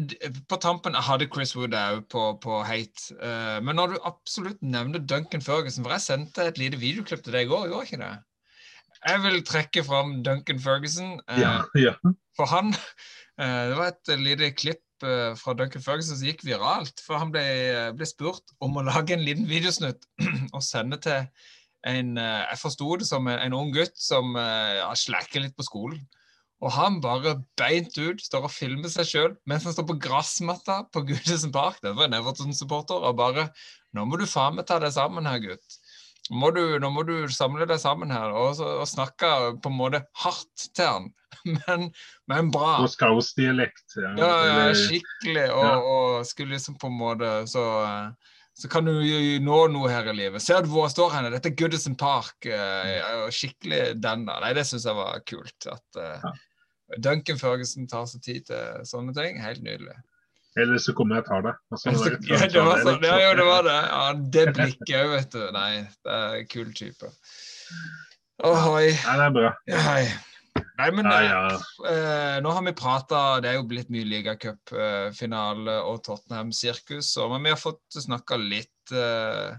På 0.49 0.57
tampen 0.57 0.95
jeg 0.97 1.05
hadde 1.05 1.27
Chris 1.29 1.51
Wood 1.59 1.75
òg 1.77 2.07
på, 2.13 2.23
på 2.41 2.63
hate. 2.65 3.13
Uh, 3.21 3.59
men 3.61 3.77
når 3.77 3.93
du 3.93 4.07
absolutt 4.09 4.63
nevner 4.65 5.03
Duncan 5.05 5.45
Ferguson 5.45 5.85
For 5.85 5.93
jeg 5.93 6.07
sendte 6.07 6.47
et 6.49 6.61
lite 6.61 6.81
videoklipp 6.81 7.27
til 7.27 7.37
deg 7.37 7.45
i 7.45 7.51
går, 7.51 7.69
gjorde 7.69 7.91
ikke 7.91 8.01
det? 8.01 8.15
Jeg 9.03 9.23
vil 9.27 9.39
trekke 9.45 9.85
fram 9.85 10.17
Duncan 10.25 10.63
Ferguson. 10.63 11.19
Ja, 11.37 11.61
ja. 11.77 11.93
For 12.37 12.49
han 12.49 12.73
Det 13.37 13.77
var 13.77 13.93
et 13.93 14.15
lite 14.25 14.49
klipp 14.57 14.81
fra 15.37 15.53
Duncan 15.53 15.85
Ferguson 15.85 16.17
som 16.17 16.25
gikk 16.25 16.47
viralt. 16.49 17.05
For 17.05 17.21
han 17.21 17.29
ble, 17.35 17.45
ble 17.93 18.09
spurt 18.09 18.57
om 18.65 18.81
å 18.81 18.87
lage 18.89 19.13
en 19.13 19.27
liten 19.27 19.45
videosnutt 19.45 20.09
og 20.57 20.65
sende 20.65 20.97
til 21.05 21.29
en 21.87 22.17
Jeg 22.17 22.59
forsto 22.59 22.97
det 22.97 23.07
som 23.07 23.29
en, 23.29 23.37
en, 23.37 23.61
ung 23.61 23.69
gutt 23.77 24.01
som 24.01 24.33
uh, 24.33 24.89
slacker 24.97 25.45
litt 25.45 25.55
på 25.61 25.69
skolen. 25.69 26.01
Og 26.65 26.73
han 26.73 27.01
bare 27.05 27.35
beint 27.61 27.97
ut 27.99 28.23
står 28.25 28.47
og 28.49 28.53
filmer 28.53 28.89
seg 28.93 29.09
sjøl 29.11 29.33
mens 29.49 29.67
han 29.69 29.75
står 29.77 29.89
på 29.91 29.99
gressmatta 30.07 30.83
på 30.93 31.03
Gudesen 31.09 31.53
Park. 31.53 31.83
Det 31.85 31.93
var 31.97 32.09
en 32.09 32.17
Everton-supporter. 32.17 33.03
Og 33.05 33.19
bare 33.19 33.51
Nå 33.97 34.05
må 34.05 34.19
du 34.21 34.27
faen 34.29 34.57
meg 34.59 34.67
ta 34.69 34.77
deg 34.83 34.93
sammen 34.93 35.25
her, 35.29 35.39
gutt. 35.41 35.77
Må 36.29 36.51
du, 36.53 36.61
nå 36.83 36.91
må 36.91 37.05
du 37.07 37.15
samle 37.33 37.65
deg 37.71 37.79
sammen 37.81 38.11
her. 38.13 38.35
Og, 38.37 38.59
og 38.61 38.89
snakke 38.91 39.31
på 39.63 39.71
en 39.71 39.79
måte 39.79 40.03
hardt 40.21 40.67
til 40.77 40.89
han, 40.91 41.07
men, 41.63 41.87
men 42.29 42.51
bra. 42.53 42.81
Og 42.83 42.91
skausdialekt. 42.93 43.87
Ja, 43.97 44.13
ja, 44.19 44.57
ja, 44.67 44.73
skikkelig. 44.77 45.47
Og, 45.55 45.65
ja. 45.65 45.77
og, 45.81 46.27
skulle 46.29 46.57
liksom 46.57 46.77
på 46.83 46.91
en 46.91 46.99
måte 46.99 47.33
så 47.49 47.65
så 48.57 48.69
kan 48.73 48.89
du 48.89 48.93
nå 49.45 49.57
noe 49.69 49.93
her 49.93 50.07
i 50.09 50.17
livet. 50.17 50.41
Ser 50.41 50.65
du 50.65 50.71
hvor 50.73 50.87
jeg 50.87 50.95
står 50.95 51.11
henne? 51.13 51.31
Dette 51.35 51.51
er 51.51 51.57
Goodison 51.61 51.97
Park. 52.01 52.39
Uh, 52.49 53.27
skikkelig 53.35 53.99
den 54.01 54.25
der. 54.25 54.41
Nei, 54.41 54.53
det 54.57 54.65
syns 54.65 54.87
jeg 54.89 54.97
var 54.97 55.21
kult. 55.29 55.69
At 55.69 55.99
uh, 56.01 56.31
Duncan 57.05 57.41
Førgesen 57.41 57.89
tar 57.91 58.07
seg 58.09 58.25
tid 58.25 58.47
til 58.49 58.87
sånne 58.89 59.13
ting. 59.17 59.37
Helt 59.45 59.61
nydelig. 59.67 59.99
Eller 60.57 60.81
så 60.81 60.95
kommer 60.97 61.19
jeg 61.19 61.27
og 61.27 61.29
tar 61.29 61.45
det. 61.45 61.53
Altså, 61.75 61.93
ja, 62.33 62.41
det 62.49 62.65
var 62.65 62.81
sånn. 62.81 63.05
Ja, 63.05 63.19
jo, 63.27 63.35
det 63.37 63.47
var 63.51 63.67
det. 63.67 63.77
Ja, 63.91 64.07
det 64.39 64.47
blikket 64.57 64.95
òg, 65.03 65.13
vet 65.13 65.37
du. 65.37 65.43
Nei, 65.53 65.71
det 66.09 66.17
er 66.17 66.39
en 66.41 66.49
kul 66.55 66.73
type. 66.81 67.13
Ohoi. 68.49 68.87
Nei, 68.89 69.19
det 69.21 69.29
er 69.29 69.37
bra. 69.37 69.53
Hei. 69.91 70.01
Nei, 70.77 70.91
men 70.93 71.09
Nei, 71.09 71.25
ja. 71.25 71.43
eh, 71.89 72.37
nå 72.45 72.53
har 72.53 72.65
vi 72.67 72.73
prata 72.77 73.41
Det 73.41 73.49
er 73.49 73.57
jo 73.57 73.67
blitt 73.71 73.89
mye 73.93 74.05
ligacupfinale 74.11 75.79
eh, 75.79 75.89
og 75.89 76.03
Tottenham-sirkus. 76.05 77.15
Men 77.33 77.49
vi 77.49 77.55
har 77.55 77.61
fått 77.61 78.01
snakka 78.05 78.39
litt 78.41 78.93
eh, 78.93 79.57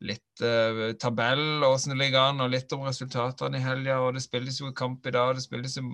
litt 0.00 0.42
eh, 0.44 0.94
tabell 1.00 1.60
og 1.60 1.74
åssen 1.74 1.92
det 1.92 2.00
ligger 2.00 2.30
an, 2.30 2.40
og 2.40 2.54
litt 2.54 2.72
om 2.72 2.86
resultatene 2.88 3.60
i 3.60 3.64
helga. 3.64 4.00
Og 4.04 4.16
det 4.16 4.24
spilles 4.24 4.60
jo 4.62 4.72
kamp 4.76 5.06
i 5.06 5.14
dag. 5.14 5.34
Det 5.36 5.44
spilles 5.44 5.76
jo 5.78 5.84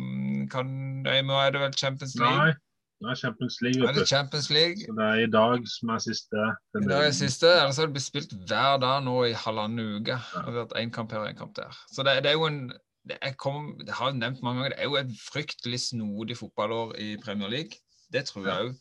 kan, 0.53 0.71
Nei, 1.05 1.21
Nå 1.27 1.37
er 1.43 1.53
det 1.55 1.67
vel 1.67 1.77
Champions 1.77 2.17
League? 2.21 2.47
Nei. 2.47 2.55
Det 2.97 3.11
er 3.13 3.19
Champions 3.21 3.59
League. 3.61 3.85
Er 3.85 3.93
det 3.93 4.07
Champions 4.09 4.47
League? 4.49 4.81
Så 4.87 4.95
det 4.97 5.05
er 5.05 5.19
i 5.21 5.29
dag 5.29 5.67
som 5.69 5.91
er 5.93 5.99
siste. 6.01 6.45
I 6.81 6.85
dag 6.87 7.03
er 7.11 7.13
siste, 7.13 7.51
Ellers 7.59 7.77
har 7.77 7.91
det 7.91 7.97
blitt 7.99 8.07
spilt 8.07 8.33
hver 8.49 8.79
dag 8.81 9.03
nå 9.05 9.19
i 9.29 9.35
halvannen 9.37 9.99
uke. 9.99 10.17
Det 10.17 10.45
har 10.47 10.57
vært 10.63 10.73
én 10.81 10.93
kamp 10.95 11.13
her 11.13 11.27
og 11.27 11.29
én 11.29 11.37
kamp 11.37 11.53
der. 11.59 11.77
Så 11.93 12.07
det, 12.07 12.23
det 12.25 12.33
er 12.33 12.39
jo 12.39 12.49
en 12.49 12.63
det, 13.07 13.19
kom, 13.39 13.73
det 13.87 13.95
har 13.95 14.11
jeg 14.11 14.19
nevnt 14.21 14.43
mange 14.45 14.63
ganger, 14.63 14.75
det 14.75 14.83
er 14.83 14.89
jo 14.91 14.97
et 15.01 15.13
fryktelig 15.23 15.79
snodig 15.85 16.37
fotballår 16.39 16.97
i 17.03 17.11
Premier 17.23 17.51
League. 17.53 17.79
Det 18.13 18.25
tror 18.29 18.47
jeg 18.49 18.71
òg. 18.71 18.73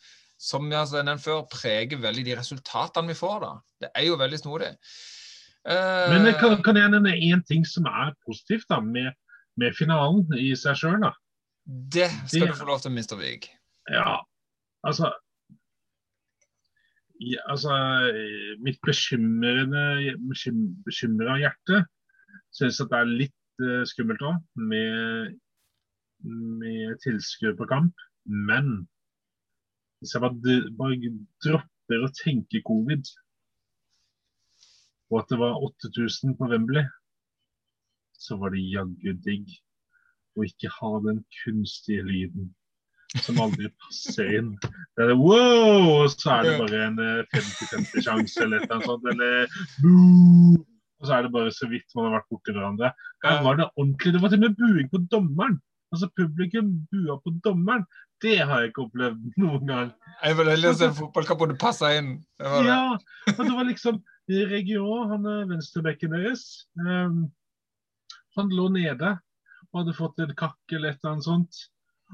Som 0.41 0.65
jeg 0.71 0.81
har 0.81 1.05
nevnt 1.07 1.23
før, 1.23 1.45
preger 1.51 2.01
veldig 2.03 2.25
de 2.27 2.37
resultatene 2.37 3.13
vi 3.13 3.17
får 3.17 3.37
da. 3.45 3.51
Det 3.85 3.91
er 3.95 4.07
jo 4.09 4.17
veldig 4.19 4.39
snodig. 4.41 4.71
Uh, 5.65 6.09
Men 6.11 6.27
jeg 6.29 6.35
kan, 6.41 6.57
kan 6.65 6.77
jeg 6.77 6.91
nevne 6.93 7.13
én 7.15 7.41
ting 7.47 7.63
som 7.65 7.87
er 7.89 8.11
positivt 8.27 8.67
da, 8.69 8.81
med, 8.83 9.13
med 9.57 9.73
finalen 9.77 10.25
i 10.37 10.51
seg 10.59 10.77
sjøl? 10.81 11.05
det 11.65 12.11
skal 12.27 12.45
det- 12.45 12.49
du 12.51 12.59
få 12.59 12.67
lov 12.69 12.81
til, 12.83 12.91
Mr. 12.93 13.15
Vig. 13.17 13.47
Ja, 13.89 14.19
altså 14.85 15.09
ja, 17.19 17.39
altså, 17.47 17.71
mitt 18.61 18.77
bekymrende 18.85 20.13
bekym- 20.29 20.75
bekymra 20.85 21.37
hjerte 21.39 21.85
syns 22.53 22.81
at 22.83 22.91
det 22.91 22.99
er 22.99 23.11
litt 23.23 23.35
eh, 23.63 23.83
skummelt 23.89 24.23
òg, 24.25 24.41
med, 24.71 25.35
med 26.61 26.97
tilskuere 27.03 27.57
på 27.59 27.69
kamp. 27.69 28.05
Men 28.25 28.87
hvis 29.99 30.15
jeg 30.15 30.23
bare, 30.25 30.57
bare 30.79 31.13
dropper 31.45 32.03
å 32.05 32.11
tenke 32.17 32.63
covid, 32.67 33.07
og 35.13 35.21
at 35.21 35.31
det 35.31 35.39
var 35.39 35.61
8000 35.69 36.35
på 36.39 36.49
Wembley, 36.49 36.85
så 38.17 38.37
var 38.41 38.55
det 38.55 38.65
jaggu 38.71 39.13
digg 39.25 39.51
å 40.35 40.45
ikke 40.47 40.71
ha 40.79 40.91
den 41.05 41.21
kunstige 41.43 42.03
lyden 42.07 42.49
som 43.23 43.39
aldri 43.39 43.69
passer 43.79 44.31
inn. 44.39 44.53
Det 44.97 45.05
er 45.05 45.13
wow! 45.19 46.01
Og 46.01 46.09
så 46.11 46.39
er 46.39 46.47
det 46.47 46.55
bare 46.59 46.81
en 46.89 47.01
eh, 47.03 47.35
50-50 47.35 48.07
sjanse 48.07 48.43
eller 48.43 48.63
et 48.63 48.65
eller 48.65 48.75
annet 48.75 48.89
sånt. 48.89 49.11
Eller 49.13 49.59
boo! 49.83 50.74
Og 51.05 51.09
så 51.09 51.19
er 51.19 51.25
det 51.27 51.33
bare 51.35 51.53
så 51.53 51.67
vidt 51.69 51.93
man 51.93 52.07
har 52.07 52.15
vært 52.17 52.31
borti 52.33 52.53
hverandre. 52.55 52.89
Her 53.21 53.43
var 53.45 53.59
det 53.59 53.67
ordentlig. 53.75 54.13
Det 54.15 54.21
var 54.23 54.31
til 54.33 54.39
og 54.39 54.45
med 54.47 54.55
buing 54.57 54.87
på 54.89 55.01
dommeren. 55.11 55.59
Altså 55.93 56.09
Publikum 56.17 56.71
bua 56.89 57.19
på 57.21 57.33
dommeren. 57.45 57.85
Det 58.23 58.39
har 58.39 58.63
jeg 58.63 58.71
ikke 58.71 58.87
opplevd 58.87 59.27
noen 59.43 59.69
gang. 59.69 59.91
Jeg 60.23 60.37
vil 60.39 60.49
heller 60.49 60.73
se 60.73 60.89
en 60.89 60.97
fotballkamp 60.97 61.43
hvor 61.43 61.51
det 61.51 61.59
passer 61.61 61.99
inn. 61.99 62.09
Det 62.41 62.49
det. 62.57 62.65
Ja, 62.71 62.97
og 63.35 63.41
det 63.43 63.53
var 63.53 63.69
liksom 63.69 64.01
Region, 64.49 65.11
han 65.11 65.25
er 65.29 65.43
venstrebekken 65.51 66.15
deres, 66.15 66.65
um, 66.81 67.27
han 68.33 68.47
lå 68.49 68.71
nede 68.73 69.11
og 69.67 69.77
hadde 69.77 69.93
fått 69.93 70.23
en 70.23 70.33
kakk 70.39 70.73
eller 70.73 70.95
et 70.95 71.03
eller 71.03 71.11
annet 71.11 71.27
sånt. 71.27 71.59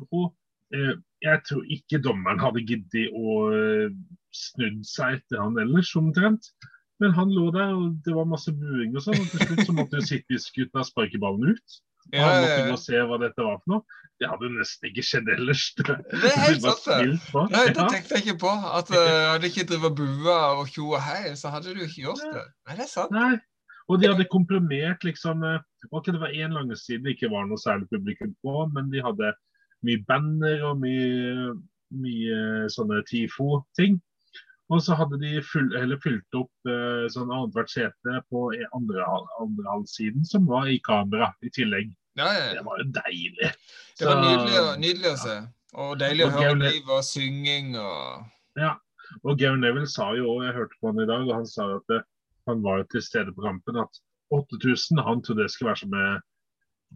Og 0.10 0.34
uh, 0.76 0.98
jeg 1.24 1.44
tror 1.48 1.72
ikke 1.72 2.02
dommeren 2.04 2.44
hadde 2.44 2.66
giddet 2.68 3.16
å 3.16 3.38
uh, 3.56 3.96
snudd 4.36 4.84
seg 4.90 5.22
etter 5.22 5.40
han 5.40 5.56
ellers, 5.64 5.94
omtrent. 5.96 6.52
Men 7.02 7.16
han 7.18 7.32
lå 7.34 7.48
der, 7.56 7.72
og 7.74 7.96
det 8.06 8.14
var 8.14 8.28
masse 8.30 8.54
buing 8.54 8.94
og 8.94 9.06
sånn. 9.08 9.18
Og 9.18 9.32
til 9.32 9.48
slutt 9.48 9.64
så 9.66 9.74
måtte 9.74 9.98
jo 9.98 10.06
City-gutta 10.06 10.86
sparke 10.86 11.22
ballen 11.22 11.56
ut. 11.56 11.82
Og 12.12 12.18
han 12.20 12.44
måtte 12.44 12.62
gå 12.68 12.76
og 12.76 12.82
se 12.82 13.02
hva 13.10 13.18
dette 13.22 13.46
var 13.46 13.60
for 13.62 13.74
noe. 13.74 14.00
Det 14.22 14.30
hadde 14.30 14.50
nesten 14.54 14.90
ikke 14.92 15.04
skjedd 15.06 15.30
ellers. 15.34 15.64
Det, 15.78 15.86
er 15.90 16.36
helt 16.44 16.66
sant, 16.66 16.84
det. 16.86 17.46
Nei, 17.56 17.64
det 17.74 17.86
tenkte 17.90 18.18
jeg 18.18 18.26
ikke 18.26 18.42
på. 18.44 18.52
At 18.54 18.92
uh, 18.94 19.06
hadde 19.34 19.50
ikke 19.50 19.66
drevet 19.72 19.96
bua 19.98 20.38
og 20.60 20.70
tjo 20.70 20.92
og 20.92 21.02
hei, 21.02 21.32
så 21.40 21.54
hadde 21.54 21.74
du 21.74 21.82
ikke 21.88 22.06
gjort 22.06 22.22
det. 22.28 22.46
Nei, 22.70 22.78
det 22.78 22.86
er 22.86 22.92
sant. 22.92 23.16
Nei. 23.16 23.40
Og 23.90 24.00
de 24.00 24.08
hadde 24.08 24.30
komprimert 24.32 25.02
liksom 25.04 25.42
eh, 25.44 25.58
Ok, 25.90 26.12
det 26.14 26.22
var 26.22 26.32
én 26.32 26.54
lange 26.56 26.78
side 26.80 27.02
det 27.04 27.16
ikke 27.16 27.32
var 27.34 27.48
noe 27.50 27.60
særlig 27.60 27.90
publikum 27.92 28.32
på, 28.46 28.54
men 28.76 28.92
de 28.94 29.02
hadde 29.04 29.34
mye 29.88 30.04
banner 30.08 30.62
og 30.70 30.78
mye, 30.84 31.56
mye 31.98 32.38
sånne 32.72 33.02
TIFO-ting. 33.10 33.98
Og 34.72 34.80
så 34.86 34.96
hadde 34.96 35.18
de 35.20 35.42
full, 35.44 35.74
eller 35.76 36.00
fylt 36.00 36.38
opp 36.40 36.70
eh, 36.72 37.08
sånn 37.12 37.32
annethvert 37.34 37.70
sete 37.74 38.22
på 38.32 38.44
e- 38.56 38.70
andre, 38.78 39.04
andre 39.42 39.66
halvsiden, 39.68 40.24
som 40.26 40.46
var 40.48 40.70
i 40.72 40.78
kamera 40.86 41.28
i 41.44 41.50
tillegg. 41.52 41.90
Ja, 42.20 42.30
ja. 42.38 42.54
Det 42.56 42.64
var 42.66 42.80
jo 42.80 42.86
deilig. 42.96 43.50
Det 44.00 44.06
var 44.08 44.16
Så- 44.16 44.22
nydelig, 44.28 44.62
å- 44.62 44.78
nydelig 44.80 45.12
å 45.12 45.18
se. 45.20 45.36
Og 45.74 45.98
deilig 46.00 46.24
å 46.26 46.28
Og 46.28 46.34
høre 46.38 46.48
Gaune- 46.56 46.72
liv 46.72 46.90
og 46.90 47.04
synging 47.04 47.76
og 47.76 48.26
Ja. 48.60 48.76
Og 49.26 49.38
Gary 49.38 49.60
Neville 49.60 49.88
sa 49.88 50.14
jo, 50.16 50.40
jeg 50.42 50.54
hørte 50.56 50.76
på 50.82 50.88
han 50.88 51.00
i 51.04 51.06
dag, 51.06 51.28
og 51.28 51.34
han 51.36 51.46
sa 51.46 51.76
at 51.76 51.84
det, 51.90 52.02
han 52.48 52.62
var 52.64 52.84
til 52.92 53.02
stede 53.02 53.34
på 53.36 53.44
kampen, 53.44 53.76
at 53.76 54.00
8000 54.32 55.04
han 55.04 55.22
trodde 55.22 55.44
det 55.44 55.52
skulle 55.52 55.72
være 55.74 55.82
som 55.84 55.94
en, 55.94 56.22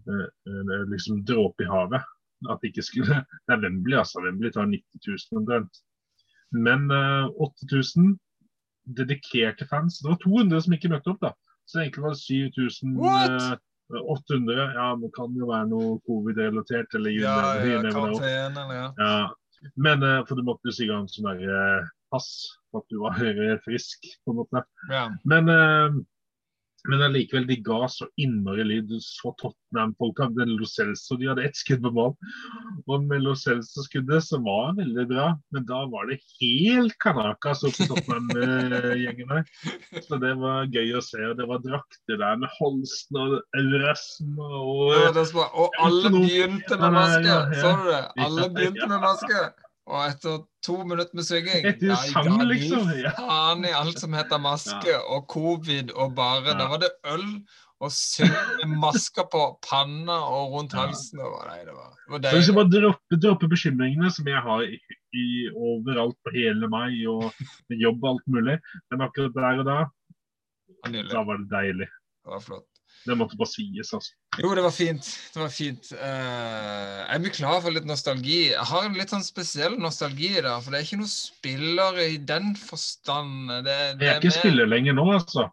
eh, 0.08 0.28
en 0.48 0.90
liksom 0.92 1.26
dråpe 1.26 1.64
i 1.64 1.68
havet. 1.68 2.02
At 2.50 2.60
det 2.62 2.72
ikke 2.72 2.84
skulle 2.88 3.08
Det 3.48 3.52
er 3.56 3.62
Wembley, 3.62 3.98
altså. 3.98 4.22
Wembley 4.24 4.52
tar 4.52 4.66
90 4.66 4.84
000 5.08 5.40
omtrent. 5.42 5.82
Men 6.56 6.90
eh, 6.94 7.26
8000 7.44 8.16
dedikerte 8.98 9.66
fans. 9.66 10.00
Det 10.00 10.10
var 10.10 10.20
200 10.24 10.62
som 10.62 10.76
ikke 10.78 10.92
møtte 10.94 11.14
opp, 11.14 11.22
da. 11.24 11.32
Så 11.66 11.82
egentlig 11.82 12.04
var 12.06 12.14
det 12.14 12.22
7800. 12.22 13.00
What? 13.02 14.76
Ja, 14.76 14.88
det 15.02 15.12
kan 15.14 15.34
jo 15.38 15.50
være 15.50 15.70
noe 15.70 15.98
covid-relatert 16.10 16.96
eller 16.98 17.14
you 17.14 17.22
Ja, 17.22 17.56
ja, 17.62 17.82
karantene, 17.86 18.62
eller 18.62 18.74
ja. 18.74 18.88
Ja, 18.98 19.70
men 19.76 20.04
eh, 20.04 20.22
for 20.26 20.38
du 20.38 20.46
måtte 20.46 20.74
jo 20.74 20.94
ha 20.94 21.04
en 21.04 21.10
sånn 21.12 21.28
der 21.30 21.54
eh, 21.54 21.92
pass 22.14 22.30
for 22.72 22.82
at 22.82 22.90
du 22.94 23.00
var 23.04 23.22
eh, 23.22 23.56
frisk, 23.68 24.10
på 24.26 24.34
en 24.34 24.42
måte. 24.42 24.64
ja. 24.94 25.08
Men, 25.26 25.50
eh, 25.54 26.00
men 26.90 27.02
allikevel, 27.02 27.48
de 27.50 27.58
ga 27.66 27.88
så 27.92 28.08
innmari 28.22 28.66
lyd. 28.68 28.90
Du 28.90 29.00
så 29.02 29.32
Tottenham-folka. 29.42 30.30
Lo 30.46 30.68
Celso, 30.70 31.18
de 31.18 31.30
hadde 31.32 31.46
ett 31.48 31.58
skudd 31.58 31.84
på 31.84 31.92
mål. 31.96 32.14
Og 32.86 33.08
med 33.10 33.24
Lo 33.26 33.34
Celso-skuddet, 33.38 34.24
så 34.28 34.40
var 34.46 34.76
veldig 34.78 35.08
bra, 35.10 35.28
men 35.56 35.66
da 35.70 35.82
var 35.92 36.10
det 36.12 36.20
helt 36.40 36.96
kanakas 37.04 37.66
oppi 37.68 37.88
Tottenham-gjengen 37.90 39.34
der. 39.34 39.44
Så 40.06 40.20
det 40.22 40.36
var 40.42 40.70
gøy 40.74 40.96
å 41.00 41.04
se. 41.06 41.22
Og 41.32 41.38
det 41.40 41.50
var 41.50 41.64
drakter 41.66 42.22
der 42.22 42.42
med 42.42 42.54
Holsten 42.60 43.22
og 43.22 43.38
Eurasm 43.58 44.40
og 44.40 44.94
var, 45.36 45.52
og 45.58 45.78
alle 45.82 46.12
begynte 46.14 46.78
med 46.80 47.00
maske. 47.00 47.38
Så 47.62 47.76
du 47.80 47.88
det? 47.90 48.02
Alle 48.26 48.50
begynte 48.54 48.90
med 48.92 49.00
maske. 49.04 49.46
Og 49.86 50.00
etter 50.08 50.40
to 50.66 50.80
minutter 50.82 51.14
med 51.14 51.28
synging 51.28 51.68
da 51.78 51.96
sang, 52.10 52.40
liksom, 52.50 52.88
ja. 52.98 53.12
faen 53.20 53.68
i 53.70 53.74
alt 53.78 54.00
som 54.02 54.16
heter 54.18 54.42
maske 54.42 54.96
og 55.14 55.28
covid 55.30 55.92
og 55.94 56.16
bare 56.18 56.56
Da 56.58 56.66
var 56.72 56.82
det 56.82 56.90
øl 57.12 57.28
og 57.84 57.92
synge 57.94 58.40
med 58.64 58.80
masker 58.82 59.28
på 59.30 59.44
panna 59.68 60.16
og 60.32 60.56
rundt 60.56 60.74
Ja. 60.74 60.86
halsen. 60.88 61.20
Og, 61.22 61.36
nei, 61.46 61.60
det 61.68 61.76
var, 61.76 61.92
det 62.08 62.16
var 62.16 62.32
Så 62.32 62.38
hvis 62.40 62.50
du 62.50 62.56
bare 62.58 62.72
droppe, 62.74 63.20
droppe 63.22 63.50
bekymringene 63.52 64.10
som 64.16 64.30
jeg 64.32 64.42
har 64.42 64.64
i, 64.66 64.80
i 65.14 65.26
overalt 65.54 66.18
på 66.26 66.34
hele 66.34 66.70
meg, 66.72 66.96
og 67.12 67.30
jobb 67.70 68.02
og 68.04 68.10
alt 68.16 68.28
mulig, 68.32 68.58
men 68.90 69.06
akkurat 69.06 69.36
der 69.38 69.62
og 69.62 69.70
da, 69.70 69.78
Ja, 70.86 71.04
da 71.12 71.22
var 71.28 71.38
det 71.44 71.50
deilig. 71.52 71.88
Det 72.26 72.32
var 72.32 72.42
flott. 72.42 72.70
Det 73.06 73.16
måtte 73.20 73.38
bare 73.38 73.52
sies, 73.52 73.92
altså. 73.94 74.14
Jo, 74.42 74.50
det 74.58 74.64
var 74.66 74.74
fint. 74.74 75.06
Det 75.36 75.42
var 75.44 75.52
fint. 75.54 75.92
Uh, 75.94 77.04
jeg 77.06 77.22
mye 77.22 77.34
klar 77.38 77.60
for 77.62 77.76
litt 77.76 77.86
nostalgi. 77.86 78.40
Jeg 78.50 78.66
har 78.72 78.88
en 78.88 78.98
litt 78.98 79.14
sånn 79.14 79.26
spesiell 79.26 79.76
nostalgi 79.78 80.32
dag, 80.42 80.58
for 80.66 80.74
det 80.74 80.80
er 80.82 80.88
ikke 80.88 80.98
noen 81.04 81.12
spiller 81.14 82.00
i 82.02 82.18
den 82.18 82.56
forstand. 82.58 83.52
Det, 83.68 83.78
det 84.02 84.08
Jeg 84.10 84.16
er 84.16 84.18
ikke 84.24 84.32
mer- 84.32 84.40
spiller 84.40 84.72
lenger 84.74 84.98
nå, 84.98 85.06
altså. 85.20 85.46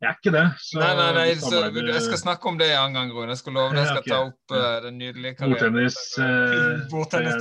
Jeg 0.00 0.08
er 0.08 0.16
ikke 0.18 0.32
det. 0.34 0.44
Så 0.60 0.80
Nei, 0.80 0.90
nei, 0.98 1.08
nei, 1.16 1.26
så, 1.38 1.50
samarbeider- 1.50 1.94
jeg 1.94 2.04
skal 2.06 2.20
snakke 2.20 2.50
om 2.50 2.58
det 2.60 2.68
en 2.72 2.78
annen 2.80 2.96
gang, 2.98 3.12
Rune. 3.14 3.28
Jeg 3.34 3.40
skal 3.40 3.56
love 3.58 3.74
deg 3.74 3.80
jeg 3.80 3.90
skal 3.90 4.02
okay. 4.02 4.12
ta 4.12 4.18
opp 4.28 4.54
uh, 4.54 4.76
den 4.84 4.98
nydelige 5.00 5.34
karrieren. 5.38 5.78
Bordtennis, 6.90 7.36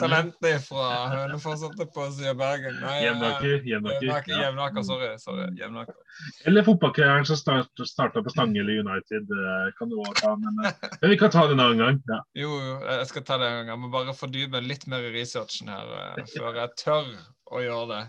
eh, 0.45 0.59
fra 0.67 0.87
Hønefoss 1.13 1.65
på 1.79 2.05
å 2.05 2.09
si, 2.13 2.27
Bergen. 2.39 2.79
Jevnaker. 3.03 3.67
Jevnaker, 3.67 4.33
Jevnaker. 4.37 4.87
Sorry. 4.87 5.11
sorry, 5.21 5.49
Jevnaker. 5.59 5.97
Eller 6.45 6.65
fotballkarrieren 6.67 7.25
som 7.25 7.39
start, 7.39 7.83
starta 7.89 8.23
på 8.23 8.33
Stangele 8.33 8.79
United. 8.83 9.29
eh, 9.31 9.67
kan 9.77 9.89
du 9.89 9.99
også 9.99 10.15
ta, 10.21 10.35
men, 10.35 10.63
eh, 10.65 10.87
men 11.01 11.13
vi 11.13 11.17
kan 11.17 11.33
ta 11.33 11.47
det 11.47 11.57
en 11.57 11.65
annen 11.65 11.83
gang. 11.83 12.01
Ja. 12.09 12.21
Jo, 12.43 12.55
jo, 12.61 12.79
jeg 12.87 13.11
skal 13.11 13.27
ta 13.27 13.37
det 13.41 13.49
en 13.49 13.59
gang. 13.61 13.73
Jeg 13.73 13.83
må 13.83 13.91
bare 13.93 14.17
fordype 14.17 14.63
litt 14.63 14.87
mer 14.91 15.05
i 15.07 15.13
researchen 15.15 15.71
her 15.73 15.93
eh, 15.99 16.25
før 16.35 16.61
jeg 16.61 16.75
tør 16.83 17.13
å 17.53 17.63
gjøre 17.63 17.87
det. 17.93 18.03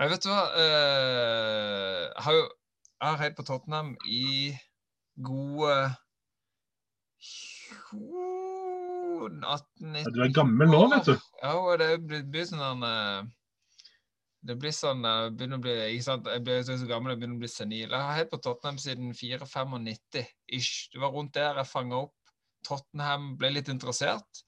Jeg 0.00 0.10
vet 0.10 0.24
du 0.24 0.32
hva 0.32 0.42
eh, 0.58 1.98
Jeg 2.08 2.26
har 2.26 2.36
jo 2.38 2.44
jeg 3.02 3.10
har 3.10 3.18
heiet 3.18 3.34
på 3.34 3.42
Tottenham 3.42 3.96
i 4.06 4.54
gode 5.26 5.74
18-19 7.92 9.98
Ja, 9.98 10.10
Du 10.14 10.20
er 10.22 10.34
gammel 10.34 10.70
nå, 10.70 10.82
vet 10.92 11.08
du. 11.10 11.16
Ja, 11.42 11.56
og 11.58 11.82
det 11.82 12.22
blir, 12.30 12.46
sånn 12.46 12.86
eh, 12.86 13.26
Det 14.46 14.56
blir 14.62 14.74
sånn 14.74 15.02
Jeg 15.06 15.34
begynner 15.34 15.58
å 15.58 15.64
bli, 15.66 15.74
ikke 15.96 16.06
sant? 16.06 16.30
Jeg 16.30 16.44
blir 16.46 16.62
så 16.66 16.78
gammel, 16.90 17.14
jeg 17.14 17.22
begynner 17.22 17.40
å 17.40 17.42
bli 17.42 17.50
senil. 17.50 17.88
Jeg 17.88 17.98
har 17.98 18.18
heiet 18.18 18.30
på 18.30 18.42
Tottenham 18.42 18.78
siden 18.82 19.14
4-95 19.18 20.22
ish. 20.58 20.90
Det 20.94 21.02
var 21.02 21.14
rundt 21.14 21.34
der 21.34 21.58
jeg 21.58 21.70
fanga 21.70 22.04
opp 22.06 22.14
Tottenham, 22.66 23.32
ble 23.38 23.50
litt 23.56 23.70
interessert. 23.72 24.44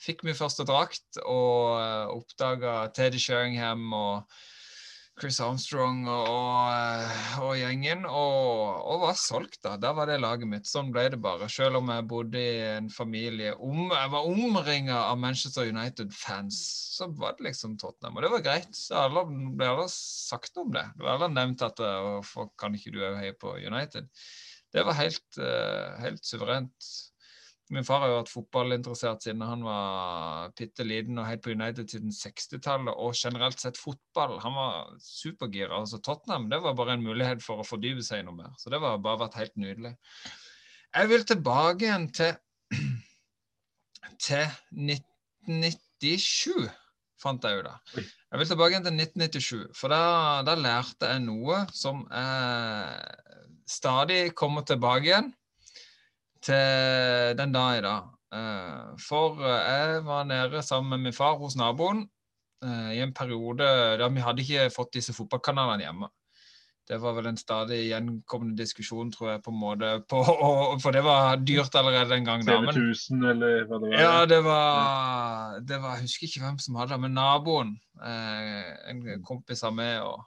Fikk 0.00 0.24
min 0.24 0.36
første 0.36 0.64
drakt 0.64 1.20
og 1.26 1.76
uh, 1.76 2.08
oppdaga 2.14 2.86
Teddy 2.96 3.20
Sheringham 3.20 3.92
og 3.92 4.40
Chris 5.20 5.36
Armstrong 5.44 6.06
og, 6.08 7.10
og, 7.44 7.50
gjengen, 7.58 8.06
og, 8.08 8.78
og 8.88 9.02
var 9.02 9.18
solgt, 9.20 9.58
da. 9.66 9.74
Der 9.80 9.92
var 9.96 10.08
det 10.08 10.16
laget 10.22 10.48
mitt. 10.48 10.68
Sånn 10.68 10.88
ble 10.94 11.04
det 11.12 11.18
bare. 11.20 11.48
Selv 11.52 11.80
om 11.82 11.90
jeg 11.92 12.06
bodde 12.08 12.40
i 12.40 12.62
en 12.78 12.88
familie 12.92 13.52
om, 13.56 13.90
Jeg 13.92 14.12
var 14.14 14.30
omringa 14.30 15.02
av 15.10 15.20
Manchester 15.20 15.68
United-fans, 15.68 16.60
så 16.96 17.10
var 17.20 17.36
det 17.36 17.50
liksom 17.50 17.76
Tottenham. 17.80 18.16
Og 18.16 18.24
det 18.24 18.32
var 18.32 18.46
greit. 18.48 18.72
Så 18.76 18.96
alle 19.02 19.26
ble 19.28 19.68
alle 19.74 19.86
sagt 19.92 20.56
om 20.62 20.72
det. 20.72 20.86
Det 20.96 21.04
ble 21.04 21.12
alle 21.18 21.32
nevnt 21.34 21.66
at 21.68 21.84
eh, 21.84 22.00
Hvorfor 22.06 22.48
kan 22.60 22.76
ikke 22.76 22.94
du 22.94 23.02
òg 23.04 23.20
heie 23.20 23.36
på 23.36 23.58
United? 23.60 24.08
Det 24.72 24.86
var 24.86 24.96
helt, 25.02 25.40
eh, 25.42 26.00
helt 26.06 26.24
suverent. 26.24 26.92
Min 27.70 27.84
far 27.86 28.00
har 28.02 28.10
jo 28.10 28.16
vært 28.16 28.32
fotballinteressert 28.32 29.22
siden 29.22 29.44
han 29.46 29.60
var 29.62 30.50
bitte 30.58 30.82
liten 30.82 31.20
og 31.22 31.28
helt 31.28 31.42
på 31.44 31.52
United 31.54 31.92
siden 31.92 32.10
60-tallet, 32.10 32.90
og 32.90 33.14
generelt 33.14 33.62
sett 33.62 33.78
fotball. 33.78 34.40
Han 34.42 34.56
var 34.58 34.88
supergira. 35.04 35.78
Altså 35.78 36.00
Tottenham 36.02 36.48
det 36.50 36.58
var 36.64 36.74
bare 36.78 36.96
en 36.98 37.04
mulighet 37.06 37.44
for 37.44 37.62
å 37.62 37.66
fordype 37.68 38.02
seg 38.02 38.24
i 38.24 38.26
noe 38.26 38.34
mer. 38.40 38.50
Så 38.58 38.74
det 38.74 38.82
har 38.82 38.98
bare 38.98 39.22
vært 39.22 39.38
helt 39.38 39.54
nydelig. 39.54 39.94
Jeg 40.90 41.12
vil 41.12 41.26
tilbake 41.30 41.86
igjen 41.86 42.10
til, 42.18 42.34
til 44.26 44.46
1997, 44.74 46.66
fant 47.22 47.46
jeg 47.46 47.60
jo 47.60 47.66
da. 47.68 47.76
Jeg 47.94 48.42
vil 48.42 48.50
tilbake 48.50 48.74
igjen 48.74 48.88
til 48.88 49.02
1997, 49.06 49.78
for 49.78 49.94
da, 49.94 50.04
da 50.42 50.58
lærte 50.58 51.14
jeg 51.14 51.22
noe 51.22 51.62
som 51.70 52.02
eh, 52.10 52.96
stadig 53.78 54.24
kommer 54.34 54.66
tilbake 54.66 55.06
igjen 55.12 55.30
til 56.44 57.36
den 57.38 57.52
dag 57.54 57.78
i 57.78 57.84
dag. 57.84 58.08
Eh, 58.30 58.94
for 59.08 59.42
jeg 59.42 60.04
var 60.06 60.24
nede 60.24 60.62
sammen 60.62 60.90
med 60.90 61.08
min 61.08 61.16
far 61.16 61.36
hos 61.40 61.56
naboen 61.58 62.04
eh, 62.64 62.92
i 62.96 63.02
en 63.02 63.14
periode 63.14 63.66
der 63.98 64.08
vi 64.14 64.22
hadde 64.22 64.44
ikke 64.44 64.70
fått 64.74 64.94
disse 64.94 65.14
fotballkanalene 65.16 65.86
hjemme. 65.86 66.10
Det 66.90 66.98
var 66.98 67.14
vel 67.14 67.28
en 67.30 67.38
stadig 67.38 67.84
gjenkommende 67.86 68.58
diskusjon, 68.58 69.12
tror 69.14 69.28
jeg, 69.30 69.42
på 69.44 69.52
en 69.52 69.60
måte. 69.60 69.90
På, 70.10 70.24
for 70.82 70.94
det 70.94 71.04
var 71.06 71.36
dyrt 71.38 71.74
allerede 71.78 72.10
den 72.10 72.26
gangen. 72.26 72.46
TV 72.46 72.66
1000, 72.72 73.26
eller 73.30 73.66
hva 73.68 73.78
det 73.78 73.92
var? 73.92 74.00
Ja, 74.00 74.14
det 74.26 74.40
var, 74.44 75.60
det 75.68 75.78
var 75.82 75.94
Jeg 75.98 76.08
husker 76.08 76.26
ikke 76.26 76.42
hvem 76.46 76.58
som 76.58 76.80
hadde 76.80 76.96
det, 76.96 77.00
men 77.04 77.14
naboen, 77.18 77.76
eh, 78.02 78.72
en 78.90 79.04
kompis 79.26 79.62
av 79.66 79.76
meg, 79.78 80.02
og 80.02 80.24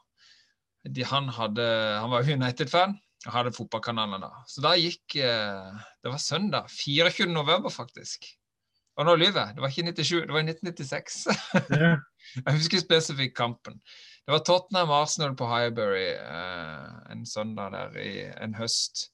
de, 0.88 1.03
han, 1.07 1.28
hadde, 1.36 1.68
han 1.99 2.11
var 2.11 2.32
United-fan 2.32 2.95
og 3.24 3.34
hadde 3.36 3.55
fotballkanalen 3.55 4.24
da. 4.26 4.32
Så 4.51 4.63
da 4.63 4.74
gikk 4.76 5.15
Det 5.15 6.11
var 6.11 6.19
søndag. 6.19 6.67
24. 6.71 7.30
november, 7.32 7.71
faktisk. 7.71 8.28
Og 8.99 9.07
nå 9.07 9.15
lyver 9.17 9.39
jeg. 9.47 9.55
Det 9.55 9.63
var 9.63 9.71
ikke 9.71 9.86
97, 9.89 10.26
det 10.28 10.34
var 10.36 10.43
i 10.43 10.49
1996. 10.51 11.21
Yeah. 11.74 12.01
jeg 12.45 12.57
husker 12.59 12.82
spesifikt 12.84 13.38
kampen. 13.38 13.80
Det 14.24 14.32
var 14.32 14.43
Tottenham 14.45 14.91
Arsenal 14.93 15.34
på 15.36 15.47
Highbury 15.49 16.11
eh, 16.13 16.91
en 17.11 17.26
søndag 17.26 17.74
der 17.74 17.97
i 17.99 18.11
en 18.43 18.53
høst. 18.55 19.07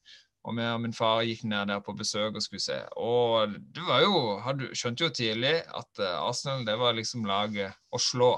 Og 0.47 0.59
jeg 0.59 0.73
og 0.75 0.83
min 0.83 0.95
far 0.95 1.23
gikk 1.27 1.45
ned 1.47 1.71
der 1.71 1.81
på 1.83 1.95
besøk 1.97 2.35
og 2.35 2.43
skulle 2.43 2.63
se. 2.63 2.77
Og 2.99 3.55
det 3.75 3.85
var 3.87 4.03
jo, 4.03 4.19
hadde, 4.43 4.69
skjønte 4.77 5.03
jo 5.03 5.11
tidlig 5.15 5.55
at 5.63 5.99
uh, 5.99 6.27
Arsenal 6.29 6.63
det 6.67 6.77
var 6.79 6.95
liksom 6.95 7.27
laget 7.27 7.75
å 7.91 7.99
slå 7.99 8.31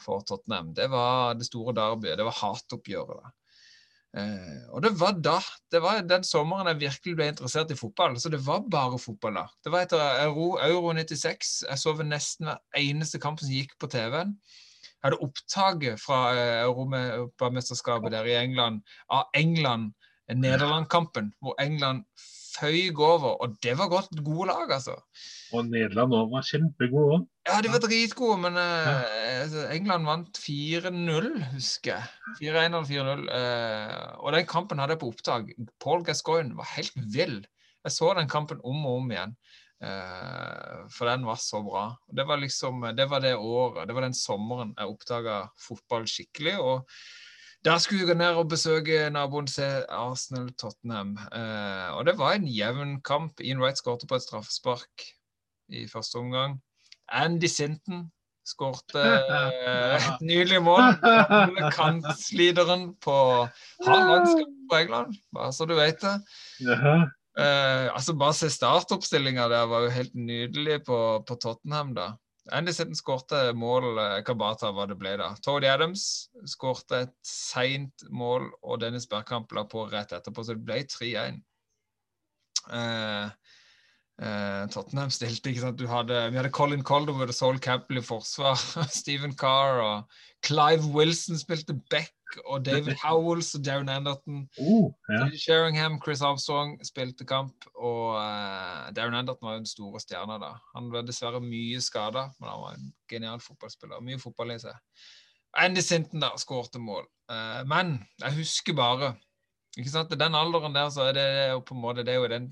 for 0.00 0.24
Tottenham. 0.28 0.72
Det 0.74 0.88
var 0.90 1.36
det 1.36 1.46
store 1.50 1.74
derbyet. 1.76 2.16
Det 2.18 2.26
var 2.26 2.38
hatoppgjøret. 2.40 3.20
da. 3.20 3.34
Eh, 4.12 4.64
og 4.72 4.82
det 4.84 4.92
var 5.00 5.14
da. 5.24 5.38
Det 5.72 5.80
var 5.82 6.02
den 6.04 6.24
sommeren 6.26 6.68
jeg 6.72 6.82
virkelig 6.82 7.16
ble 7.16 7.30
interessert 7.32 7.72
i 7.72 7.78
fotball. 7.78 8.18
Så 8.20 8.32
det 8.32 8.42
var 8.44 8.66
bare 8.70 9.00
fotball 9.00 9.40
da. 9.40 9.46
Det 9.64 9.72
var 9.72 9.86
etter 9.86 10.02
Euro, 10.26 10.56
Euro 10.60 10.92
96. 10.96 11.54
Jeg 11.68 11.80
så 11.80 11.96
ved 11.96 12.10
nesten 12.10 12.50
hver 12.50 12.60
eneste 12.82 13.22
kamp 13.22 13.40
som 13.40 13.52
gikk 13.52 13.78
på 13.80 13.90
TV-en 13.92 14.36
hadde 15.02 15.18
opptaket 15.24 16.00
fra 16.00 16.20
eh, 16.36 16.60
Europamesterskapet 16.62 18.14
der 18.14 18.28
i 18.30 18.36
England 18.38 18.82
av 19.10 19.30
England-Nederland-kampen, 19.34 21.32
hvor 21.42 21.58
England 21.62 22.04
føyk 22.52 22.98
over. 22.98 23.36
Og 23.44 23.56
det 23.64 23.74
var 23.78 23.90
godt 23.92 24.10
gode 24.24 24.48
lag, 24.50 24.72
altså. 24.78 24.96
Og 25.52 25.68
Nederland 25.68 26.14
òg 26.16 26.30
var 26.32 26.46
kjempegode. 26.48 27.22
Ja, 27.48 27.58
de 27.64 27.72
var 27.72 27.82
dritgode, 27.84 28.38
men 28.44 28.58
uh. 28.58 29.56
England 29.74 30.08
vant 30.08 30.38
4-0, 30.40 31.32
husker 31.54 31.96
jeg. 31.96 32.04
4-1 32.40 32.68
eller 32.68 32.86
4-0. 32.90 33.24
Uh, 33.28 34.22
og 34.22 34.36
den 34.36 34.46
kampen 34.48 34.82
hadde 34.82 34.96
jeg 34.96 35.02
på 35.02 35.10
opptak. 35.12 35.50
Paul 35.82 36.06
Gascoigne 36.06 36.56
var 36.58 36.70
helt 36.76 36.96
vill. 37.14 37.40
Jeg 37.82 37.96
så 37.96 38.12
den 38.18 38.30
kampen 38.30 38.62
om 38.64 38.86
og 38.86 39.02
om 39.02 39.12
igjen. 39.12 39.36
Uh, 39.82 40.86
for 40.94 41.10
den 41.10 41.26
var 41.26 41.40
så 41.42 41.58
bra. 41.66 41.88
Det 42.06 42.26
var 42.28 42.38
liksom, 42.38 42.86
det 42.96 43.08
var 43.10 43.24
det 43.24 43.34
året, 43.34 43.88
det 43.88 43.96
var 43.96 44.06
den 44.06 44.14
sommeren 44.14 44.76
jeg 44.78 44.94
oppdaga 44.94 45.42
fotball 45.58 46.06
skikkelig. 46.06 46.60
og 46.62 46.86
der 47.64 47.78
skulle 47.78 48.00
vi 48.00 48.10
gå 48.10 48.14
ned 48.18 48.38
og 48.38 48.48
besøke 48.50 49.10
naboen 49.14 49.46
til 49.46 49.84
Arsenal-Tottenham. 49.88 51.14
Uh, 51.30 51.96
og 51.96 52.06
det 52.06 52.16
var 52.18 52.34
en 52.34 52.48
jevn 52.48 52.96
kamp. 53.06 53.40
Ian 53.40 53.62
Wright 53.62 53.78
skårte 53.78 54.08
på 54.10 54.18
et 54.18 54.24
straffespark 54.24 55.06
i 55.68 55.86
første 55.88 56.18
omgang. 56.18 56.58
Andy 57.12 57.46
Sinton 57.46 58.08
skårte 58.46 58.98
uh, 58.98 59.94
et 59.98 60.26
nydelig 60.26 60.62
mål. 60.66 60.98
Kantslideren 61.76 62.96
på 63.04 63.16
halv 63.86 64.10
landskamp 64.10 64.58
på 64.70 64.80
England, 64.82 65.14
bare 65.34 65.52
så 65.52 65.68
du 65.68 65.76
vet 65.78 66.02
det. 66.02 66.16
Uh, 67.32 67.88
altså 67.94 68.12
Bare 68.18 68.34
se 68.36 68.50
startoppstillinga 68.50 69.46
der 69.48 69.70
var 69.70 69.86
jo 69.86 69.94
helt 69.94 70.14
nydelig 70.14 70.82
på, 70.84 70.98
på 71.28 71.38
Tottenham. 71.38 71.94
da. 71.94 72.10
Andy 72.50 72.72
Sitten 72.74 72.98
skårte 72.98 73.52
mål 73.54 73.92
uh, 73.94 74.18
Kabata 74.26 74.72
hva 74.74 74.88
det 74.90 74.96
ble 74.98 75.14
da. 75.20 75.30
Tody 75.44 75.68
Adams 75.70 76.26
skårte 76.50 77.04
et 77.06 77.14
seint 77.26 78.04
mål, 78.10 78.48
og 78.66 78.80
Dennis 78.82 79.06
Bergkamp 79.10 79.52
la 79.54 79.62
på 79.70 79.86
rett 79.92 80.14
etterpå, 80.16 80.42
så 80.42 80.56
det 80.56 80.66
ble 80.66 80.80
3-1. 80.90 81.38
Uh, 82.66 83.30
uh, 84.22 84.64
Tottenham 84.74 85.12
stilte, 85.14 85.52
ikke 85.52 85.62
sant. 85.62 85.84
Hadde, 85.86 86.18
vi 86.32 86.40
hadde 86.40 86.54
Colin 86.54 86.82
Calderwood 86.86 87.30
og 87.30 87.38
Saul 87.38 87.62
Campbell 87.62 88.02
i 88.02 88.06
forsvar. 88.06 88.58
Stephen 89.00 89.36
Carr 89.38 89.78
og 89.84 90.18
Clive 90.42 90.90
Wilson 90.96 91.38
spilte 91.38 91.78
back 91.94 92.10
og 92.44 92.64
David 92.66 92.96
Howells 93.02 93.52
og 93.58 93.64
Darren 93.66 93.90
Anderton. 93.92 94.44
Oh, 94.60 94.92
ja. 95.10 95.26
Sheringham, 95.38 95.98
Chris 96.04 96.22
Armstrong 96.24 96.76
spilte 96.86 97.26
kamp, 97.28 97.66
og 97.74 98.16
uh, 98.16 98.88
Darren 98.96 99.18
Anderton 99.18 99.48
var 99.48 99.56
jo 99.56 99.64
den 99.64 99.70
store 99.70 100.02
stjerna 100.02 100.38
da. 100.42 100.52
Han 100.76 100.90
ble 100.92 101.04
dessverre 101.08 101.42
mye 101.44 101.80
skada, 101.84 102.28
men 102.38 102.52
han 102.52 102.62
var 102.64 102.78
en 102.78 102.92
genial 103.10 103.42
fotballspiller. 103.44 104.02
Mye 104.04 104.20
fotball 104.22 104.54
i 104.54 104.60
seg. 104.62 104.78
Andy 105.60 105.84
Sinton 105.84 106.22
da 106.22 106.32
skårte 106.40 106.80
mål. 106.80 107.04
Uh, 107.30 107.62
men 107.68 107.98
jeg 108.22 108.38
husker 108.40 108.76
bare 108.78 109.14
ikke 109.78 109.88
sant, 109.88 110.12
Den 110.20 110.36
alderen 110.36 110.74
der 110.74 110.90
så 110.92 111.08
er 111.08 111.16
det, 111.16 111.28
jo 111.54 111.62
på 111.64 111.74
en 111.76 111.80
måte, 111.80 112.04
det 112.04 112.12
er 112.12 112.20
jo 112.20 112.28
den 112.28 112.50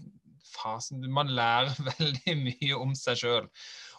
fasen 0.50 1.04
Man 1.12 1.32
lærer 1.36 1.74
veldig 1.92 2.36
mye 2.40 2.78
om 2.78 2.94
seg 2.98 3.20
sjøl. 3.22 3.48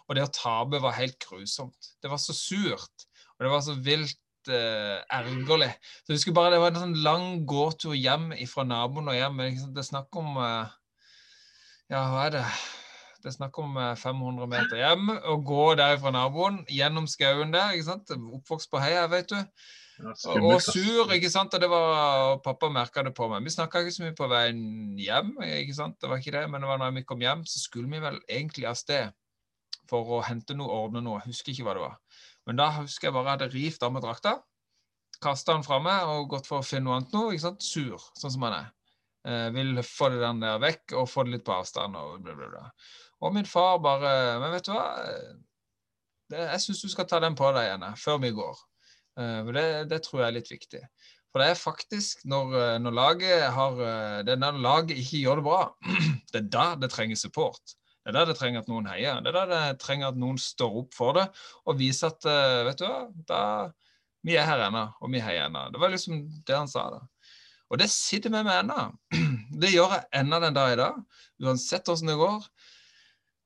Og 0.07 0.17
det 0.17 0.25
å 0.25 0.33
tape 0.35 0.81
var 0.83 0.97
helt 0.97 1.19
grusomt. 1.23 1.93
Det 2.03 2.09
var 2.11 2.19
så 2.19 2.35
surt, 2.35 3.05
og 3.37 3.45
det 3.45 3.51
var 3.53 3.61
så 3.63 3.77
vilt 3.79 4.17
uh, 4.49 4.99
ergerlig. 5.13 5.71
Så 6.01 6.13
jeg 6.13 6.19
husker 6.19 6.35
bare 6.37 6.55
Det 6.55 6.61
var 6.63 6.73
en 6.73 6.83
sånn 6.85 7.01
lang 7.05 7.25
gåtur 7.45 7.93
hjem 7.97 8.31
fra 8.49 8.65
naboen 8.65 9.11
og 9.11 9.17
hjem. 9.17 9.41
Det 9.75 9.83
er 9.83 9.89
snakk 9.91 10.21
om 10.21 10.37
uh, 10.39 10.71
Ja, 11.91 12.07
hva 12.09 12.29
er 12.29 12.37
det? 12.39 12.45
Det 13.21 13.29
er 13.29 13.35
snakk 13.35 13.57
om 13.61 13.75
500 13.77 14.41
eh, 14.41 14.49
meter 14.49 14.79
hjem. 14.79 15.11
Å 15.13 15.35
gå 15.45 15.65
der 15.77 15.99
fra 16.01 16.13
naboen, 16.15 16.63
gjennom 16.71 17.05
skauen 17.09 17.53
der. 17.53 17.75
ikke 17.75 17.89
sant? 17.91 18.13
Oppvokst 18.17 18.71
på 18.71 18.81
heia, 18.81 19.05
vet 19.11 19.29
du. 19.29 19.37
Ja, 20.01 20.15
og 20.39 20.63
sur, 20.65 21.11
ikke 21.13 21.29
sant. 21.29 21.53
Og 21.53 21.61
det 21.61 21.69
var, 21.69 22.39
pappa 22.41 22.71
merka 22.73 23.03
det 23.05 23.13
på 23.17 23.29
meg. 23.29 23.45
Vi 23.45 23.53
snakka 23.53 23.83
ikke 23.83 23.93
så 23.93 24.07
mye 24.07 24.17
på 24.17 24.29
veien 24.31 24.63
hjem, 24.97 25.35
ikke 25.61 25.77
sant. 25.77 25.99
Det 26.01 26.09
var 26.09 26.23
ikke 26.23 26.33
det, 26.39 26.47
men 26.49 26.65
det 26.65 26.71
var 26.71 26.81
når 26.81 26.95
vi 26.97 27.05
kom 27.11 27.21
hjem, 27.21 27.45
så 27.45 27.61
skulle 27.61 27.91
vi 27.91 28.01
vel 28.01 28.17
egentlig 28.25 28.65
av 28.71 28.79
sted 28.79 29.13
for 29.91 30.17
å 30.17 30.23
hente 30.25 30.57
noe, 30.57 30.81
ordne 30.87 31.03
noe. 31.05 31.21
Husker 31.27 31.53
ikke 31.53 31.67
hva 31.67 31.77
det 31.77 31.85
var. 31.85 31.99
Men 32.49 32.57
da 32.59 32.71
husker 32.79 33.09
jeg 33.09 33.15
bare 33.15 33.35
at 33.35 33.43
jeg 33.43 33.51
hadde 33.51 33.57
rivt 33.57 33.83
av 33.85 33.93
meg 33.93 34.05
drakta, 34.05 34.35
kasta 35.21 35.53
den 35.53 35.65
fra 35.65 35.77
meg 35.83 36.09
og 36.09 36.31
gått 36.33 36.49
for 36.49 36.61
å 36.61 36.65
finne 36.65 36.87
noe 36.87 36.97
annet 36.97 37.13
noe. 37.15 37.35
ikke 37.35 37.45
sant? 37.45 37.65
Sur, 37.65 38.01
sånn 38.17 38.33
som 38.33 38.47
han 38.47 38.57
er. 38.57 38.71
Eh, 39.27 39.47
vil 39.53 39.77
få 39.85 40.09
det 40.09 40.23
der 40.23 40.61
vekk 40.63 40.95
og 40.97 41.09
få 41.09 41.27
det 41.27 41.35
litt 41.35 41.45
på 41.45 41.53
avstand. 41.53 41.97
Og, 41.97 42.17
bla, 42.25 42.35
bla, 42.37 42.49
bla. 42.49 42.65
og 43.21 43.35
min 43.35 43.45
far 43.45 43.77
bare 43.83 44.13
Men 44.41 44.55
vet 44.55 44.65
du 44.65 44.73
hva? 44.73 44.87
Det, 46.31 46.39
jeg 46.39 46.63
syns 46.63 46.81
du 46.81 46.89
skal 46.89 47.07
ta 47.09 47.19
den 47.21 47.37
på 47.37 47.49
deg 47.53 47.67
igjen 47.67 47.85
før 47.99 48.21
vi 48.23 48.33
går. 48.35 48.61
Eh, 49.19 49.51
det, 49.53 49.67
det, 49.91 50.01
tror 50.05 50.23
jeg 50.23 50.29
er 50.29 50.37
litt 50.39 50.53
viktig. 50.53 50.81
For 51.31 51.43
det 51.43 51.51
er 51.51 51.59
faktisk 51.59 52.25
når, 52.27 52.55
eh, 52.59 52.77
når 52.83 52.95
laget 52.95 53.45
har 53.55 53.83
eh, 53.85 54.17
det 54.27 54.35
er 54.35 54.41
når 54.41 54.59
laget 54.63 54.97
ikke 54.99 55.21
gjør 55.21 55.41
det 55.41 55.47
bra, 55.47 55.61
det 56.31 56.41
er 56.41 56.49
da 56.57 56.67
det 56.79 56.91
trenger 56.93 57.19
support. 57.19 57.75
Det 58.01 58.09
er 58.09 58.17
der 58.17 58.31
det 58.31 58.37
trenger 58.39 58.63
at 58.63 58.69
noen 58.71 58.87
heier. 58.89 59.21
Det 59.21 59.29
er 59.29 59.37
der 59.37 59.51
det 59.51 59.79
trenger 59.83 60.09
at 60.09 60.17
noen 60.17 60.39
står 60.41 60.79
opp 60.81 60.95
for 60.97 61.17
det 61.19 61.27
og 61.69 61.77
viser 61.77 62.09
at 62.09 62.25
eh, 62.29 62.63
vet 62.65 62.81
du 62.81 62.87
hva, 62.87 63.01
da, 63.29 63.41
vi 64.25 64.37
er 64.37 64.47
her 64.47 64.65
ennå, 64.67 64.85
og 65.01 65.13
vi 65.13 65.21
heier 65.21 65.47
ennå. 65.47 65.67
Det 65.73 65.81
var 65.81 65.93
liksom 65.93 66.23
det 66.47 66.57
han 66.57 66.69
sa. 66.69 66.87
da. 66.93 67.01
Og 67.71 67.79
det 67.79 67.87
sitter 67.93 68.33
med 68.33 68.45
meg 68.47 68.63
ennå. 68.63 68.89
Det 69.61 69.69
gjør 69.69 69.91
jeg 69.93 70.07
ennå 70.21 70.39
den 70.41 70.55
dag 70.55 70.73
i 70.73 70.77
dag. 70.79 70.95
Uansett 71.43 71.89
åssen 71.91 72.09
det 72.09 72.15
går. 72.17 72.45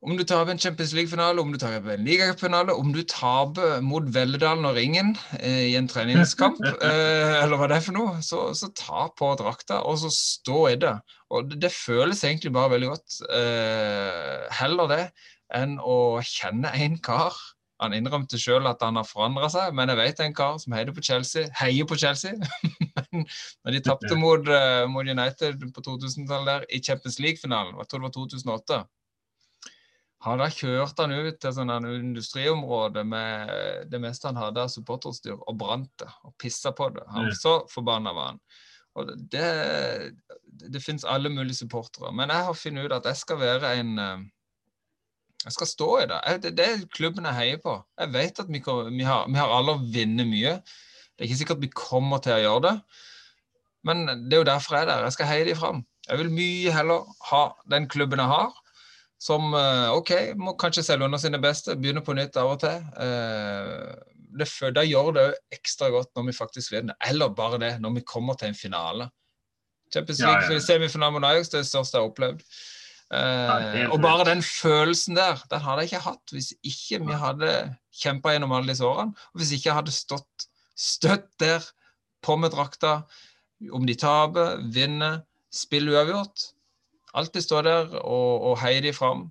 Om 0.06 0.20
du 0.20 0.22
taper 0.22 0.54
en 0.54 0.60
Champions 0.62 0.92
League-finale, 0.94 1.42
om 1.42 1.50
du 1.50 1.58
taper 1.58 1.96
en 1.96 2.04
ligafinale, 2.06 2.74
om 2.78 2.92
du 2.94 3.02
taper 3.10 3.80
mot 3.82 4.06
Velledalen 4.14 4.68
og 4.70 4.76
Ringen 4.78 5.16
eh, 5.40 5.72
i 5.72 5.76
en 5.80 5.88
treningskamp, 5.90 6.60
eh, 6.90 7.38
eller 7.42 7.58
hva 7.58 7.70
det 7.72 7.80
er 7.80 7.86
for 7.88 7.98
noe, 7.98 8.20
så, 8.22 8.52
så, 8.54 8.70
ta 8.78 9.08
på 9.18 9.32
drakta 9.40 9.80
og 9.90 9.98
så 10.04 10.12
stå 10.14 10.60
i 10.70 10.76
det. 10.84 10.94
Og 11.34 11.50
det, 11.50 11.58
det 11.64 11.72
føles 11.74 12.22
egentlig 12.22 12.54
bare 12.54 12.76
veldig 12.76 12.92
godt. 12.92 13.18
Eh, 13.34 14.46
heller 14.60 14.92
det 14.92 15.02
enn 15.58 15.80
å 15.82 15.98
kjenne 16.22 16.70
en 16.86 17.00
kar. 17.02 17.34
Han 17.82 17.96
innrømte 17.98 18.38
sjøl 18.40 18.70
at 18.70 18.86
han 18.86 19.00
har 19.00 19.08
forandra 19.10 19.50
seg, 19.52 19.74
men 19.76 19.90
jeg 19.90 20.00
vet 20.00 20.22
en 20.22 20.36
kar 20.38 20.60
som 20.62 20.76
heier 20.78 20.94
på 20.94 21.04
Chelsea, 21.04 21.50
heier 21.60 21.90
på 21.90 21.98
Chelsea, 22.00 22.38
men 23.10 23.26
når 23.26 23.76
de 23.76 23.82
tapte 23.84 24.16
mot, 24.20 24.48
uh, 24.48 24.86
mot, 24.88 25.04
United 25.04 25.66
på 25.76 25.84
2000-tallet 25.90 26.70
i 26.70 26.80
Champions 26.80 27.20
League-finalen. 27.20 27.76
Jeg 27.82 27.90
tror 27.90 28.06
det 28.06 28.08
var 28.08 28.16
2008. 28.16 28.80
Han 30.26 30.42
da 30.42 30.48
kjørte 30.50 31.06
han 31.06 31.14
ut 31.14 31.38
til 31.42 31.54
sånn 31.54 31.70
en 31.70 31.86
industriområde 31.94 33.04
med 33.06 33.90
det 33.92 34.00
meste 34.02 34.26
han 34.32 34.40
hadde 34.42 34.64
av 34.66 34.72
supporterutstyr, 34.74 35.36
og 35.38 35.58
brant 35.60 35.92
det. 36.02 36.10
Og 36.26 36.34
pissa 36.42 36.72
på 36.74 36.90
det. 36.96 37.04
Han, 37.14 37.30
så 37.38 37.60
forbanna 37.70 38.14
var 38.16 38.32
han. 38.32 38.40
Og 38.96 39.12
det, 39.32 39.46
det, 40.64 40.82
finnes 40.82 41.06
alle 41.06 41.30
mulige 41.30 41.60
supportere. 41.60 42.14
Men 42.16 42.34
jeg 42.34 42.48
har 42.48 42.58
funnet 42.58 42.88
ut 42.88 42.98
at 42.98 43.10
jeg 43.12 43.22
skal 43.22 43.42
være 43.42 43.76
en 43.82 44.00
eh, 44.00 44.26
Jeg 45.46 45.54
skal 45.54 45.70
stå 45.70 45.90
i 46.00 46.06
det. 46.10 46.20
Jeg, 46.26 46.42
det, 46.42 46.52
det 46.58 46.66
er 46.66 46.86
klubben 46.96 47.28
jeg 47.30 47.38
heier 47.38 47.62
på. 47.62 47.76
Jeg 48.00 48.14
vet 48.16 48.40
at 48.42 48.48
vi, 48.50 48.64
vi, 48.66 49.04
har, 49.06 49.28
vi 49.30 49.38
har 49.38 49.52
alle 49.54 49.76
å 49.76 49.84
vinne 49.94 50.26
mye. 50.26 50.56
Det 51.14 51.22
er 51.22 51.30
ikke 51.30 51.42
sikkert 51.44 51.62
vi 51.62 51.76
kommer 51.76 52.24
til 52.24 52.34
å 52.34 52.42
gjøre 52.42 52.64
det, 52.66 52.78
men 53.86 54.02
det 54.26 54.36
er 54.36 54.42
jo 54.42 54.48
derfor 54.50 54.76
jeg 54.76 54.84
er 54.84 54.90
der. 54.90 55.04
Jeg 55.06 55.16
skal 55.16 55.30
heie 55.30 55.46
dem 55.48 55.60
fram. 55.60 55.84
Jeg 56.10 56.20
vil 56.20 56.32
mye 56.34 56.74
heller 56.74 57.06
ha 57.30 57.44
den 57.72 57.86
klubben 57.92 58.20
jeg 58.20 58.32
har, 58.32 58.58
som 59.22 59.54
eh, 59.56 59.90
OK, 59.96 60.12
må 60.40 60.56
kanskje 60.60 60.84
selge 60.86 61.08
under 61.08 61.22
sine 61.22 61.40
beste, 61.42 61.78
begynne 61.80 62.04
på 62.06 62.16
nytt 62.18 62.38
av 62.40 62.54
og 62.56 62.62
til. 62.64 62.82
Eh, 63.02 63.92
det, 64.36 64.50
da 64.76 64.84
gjør 64.84 65.14
det 65.16 65.28
ekstra 65.56 65.90
godt 65.94 66.12
når 66.18 66.30
vi 66.30 66.38
faktisk 66.38 66.74
vinner, 66.76 66.98
eller 67.08 67.36
bare 67.36 67.60
det, 67.62 67.76
når 67.84 68.00
vi 68.00 68.08
kommer 68.08 68.38
til 68.40 68.52
en 68.52 68.58
finale. 68.58 69.10
Champions 69.94 70.20
League 70.20 70.50
ja, 70.50 70.58
ja. 70.58 70.64
semifinale 70.64 71.16
mot 71.16 71.28
Ajax, 71.28 71.52
det 71.52 71.62
er 71.62 71.64
det 71.64 71.72
største 71.72 71.98
jeg 71.98 72.04
har 72.04 72.12
opplevd. 72.12 72.48
Ja, 73.14 73.86
og 73.94 74.00
bare 74.02 74.26
den 74.26 74.42
følelsen 74.42 75.16
der, 75.16 75.38
den 75.52 75.62
hadde 75.62 75.84
jeg 75.84 75.92
ikke 75.92 76.08
hatt 76.08 76.32
hvis 76.34 76.48
ikke 76.66 76.98
vi 77.06 77.18
hadde 77.22 77.52
kjempa 77.94 78.34
gjennom 78.34 78.56
alle 78.58 78.74
disse 78.74 78.84
årene. 78.88 79.14
Og 79.32 79.40
hvis 79.40 79.54
ikke 79.56 79.70
jeg 79.70 79.78
hadde 79.78 79.94
stått 79.94 80.48
støtt 80.76 81.30
der 81.40 81.64
på 82.26 82.36
med 82.42 82.52
drakta, 82.52 82.98
om 83.72 83.86
de 83.88 83.96
taper, 83.96 84.60
vinner, 84.74 85.22
spiller 85.54 85.96
uavgjort. 85.96 86.50
Alltid 87.16 87.46
stå 87.46 87.62
der 87.66 87.98
og, 88.02 88.46
og 88.52 88.56
heie 88.64 88.84
de 88.84 88.92
fram. 88.96 89.28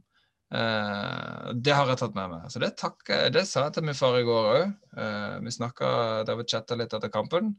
Eh, 0.55 1.49
det 1.67 1.75
har 1.75 1.91
jeg 1.91 2.01
tatt 2.01 2.15
med 2.17 2.31
meg. 2.33 2.47
Så 2.53 2.63
det, 2.63 2.75
takker, 2.81 3.29
det 3.35 3.47
sa 3.49 3.67
jeg 3.67 3.77
til 3.77 3.89
min 3.89 3.99
far 3.99 4.19
i 4.19 4.27
går 4.27 4.51
òg. 4.53 4.77
Eh, 4.97 5.35
vi 5.45 5.55
snakka 5.55 5.89
der 6.29 6.39
vi 6.41 6.47
chatta 6.49 6.79
litt 6.79 6.95
etter 6.97 7.13
kampen. 7.13 7.55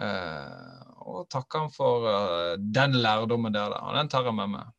Eh, 0.00 0.78
og 1.04 1.26
takka 1.32 1.66
han 1.66 1.72
for 1.74 2.06
uh, 2.06 2.54
den 2.56 2.94
lærdommen 3.04 3.52
der, 3.52 3.74
da. 3.74 3.92
Den 3.98 4.08
tar 4.08 4.24
jeg 4.24 4.36
med 4.38 4.54
meg. 4.54 4.70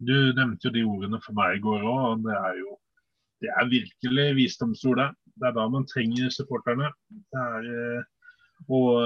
Du 0.00 0.14
nevnte 0.36 0.68
jo 0.68 0.74
de 0.74 0.84
ordene 0.88 1.20
for 1.24 1.36
meg 1.36 1.58
i 1.58 1.62
går 1.64 1.84
òg, 1.88 2.24
det 2.24 2.36
er 2.36 2.58
jo 2.60 2.76
det 3.40 3.48
er 3.56 3.68
virkelig 3.72 4.26
visdomsord, 4.36 4.98
det. 5.00 5.08
Det 5.40 5.46
er 5.48 5.54
da 5.56 5.64
man 5.72 5.86
trenger 5.88 6.32
supporterne. 6.34 6.90
Det 7.08 7.40
er, 7.40 7.68
eh, 7.72 8.02
og 8.68 8.98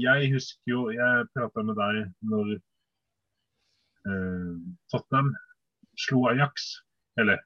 jeg 0.00 0.30
husker 0.32 0.70
jo 0.70 0.86
Jeg 0.88 1.26
prata 1.36 1.62
med 1.68 1.76
deg 1.76 1.98
når 2.24 2.54
eh, 2.54 2.62
Tottenham 4.92 5.30
slo 5.96 6.26
Ajax, 6.28 6.66
eller 7.20 7.40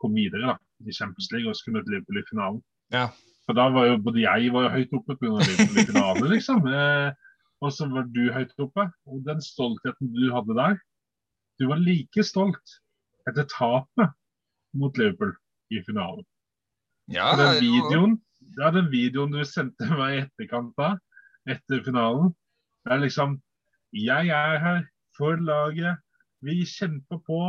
kom 0.00 0.14
videre 0.14 0.52
da, 0.52 0.56
i 0.86 0.94
Champions 0.94 1.30
League 1.34 1.50
og 1.50 1.56
skulle 1.58 1.80
møte 1.80 1.92
Liverpool 1.92 2.20
i 2.20 2.26
finalen. 2.28 2.60
Ja. 2.94 3.08
For 3.48 3.56
da 3.56 3.68
var 3.72 3.88
jo 3.88 3.96
både 4.04 4.22
jeg 4.22 4.52
var 4.54 4.66
jo 4.66 4.74
høyt 4.76 4.94
oppe 4.98 5.16
pga. 5.18 5.40
Liverpool 5.40 5.80
i 5.82 5.86
finalen, 5.88 6.30
liksom. 6.34 6.68
Eh, 6.68 7.10
og 7.64 7.74
så 7.74 7.88
var 7.90 8.06
du 8.14 8.22
høyt 8.34 8.54
oppe. 8.62 8.86
Og 9.10 9.24
den 9.26 9.42
stoltheten 9.42 10.12
du 10.14 10.28
hadde 10.34 10.56
der 10.58 10.78
Du 11.58 11.66
var 11.66 11.80
like 11.82 12.22
stolt 12.22 12.78
etter 13.26 13.48
tapet 13.50 14.12
mot 14.78 14.94
Liverpool 15.00 15.32
i 15.74 15.80
finalen. 15.84 16.22
Ja, 17.10 17.32
den 17.36 17.58
videoen, 17.64 18.14
ja, 18.60 18.70
den 18.70 18.90
videoen 18.92 19.32
du 19.32 19.40
sendte 19.48 19.88
meg 19.90 20.12
i 20.14 20.20
etterkant 20.22 20.78
av, 20.84 21.00
etter 21.48 21.82
finalen, 21.84 22.30
det 22.84 22.94
er 22.94 23.02
liksom 23.02 23.38
Jeg 23.96 24.28
er 24.28 24.58
her 24.60 24.82
for 25.18 25.40
laget. 25.42 25.98
Vi 26.46 26.62
kjemper 26.66 27.20
på. 27.26 27.42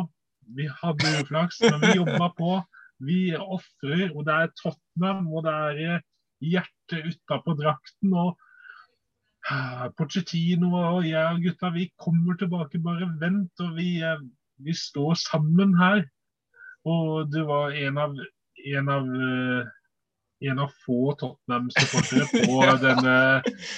Vi 0.58 0.66
hadde 0.82 1.16
uflaks, 1.22 1.62
men 1.62 1.82
vi 1.84 1.98
jobba 2.00 2.30
på. 2.38 2.54
Vi 3.06 3.20
ofrer, 3.38 4.10
og 4.16 4.26
det 4.28 4.36
er 4.36 4.54
Tottenham, 4.60 5.28
og 5.32 5.46
det 5.46 5.54
er 5.54 5.82
eh, 5.86 6.06
hjertet 6.44 7.14
utapå 7.14 7.56
drakten. 7.60 8.14
og 8.14 8.34
uh, 9.52 9.88
Pochettino 9.98 10.74
og 10.74 11.08
jeg 11.08 11.24
og 11.24 11.44
gutta, 11.46 11.72
vi 11.76 11.88
kommer 12.02 12.36
tilbake. 12.40 12.82
Bare 12.84 13.08
vent. 13.22 13.54
og 13.64 13.76
Vi, 13.78 14.02
uh, 14.04 14.20
vi 14.66 14.76
står 14.76 15.16
sammen 15.22 15.78
her. 15.80 16.04
Og 16.86 17.32
det 17.32 17.46
var 17.48 17.76
en 17.76 17.98
av, 17.98 18.16
en 18.74 18.90
av 18.90 19.08
uh, 19.08 19.79
en 20.42 20.60
av 20.64 20.70
få 20.86 21.14
Tottenham-supportere 21.20 22.28
på, 22.32 22.60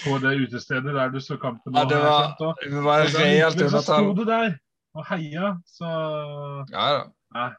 på, 0.05 0.17
det 0.21 0.33
utestedet 0.43 0.93
der 0.93 1.09
du 1.09 1.17
så 1.23 1.37
kampen. 1.41 1.73
Ja, 1.73 1.87
det 1.89 1.97
var, 2.03 2.35
og, 2.39 2.59
det 2.61 2.83
var 2.85 3.07
reelt 3.15 3.57
Men 3.57 3.71
så 3.73 3.81
sto 3.85 4.13
du 4.17 4.23
der 4.27 4.53
og 4.91 5.07
heia, 5.07 5.55
så 5.65 5.89
Ja 6.71 6.87
da. 6.97 7.03
Nei. 7.35 7.49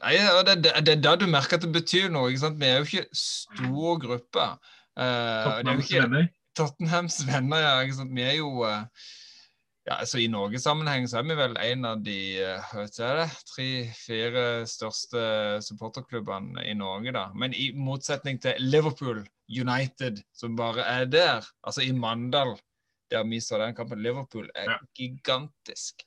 Nei, 0.00 0.16
det, 0.46 0.56
det, 0.64 0.72
det, 0.86 0.94
er 0.94 1.02
da 1.04 1.14
du 1.16 1.26
merker 1.28 1.56
at 1.56 1.64
det 1.64 1.72
betyr 1.72 2.10
noe. 2.12 2.30
ikke 2.32 2.42
sant? 2.42 2.58
Vi 2.60 2.68
er 2.68 2.80
jo 2.80 2.88
ikke 2.88 3.04
stor 3.16 4.00
gruppe. 4.00 4.48
Uh, 4.96 5.44
Tottenhams 5.44 5.92
venner. 5.92 6.26
Tottenhams 6.56 7.16
venner, 7.28 7.62
ja. 7.64 7.72
ikke 7.84 7.96
sant? 8.00 8.12
Vi 8.16 8.24
er 8.24 8.34
jo 8.38 8.50
uh, 8.64 8.84
ja, 9.86 10.00
altså 10.00 10.18
I 10.18 10.26
Norge-sammenheng 10.32 11.04
så 11.06 11.20
er 11.20 11.26
vi 11.28 11.36
vel 11.38 11.56
en 11.62 11.86
av 11.86 12.00
de 12.02 12.18
tre-fire 13.52 14.46
største 14.66 15.20
supporterklubbene 15.62 16.64
i 16.66 16.74
Norge. 16.74 17.12
da. 17.14 17.28
Men 17.38 17.54
i 17.54 17.70
motsetning 17.78 18.40
til 18.42 18.58
Liverpool 18.58 19.22
United, 19.46 20.18
som 20.34 20.56
bare 20.58 20.82
er 20.82 21.06
der, 21.06 21.46
altså 21.62 21.86
i 21.86 21.92
Mandal, 21.94 22.56
der 23.10 23.22
vi 23.30 23.38
så 23.40 23.60
den 23.62 23.76
kampen, 23.78 24.02
Liverpool 24.02 24.50
er 24.54 24.72
ja. 24.74 24.80
gigantisk. 24.98 26.02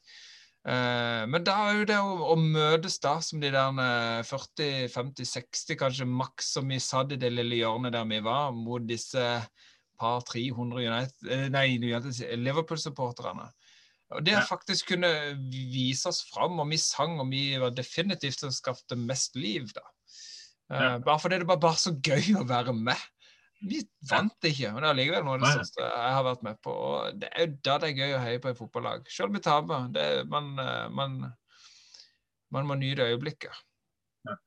Uh, 0.68 1.24
men 1.32 1.46
da 1.48 1.54
er 1.70 1.78
jo 1.78 1.86
det 1.88 1.98
å, 2.04 2.16
å, 2.34 2.36
møtes 2.36 3.00
da 3.00 3.14
som 3.24 3.40
de 3.40 3.48
der 3.54 3.80
40-50-60, 4.28 5.78
kanskje 5.80 6.10
maks, 6.10 6.52
som 6.58 6.68
vi 6.68 6.82
satt 6.84 7.16
i 7.16 7.22
det 7.22 7.32
lille 7.32 7.62
hjørnet 7.62 7.96
der 7.96 8.12
vi 8.12 8.20
var, 8.28 8.52
mot 8.52 8.84
disse 8.84 9.24
par 10.00 10.22
300 10.28 11.08
eh, 11.32 12.36
Liverpool-supporterne. 12.40 13.50
Og 14.10 14.26
Det 14.26 14.34
har 14.34 14.48
faktisk 14.48 14.96
kunne 14.96 15.10
vise 15.52 16.10
oss 16.10 16.24
fram, 16.32 16.58
og 16.62 16.70
vi 16.72 16.80
sang, 16.82 17.20
og 17.22 17.30
vi 17.30 17.44
var 17.62 17.76
definitivt 17.78 18.42
som 18.42 18.54
skapte 18.54 18.98
mest 18.98 19.38
liv, 19.38 19.70
da. 19.76 19.86
Uh. 20.70 20.98
Bare 21.06 21.20
fordi 21.22 21.42
det 21.42 21.50
var 21.50 21.62
bare 21.62 21.82
så 21.82 21.94
gøy 21.94 22.36
å 22.40 22.46
være 22.50 22.74
med. 22.74 22.98
Vi 23.60 23.82
vant 24.10 24.46
ikke, 24.48 24.72
men 24.72 24.86
det 24.86 24.90
er 24.90 24.98
likevel 24.98 25.26
noe 25.28 25.36
av 25.36 25.44
det 25.44 25.54
største 25.58 25.84
jeg 25.84 26.12
har 26.16 26.26
vært 26.26 26.44
med 26.48 26.60
på. 26.64 26.74
og 26.74 27.18
Det 27.20 27.30
er 27.30 27.46
jo 27.46 27.56
da 27.68 27.78
det 27.82 27.90
er 27.90 27.98
gøy 27.98 28.14
å 28.16 28.22
heie 28.24 28.42
på 28.42 28.52
et 28.52 28.60
fotballag. 28.60 29.10
Selv 29.12 29.30
om 29.30 29.36
vi 29.36 29.42
taper. 29.44 29.90
Man, 30.32 30.52
eh, 30.64 30.86
man, 30.96 31.18
man, 32.56 32.70
må 32.70 32.78
nyte 32.80 33.10
øyeblikket. 33.10 33.58
Ja. 34.30 34.38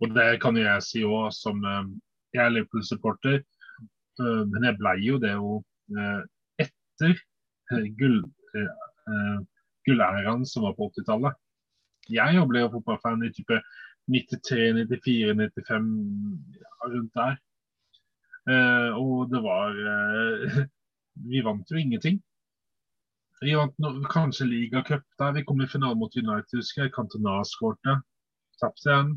Og 0.00 0.14
det 0.16 0.28
kan 0.42 0.56
jeg 0.56 0.86
si 0.86 1.02
òg, 1.04 1.28
som 1.36 1.60
eh, 1.68 1.90
jeg 2.32 2.46
er 2.46 2.54
Liverpool-supporter. 2.56 3.42
Men 4.22 4.64
jeg 4.68 4.76
ble 4.78 4.90
jo 5.00 5.18
det 5.20 5.30
jo 5.34 5.52
etter 6.60 7.14
gull 7.98 8.18
uh, 9.08 9.38
gullæraen 9.86 10.44
som 10.48 10.66
var 10.66 10.76
på 10.78 10.90
80-tallet. 10.92 11.38
Jeg 12.10 12.44
ble 12.50 12.64
jo 12.64 12.72
fotballfan 12.74 13.24
i 13.26 13.32
type 13.34 13.60
93, 14.10 14.72
94, 14.90 15.34
95, 15.38 15.88
ja, 16.58 16.70
rundt 16.90 17.18
der. 17.18 17.40
Uh, 18.42 18.90
og 18.98 19.30
det 19.30 19.42
var 19.44 19.76
uh, 19.78 20.62
Vi 21.30 21.42
vant 21.44 21.70
jo 21.70 21.76
ingenting. 21.76 22.22
Vi 23.42 23.52
vant 23.58 23.74
no, 23.82 23.92
kanskje 24.10 24.46
ligacup 24.48 25.04
der. 25.20 25.34
Vi 25.36 25.44
kom 25.44 25.60
i 25.60 25.68
finalen 25.68 26.00
mot 26.00 26.16
United, 26.16 26.56
husker 26.56 26.86
jeg. 26.86 26.94
Cantona 26.94 27.42
skårte. 27.44 27.98
Tapte 28.62 28.88
igjen. 28.88 29.12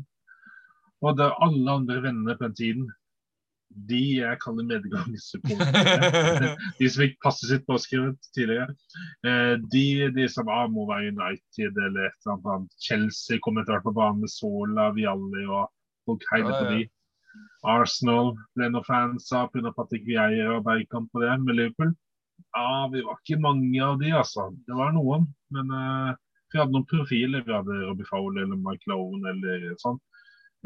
Og 1.00 1.16
det 1.16 1.30
alle 1.44 1.78
andre 1.80 2.02
vennene 2.04 2.36
på 2.36 2.44
den 2.44 2.58
tiden 2.58 2.90
de 3.88 4.00
jeg 4.20 4.38
kaller 4.40 4.66
medgangssupportere, 4.68 6.52
de 6.78 6.88
som 6.88 7.02
fikk 7.02 7.16
passet 7.24 7.50
sitt 7.50 7.66
påskrevet 7.68 8.30
tidligere, 8.36 8.72
eh, 9.26 9.54
de, 9.74 9.86
de 10.16 10.26
som 10.32 10.48
ah, 10.52 10.64
må 10.70 10.86
være 10.88 11.12
United 11.12 11.80
eller 11.88 12.08
et 12.08 12.18
eller 12.28 12.52
annet 12.54 12.86
Chelsea 12.88 13.36
etter 13.36 13.72
hvert 13.74 13.86
på 13.86 13.96
banen 13.96 14.22
med 14.24 14.32
Sola, 14.32 14.90
Vialli 14.96 15.44
og 15.46 15.66
folk 16.08 16.24
heide 16.32 16.52
på 16.54 16.64
de. 16.72 16.82
Arsenal 17.68 18.32
ble 18.56 18.70
noen 18.70 18.86
fans 18.86 19.28
av 19.34 19.50
pga. 19.52 19.74
Patrick 19.76 20.06
Vieira 20.06 20.56
og 20.56 20.64
Bergkamp 20.64 21.10
på 21.12 21.24
det. 21.24 21.34
Med 21.42 21.58
Liverpool 21.58 21.92
ja, 22.52 22.90
vi 22.92 23.02
var 23.04 23.18
ikke 23.20 23.40
mange 23.42 23.80
av 23.84 23.98
de, 24.00 24.12
altså. 24.16 24.48
Det 24.66 24.76
var 24.76 24.94
noen. 24.96 25.26
Men 25.54 25.72
uh, 25.72 26.12
vi 26.52 26.60
hadde 26.60 26.74
noen 26.74 26.88
profiler. 26.88 27.44
Vi 27.46 27.54
hadde 27.54 27.82
Robbie 27.84 28.08
Fowler 28.08 28.46
eller 28.46 28.60
Mike 28.60 28.90
Lowen 28.90 29.26
eller 29.32 29.66
sånn. 29.82 29.98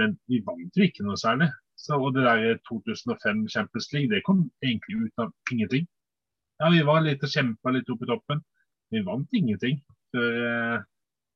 Men 0.00 0.16
vi 0.30 0.40
vant 0.46 0.78
jo 0.78 0.86
ikke 0.86 1.06
noe 1.06 1.18
særlig. 1.20 1.50
Så, 1.80 1.96
og 1.96 2.12
det 2.14 2.26
der 2.26 2.60
2005 2.68 3.46
Champions 3.48 3.88
League, 3.94 4.10
det 4.12 4.24
kom 4.26 4.44
egentlig 4.60 5.06
ut 5.06 5.22
av 5.24 5.32
ingenting. 5.52 5.86
Ja, 6.60 6.68
Vi 6.68 6.82
var 6.84 7.00
litt 7.04 7.24
og 7.24 7.32
kjempa 7.32 7.72
litt 7.72 7.88
opp 7.88 8.04
i 8.04 8.10
toppen. 8.10 8.42
Vi 8.92 9.00
vant 9.06 9.36
ingenting 9.36 9.80
før 10.12 10.40
eh, 10.44 10.82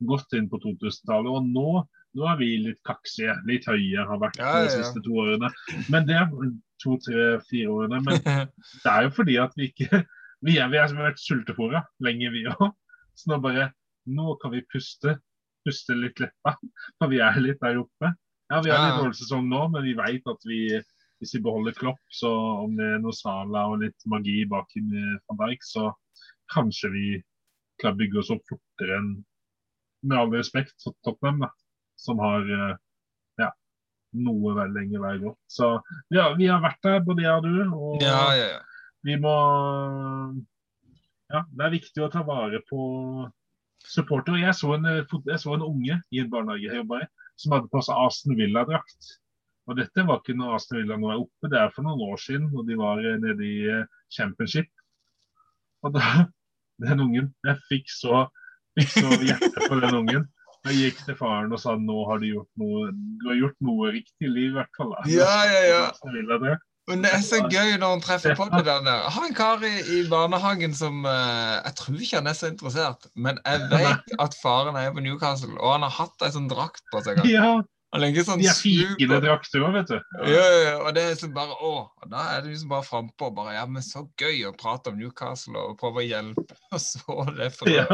godt 0.04 0.34
inn 0.36 0.50
på 0.52 0.60
2000-tallet. 0.60 1.30
Og 1.32 1.48
nå 1.48 1.84
nå 2.14 2.26
er 2.30 2.36
vi 2.38 2.50
litt 2.62 2.80
kaksige, 2.86 3.34
litt 3.48 3.66
høye, 3.66 4.04
har 4.06 4.20
vært 4.22 4.38
Ja, 4.38 4.52
de 4.54 4.68
ja, 4.68 4.68
de 4.68 4.74
siste 4.76 5.02
to 5.02 5.16
årene. 5.24 5.50
Men 5.90 6.06
det 6.06 6.18
er 6.20 6.28
to, 6.82 6.98
tre, 7.02 7.24
fire 7.48 7.72
årene. 7.74 8.00
Men 8.06 8.20
det 8.84 8.92
er 8.92 9.08
jo 9.08 9.14
fordi 9.16 9.38
at 9.42 9.56
vi 9.58 9.70
ikke 9.72 10.04
Vi, 10.44 10.58
vi 10.58 10.76
har 10.76 10.92
vært 10.92 11.22
sultefòra 11.22 11.80
lenge, 12.04 12.28
vi 12.34 12.44
òg. 12.52 12.68
Så 13.16 13.32
nå 13.32 13.40
bare 13.42 13.72
Nå 14.04 14.34
kan 14.42 14.52
vi 14.52 14.60
puste. 14.68 15.16
Puste 15.64 15.96
litt 15.96 16.20
leppa. 16.20 16.52
For 17.00 17.08
vi 17.08 17.22
er 17.24 17.38
litt 17.40 17.62
der 17.64 17.80
oppe. 17.80 18.12
Ja, 18.52 18.60
vi 18.60 18.70
har 18.70 18.82
litt 18.82 19.00
dårlig 19.00 19.18
sesong 19.18 19.46
nå, 19.48 19.62
men 19.72 19.86
vi 19.86 19.94
vet 19.96 20.28
at 20.30 20.44
vi 20.48 20.60
hvis 21.22 21.34
vi 21.38 21.40
beholder 21.40 21.72
Klopp, 21.72 22.00
så 22.12 22.30
om 22.64 22.74
det 22.76 22.84
er 22.84 22.98
noe 23.00 23.14
Sala 23.16 23.64
og 23.72 23.80
litt 23.80 24.06
magi 24.10 24.42
bak 24.50 24.74
van 24.76 25.38
Dijk, 25.40 25.62
så 25.64 25.92
kanskje 26.52 26.90
vi 26.92 27.06
klarer 27.80 27.96
å 27.96 28.00
bygge 28.02 28.18
oss 28.20 28.32
opp 28.34 28.42
fortere 28.50 28.98
enn 29.00 29.12
med 30.04 30.18
all 30.20 30.34
respekt 30.34 30.74
for 30.84 30.92
Tottenham, 31.06 31.46
da, 31.46 31.48
som 31.96 32.20
har 32.20 32.44
eh, 32.44 32.74
ja, 33.40 33.48
noe 34.26 34.52
vel 34.58 34.74
lenger 34.76 35.00
vei 35.00 35.14
gått. 35.22 35.40
Så 35.48 35.70
ja, 36.12 36.28
vi 36.36 36.50
har 36.50 36.60
vært 36.60 36.82
der, 36.84 37.00
både 37.06 37.24
jeg 37.24 37.38
og 37.38 37.46
du. 37.48 37.56
Og 37.72 38.04
Ja, 38.04 38.20
ja, 38.36 38.50
ja. 38.58 38.90
vi 39.06 39.16
må 39.22 39.34
Ja, 41.32 41.40
det 41.48 41.64
er 41.64 41.72
viktig 41.72 42.04
å 42.04 42.10
ta 42.12 42.20
vare 42.26 42.60
på 42.68 42.82
supportere. 43.80 44.42
Jeg 44.44 44.58
så 44.60 44.74
en, 44.76 44.84
eh, 44.92 45.16
jeg 45.30 45.40
så 45.40 45.56
en 45.56 45.64
unge 45.64 46.02
i 46.12 46.20
en 46.20 46.28
barnehage 46.30 46.68
jeg 46.68 46.82
jobba 46.82 47.00
i, 47.00 47.08
som 47.40 47.54
hadde 47.56 47.70
på 47.72 47.82
seg 47.84 48.00
Aston 48.06 48.38
Villa-drakt. 48.38 49.10
Og 49.64 49.78
dette 49.78 50.04
var 50.04 50.20
ikke 50.20 50.36
når 50.36 50.58
Aston 50.58 50.80
Villa 50.80 50.98
er 50.98 51.22
oppe, 51.22 51.50
det 51.50 51.60
er 51.60 51.72
for 51.74 51.86
noen 51.86 52.02
år 52.12 52.20
siden, 52.20 52.50
når 52.52 52.66
de 52.68 52.78
var 52.80 53.02
eh, 53.02 53.20
nede 53.22 53.46
i 53.48 53.58
eh, 53.72 53.86
Championship. 54.12 54.70
Og 55.84 55.94
da 55.96 56.04
Den 56.82 56.98
ungen 56.98 57.28
Jeg 57.46 57.60
fikk 57.68 57.90
så, 57.92 58.24
fikk 58.74 58.88
så 58.96 59.12
hjerte 59.22 59.68
på 59.70 59.76
den 59.78 59.94
ungen. 59.94 60.24
Jeg 60.64 60.78
gikk 60.80 61.02
til 61.06 61.16
faren 61.18 61.52
og 61.54 61.60
sa 61.60 61.76
nå 61.78 62.00
har 62.08 62.18
du 62.18 62.24
gjort 62.32 62.48
noe 62.58 62.88
du 62.90 63.26
har 63.28 63.36
gjort 63.38 63.58
noe 63.62 63.92
riktig 63.94 64.26
i 64.26 64.30
livet, 64.32 64.48
i 64.48 64.56
hvert 64.56 64.78
fall. 64.80 64.94
da. 64.96 65.04
Ja, 65.12 65.34
ja, 65.46 65.60
ja. 65.68 66.56
Men 66.90 67.00
det 67.04 67.10
er 67.16 67.22
så 67.24 67.38
gøy 67.48 67.78
når 67.80 67.94
han 67.94 68.02
treffer 68.04 68.34
på 68.36 68.44
det 68.52 68.64
der. 68.66 68.84
Jeg 68.84 69.12
har 69.14 69.24
en 69.28 69.36
kar 69.36 69.62
i, 69.64 69.70
i 69.96 70.00
barnehagen 70.10 70.74
som 70.76 70.98
uh, 71.08 71.62
Jeg 71.64 71.72
tror 71.78 72.02
ikke 72.04 72.18
han 72.20 72.28
er 72.28 72.36
så 72.36 72.50
interessert, 72.52 73.06
men 73.16 73.38
jeg 73.44 73.62
vet 73.72 74.16
at 74.20 74.36
faren 74.42 74.76
er 74.76 74.90
på 74.92 75.00
Newcastle, 75.04 75.54
og 75.60 75.72
han 75.78 75.86
har 75.86 75.94
hatt 75.96 76.26
ei 76.26 76.34
sånn 76.34 76.50
drakt 76.50 76.84
på 76.92 77.00
seg. 77.06 77.22
Ja, 77.30 77.62
Han 77.94 78.02
legger 78.02 78.26
sånn 78.26 78.40
de 78.42 78.48
er 78.50 78.58
fine 78.58 79.20
drakter 79.22 79.62
òg, 79.64 79.72
vet 79.78 79.92
du. 79.94 79.98
ja, 80.26 80.44
ja, 80.44 80.60
ja, 80.66 80.76
og 80.82 80.92
det 80.96 81.02
er 81.06 81.12
liksom 81.14 81.32
bare 81.36 81.54
å, 81.62 81.72
Da 82.10 82.24
er 82.34 82.40
det 82.42 82.50
liksom 82.52 82.72
bare 82.72 82.84
frampå. 82.88 83.28
Bare 83.36 83.54
ja, 83.54 83.64
men 83.70 83.84
så 83.86 84.04
gøy 84.20 84.44
å 84.50 84.54
prate 84.58 84.90
om 84.92 84.98
Newcastle 84.98 85.56
og 85.70 85.76
prøve 85.80 86.02
å 86.02 86.08
hjelpe. 86.08 86.58
Og 86.74 86.80
så 86.82 87.20
det 87.36 87.52
for, 87.54 87.70
Ja. 87.70 87.86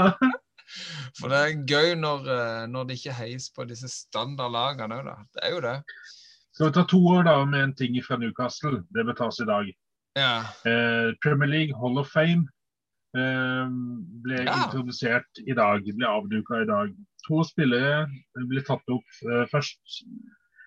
for 1.20 1.28
det 1.30 1.38
er 1.45 1.61
gøy 1.68 1.95
når, 2.01 2.26
eh, 2.32 2.64
når 2.72 2.88
det 2.88 2.97
ikke 2.99 3.18
heies 3.20 3.51
på 3.55 3.66
disse 3.68 3.91
standardlagene 3.93 4.99
òg, 4.99 5.12
da. 5.12 5.16
Det 5.36 5.45
er 5.47 5.55
jo 5.55 5.61
det. 5.68 5.76
Skal 6.61 6.68
vi 6.68 6.76
ta 6.76 6.82
to 6.84 6.98
år 7.08 7.22
da 7.24 7.34
med 7.48 7.62
en 7.64 7.70
ting 7.72 7.94
fra 8.04 8.18
Newcastle? 8.20 8.82
Det 8.92 9.00
bør 9.08 9.14
tas 9.16 9.38
i 9.40 9.46
dag. 9.48 9.68
Ja. 10.18 10.32
Eh, 10.68 11.14
Premier 11.24 11.48
League 11.48 11.76
Hall 11.80 11.96
of 11.96 12.11
Fame 12.12 12.42
eh, 13.16 13.70
ble 14.20 14.42
Ja. 14.44 14.58
introdusert 14.66 15.40
i 15.40 15.54
dag, 15.56 15.88
ble 15.88 16.04
avduka 16.04 16.58
i 16.61 16.66
dag. 16.68 16.90
To 17.24 17.40
spillere 17.48 18.02
ble 18.50 18.61
tatt 18.61 18.92
opp 18.92 19.22
eh, 19.24 19.46
først. 19.48 19.80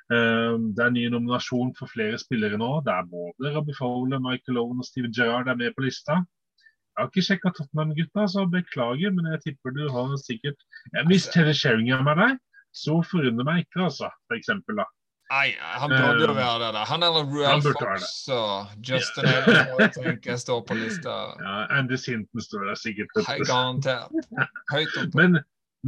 Eh, 0.09 0.55
det 0.73 0.81
er 0.81 0.95
ny 0.95 1.03
nominasjon 1.13 1.75
for 1.77 1.85
flere 1.93 2.17
spillere 2.17 2.57
nå. 2.57 2.71
Det 2.89 2.95
er 2.95 3.05
både 3.13 3.53
Robbie 3.53 3.77
Fowler, 3.77 4.17
Michael 4.17 4.63
Owen 4.63 4.81
og 4.81 4.89
Steven 4.89 5.13
Gerrard 5.13 5.53
er 5.53 5.61
med 5.61 5.77
på 5.77 5.85
lista. 5.85 6.23
Jeg 6.97 7.03
har 7.03 7.13
ikke 7.13 7.27
sjekka 7.29 7.53
Tottenham-gutta, 7.53 8.25
så 8.33 8.47
beklager, 8.49 9.13
men 9.13 9.29
jeg 9.35 9.45
tipper 9.45 9.77
du 9.77 9.85
har 9.93 10.17
sikkert 10.25 10.57
Hvis 11.05 11.29
Terry 11.29 11.53
Sheringham 11.53 12.09
er 12.09 12.17
der, 12.23 12.35
så 12.73 12.97
forundrer 13.05 13.45
meg 13.45 13.67
ikke, 13.67 13.91
altså. 13.91 14.09
For 14.25 14.41
eksempel, 14.41 14.81
da. 14.81 14.89
Nei, 15.33 15.53
han 15.81 15.89
burde 15.89 16.25
jo 16.27 16.31
Eh, 16.31 16.37
være 16.37 16.67
det. 16.75 16.83
Han 16.91 17.03
eller 17.07 17.23
Ruel 17.33 17.61
Fox 17.65 18.03
og 18.41 18.73
Justin 18.87 19.25
Edwards 19.31 19.79
jeg 19.81 19.91
tenker 19.95 20.31
jeg 20.33 20.41
står 20.45 20.59
på 20.69 20.77
lista. 20.77 21.13
Ja, 21.45 21.55
Andy 21.77 21.97
Sinton 21.97 22.41
står 22.47 22.67
der 22.69 22.77
sikkert. 22.77 23.15
Hei, 23.29 23.39
garantert. 23.49 24.13
Høyt 24.73 24.93
oppe. 25.01 25.15
Men, 25.19 25.39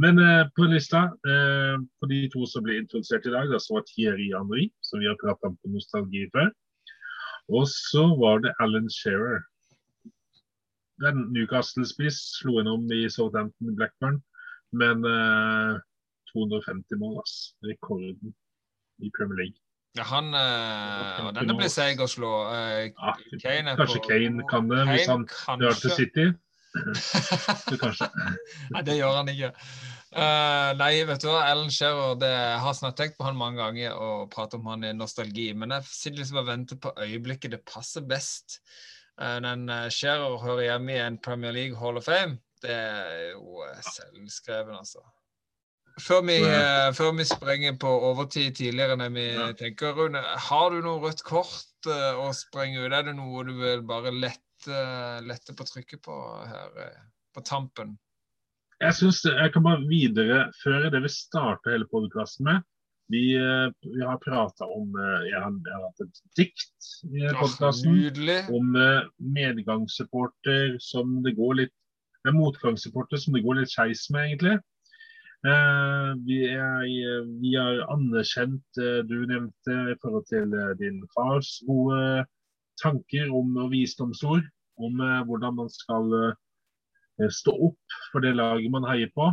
men 0.04 0.18
uh, 0.20 0.44
på 0.56 0.66
lista, 0.68 1.02
uh, 1.30 1.76
på 2.00 2.08
de 2.10 2.18
to 2.32 2.42
som 2.50 2.64
ble 2.66 2.80
introdusert 2.82 3.28
i 3.28 3.32
dag, 3.32 3.46
da, 3.52 3.60
så 3.62 3.78
var 3.78 3.84
Thierry 3.88 4.26
Henry, 4.34 4.66
som 4.84 5.00
vi 5.00 5.08
har 5.08 5.16
pratet 5.22 5.48
om 5.48 5.54
på 5.62 5.70
nostalgi 5.72 6.26
før. 6.34 6.50
Og 7.56 7.68
så 7.70 8.04
var 8.20 8.42
det 8.44 8.52
Alan 8.60 8.90
Shearer. 8.92 9.46
Den 11.04 11.22
Newcastle-spiss 11.32 12.18
slo 12.40 12.58
gjennom 12.58 12.84
i 12.92 13.06
Southampton 13.12 13.78
Blackburn, 13.78 14.18
men 14.82 15.06
uh, 15.06 15.78
250 16.34 17.00
mål, 17.00 17.22
ass. 17.22 17.54
Rekorden 17.64 18.34
i 19.00 19.10
Premier 19.16 19.42
League. 19.44 19.58
Ja, 19.96 20.04
han 20.10 20.26
øh, 20.36 21.30
denne 21.36 21.54
blir 21.56 21.70
seig 21.72 22.00
å 22.04 22.08
slå. 22.10 22.32
Eh, 22.52 22.90
Ja, 22.92 23.14
Kane 23.42 23.76
kanskje 23.78 24.00
på- 24.02 24.08
Kane 24.10 24.44
kan 24.50 24.68
det, 24.68 24.82
hvis 24.90 25.06
han 25.08 25.24
kanskje. 25.26 25.62
drar 25.62 25.78
til. 25.80 25.90
City. 25.96 26.26
Kanskje. 27.80 28.08
Nei, 28.74 28.82
det 28.84 28.96
gjør 28.98 29.14
han 29.16 29.30
ikke. 29.32 29.48
Uh, 30.16 30.70
nei, 30.78 30.90
vet 31.08 31.20
du 31.24 31.26
hva, 31.28 31.42
Alan 31.50 31.70
Shearer 31.72 32.14
det, 32.20 32.28
Jeg 32.30 32.60
har 32.62 32.76
snart 32.76 32.96
tenkt 32.96 33.16
på 33.18 33.24
han 33.26 33.36
mange 33.36 33.58
ganger 33.60 33.96
og 34.00 34.30
pratet 34.32 34.60
om 34.60 34.68
han 34.70 34.84
i 34.84 34.92
nostalgi, 34.96 35.50
men 35.56 35.72
jeg 35.76 35.88
sitter 35.88 36.20
liksom 36.22 36.38
og 36.42 36.46
venter 36.50 36.78
på 36.80 36.92
øyeblikket 37.02 37.52
det 37.56 37.62
passer 37.68 38.04
best. 38.08 38.60
Uh, 39.20 39.38
den 39.44 39.68
uh, 39.72 39.88
Shearer 39.92 40.36
hører 40.44 40.66
hjemme 40.70 40.92
i 40.94 41.00
en 41.04 41.18
Premier 41.24 41.52
League 41.56 41.76
Hall 41.80 41.96
of 42.00 42.04
Fame. 42.08 42.38
Det 42.62 42.72
er 42.72 43.32
jo 43.34 43.64
selvskreven, 43.84 44.76
altså. 44.78 45.00
Før 45.96 46.20
vi, 46.28 46.34
før 46.92 47.14
vi 47.16 47.24
sprenger 47.24 47.76
på 47.80 47.88
overtid 48.10 48.58
tidligere 48.58 48.98
enn 48.98 49.14
vi 49.16 49.26
Ja. 49.32 49.46
tenker, 49.56 49.94
Rune, 49.96 50.20
har 50.20 50.70
du 50.74 50.82
noe 50.84 51.00
rødt 51.00 51.22
kort 51.24 51.88
uh, 51.88 52.20
å 52.20 52.32
sprenge 52.36 52.82
ut? 52.82 52.92
Er 52.92 53.06
det 53.06 53.14
noe 53.16 53.44
du 53.48 53.54
vil 53.56 53.80
bare 53.88 54.12
lette, 54.12 54.82
lette 55.24 55.56
på 55.56 55.64
trykket 55.64 56.02
på 56.04 56.16
her 56.50 56.76
eh, 56.84 57.00
på 57.32 57.40
tampen? 57.48 57.96
Jeg 58.82 58.92
synes 58.98 59.22
det, 59.24 59.32
jeg 59.40 59.54
kan 59.54 59.64
bare 59.64 59.88
videreføre 59.88 60.92
det 60.92 61.00
vi 61.00 61.12
startet 61.14 61.72
hele 61.72 61.88
podkasten 61.88 62.44
med. 62.44 62.68
Vi, 63.08 63.32
vi 63.86 64.02
har 64.02 64.18
prata 64.20 64.66
om 64.66 64.90
jeg, 64.98 65.38
har, 65.38 65.52
jeg 65.54 65.74
har 65.78 65.84
hatt 65.86 66.02
et 66.04 66.22
dikt 66.36 66.88
i 67.08 67.28
podkasten. 67.38 67.94
Nydelig. 67.94 68.40
Om 68.52 68.74
medgangssupporter 69.32 70.76
som 70.82 71.22
det 71.24 71.36
går 71.38 71.60
litt 71.62 71.76
er 72.26 72.34
motgangssupporter 72.36 73.20
som 73.22 73.36
det 73.36 73.44
går 73.46 73.62
litt 73.62 73.72
skeis 73.72 74.08
med, 74.10 74.32
egentlig. 74.32 74.56
Eh, 75.46 76.08
vi, 76.26 76.40
er, 76.50 77.26
vi 77.38 77.52
har 77.54 77.84
anerkjent 77.92 78.78
eh, 78.82 79.02
du 79.06 79.20
nevnte 79.30 79.74
i 79.92 79.96
forhold 80.02 80.24
til 80.26 80.54
eh, 80.58 80.72
din 80.80 80.96
fars 81.12 81.50
gode 81.68 82.24
tanker 82.82 83.30
om 83.30 83.52
og 83.62 83.68
visdomsord. 83.70 84.42
Om 84.82 85.02
eh, 85.06 85.20
hvordan 85.28 85.54
man 85.60 85.68
skal 85.70 86.16
eh, 86.18 87.28
stå 87.30 87.54
opp 87.68 87.98
for 88.10 88.24
det 88.24 88.32
laget 88.40 88.72
man 88.74 88.88
heier 88.90 89.12
på. 89.14 89.28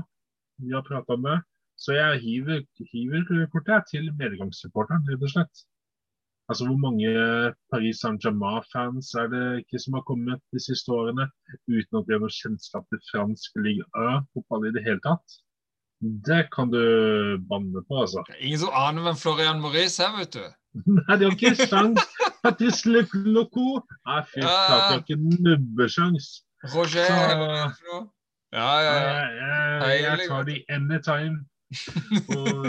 Vi 0.62 0.76
har 0.76 0.86
prata 0.86 1.18
det. 1.24 1.40
Så 1.82 1.96
jeg 1.98 2.20
hiver, 2.22 2.62
hiver 2.92 3.48
kortet 3.56 3.90
til 3.90 4.12
medgangssupporteren, 4.20 5.08
rett 5.10 5.26
og 5.26 5.32
slett. 5.34 5.64
Altså 6.52 6.68
Hvor 6.68 6.78
mange 6.78 7.10
Paris 7.74 8.04
Saint-Germain-fans 8.04 9.10
er 9.18 9.32
det 9.34 9.46
ikke 9.64 9.82
som 9.82 9.98
har 9.98 10.06
kommet 10.06 10.44
de 10.54 10.62
siste 10.62 10.94
årene 10.94 11.26
uten 11.72 11.98
at 11.98 12.06
vi 12.06 12.14
har 12.14 12.22
noe 12.22 12.38
kjennskap 12.38 12.86
til 12.92 13.02
fransk 13.10 13.58
ligue 13.66 13.88
A-fotball 13.98 14.70
i 14.70 14.76
det 14.78 14.86
hele 14.86 15.02
tatt? 15.08 15.40
Det 16.28 16.42
kan 16.54 16.72
du 16.74 16.80
banne 17.50 17.82
på, 17.88 18.02
altså. 18.04 18.24
Det 18.28 18.36
er 18.40 18.46
ingen 18.50 18.60
som 18.66 18.74
aner 18.76 19.06
hvem 19.08 19.16
Florian 19.20 19.62
Maurice 19.64 20.04
er, 20.04 20.12
vet 20.20 20.34
du. 20.36 20.44
Nei, 20.98 21.16
de 21.22 21.28
har 21.30 21.36
ikke 21.38 21.54
sjans! 21.70 22.02
Patrice 22.44 22.90
Loco! 23.30 23.80
Nei, 24.10 24.20
fy 24.34 24.42
Ja. 24.44 24.52
flate, 24.68 24.84
de 24.84 24.92
har 24.92 25.02
ikke 25.06 25.20
nubbesjans. 25.48 26.30
Roger 26.74 27.08
Så-. 27.78 28.04
Ja, 28.54 28.70
ja, 28.86 28.94
ja. 28.94 29.14
Jeg, 29.24 30.04
jeg, 30.04 30.04
jeg 30.20 30.28
tar 30.30 30.44
de 30.50 30.60
anytime. 30.70 31.40
Og, 32.38 32.68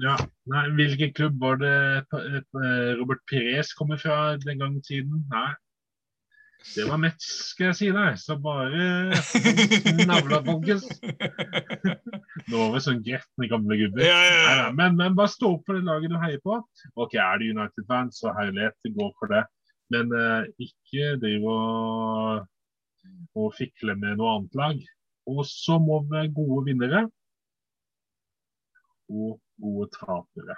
ja. 0.00 0.14
Nei, 0.52 0.62
hvilken 0.78 1.12
klubb 1.18 1.36
var 1.42 1.58
det 1.60 1.74
eh, 2.16 2.92
Robert 3.00 3.20
Pires 3.28 3.74
kommer 3.76 4.00
fra 4.00 4.36
den 4.40 4.62
gang 4.62 4.78
tiden? 4.86 5.24
Nei. 5.32 5.50
Det 6.74 6.84
var 6.88 6.98
Metz, 7.00 7.26
skal 7.52 7.70
jeg 7.70 7.76
si 7.78 7.88
deg. 7.94 8.16
Så 8.20 8.36
bare 8.42 8.86
navla, 10.10 10.40
folkens. 10.44 10.86
Nå 12.50 12.58
var 12.60 12.74
vi 12.74 12.82
sånn 12.84 13.02
gretne 13.06 13.48
gamle 13.50 13.78
gubber. 13.80 14.04
Ja, 14.04 14.18
ja, 14.26 14.40
ja. 14.60 14.66
men, 14.76 14.98
men 14.98 15.16
bare 15.18 15.32
stå 15.32 15.54
opp 15.56 15.68
for 15.68 15.78
det 15.78 15.86
laget 15.86 16.12
du 16.12 16.18
heier 16.20 16.42
på. 16.44 16.58
Ok, 16.98 17.16
Er 17.20 17.40
det 17.40 17.52
United 17.54 17.88
fans 17.88 18.20
så 18.20 18.34
herlighet, 18.36 18.76
det 18.84 18.92
går 18.98 19.14
for 19.20 19.32
det. 19.32 19.44
Men 19.94 20.12
eh, 20.18 20.50
ikke 20.66 21.14
driv 21.22 21.46
og, 21.52 22.46
og 23.38 23.50
fikle 23.56 23.96
med 23.98 24.20
noe 24.20 24.36
annet 24.36 24.60
lag. 24.60 24.84
Og 25.30 25.42
så 25.48 25.78
må 25.82 26.02
vi 26.04 26.16
være 26.16 26.34
gode 26.34 26.62
vinnere 26.68 27.02
og 29.10 29.36
gode 29.62 29.90
tapere. 29.94 30.56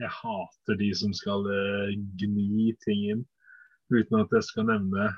Jeg 0.00 0.10
hater 0.16 0.78
de 0.80 0.88
som 0.96 1.12
skal 1.16 1.44
eh, 1.52 1.98
gni 2.18 2.72
ting 2.84 3.04
inn 3.14 3.28
uten 3.92 4.22
at 4.22 4.38
jeg 4.38 4.46
skal 4.46 4.68
nevne 4.70 5.10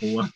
noe. 0.00 0.28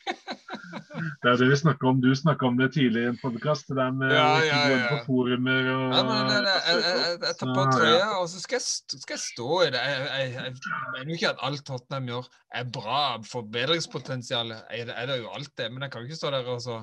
Det 1.22 1.28
er 1.28 1.36
det 1.40 1.46
vi 1.50 1.56
snakker 1.58 1.88
om. 1.90 1.98
Du 2.00 2.08
snakka 2.16 2.46
om 2.48 2.56
det 2.58 2.70
tidlig 2.74 3.02
i 3.04 3.08
en 3.10 3.18
podkast. 3.20 3.68
Det 3.68 3.76
der 3.76 3.92
med 3.92 4.12
Ja, 4.14 4.38
ja, 4.44 4.60
ja. 4.70 4.86
på 4.90 5.10
forumer 5.10 5.68
og 5.72 5.82
Ja, 5.92 6.02
men 6.06 6.30
nei, 6.30 6.38
nei, 6.46 6.54
jeg, 6.54 6.62
jeg, 6.70 6.94
jeg, 7.02 7.18
jeg 7.26 7.36
tar 7.40 7.52
på 7.52 7.66
trøya, 7.74 8.06
og 8.20 8.28
så 8.32 8.40
skal 8.42 8.56
jeg, 8.56 9.00
skal 9.02 9.14
jeg 9.16 9.22
stå 9.24 9.50
i 9.66 9.68
det. 9.74 9.82
Jeg, 9.82 10.06
jeg, 10.06 10.30
jeg 10.38 10.54
mener 10.94 11.10
jo 11.12 11.18
ikke 11.18 11.32
at 11.34 11.44
alt 11.48 11.66
Tottenham 11.68 12.08
gjør 12.12 12.30
er 12.60 12.70
bra. 12.78 13.02
Forbedringspotensial 13.32 14.54
er 14.56 14.88
det, 14.88 14.96
er 14.96 15.12
det 15.12 15.20
jo 15.20 15.34
alt 15.36 15.52
det. 15.60 15.68
Men 15.72 15.84
jeg 15.86 15.92
kan 15.92 16.02
jo 16.02 16.10
ikke 16.10 16.20
stå 16.22 16.32
der 16.34 16.50
og 16.54 16.62
så 16.64 16.80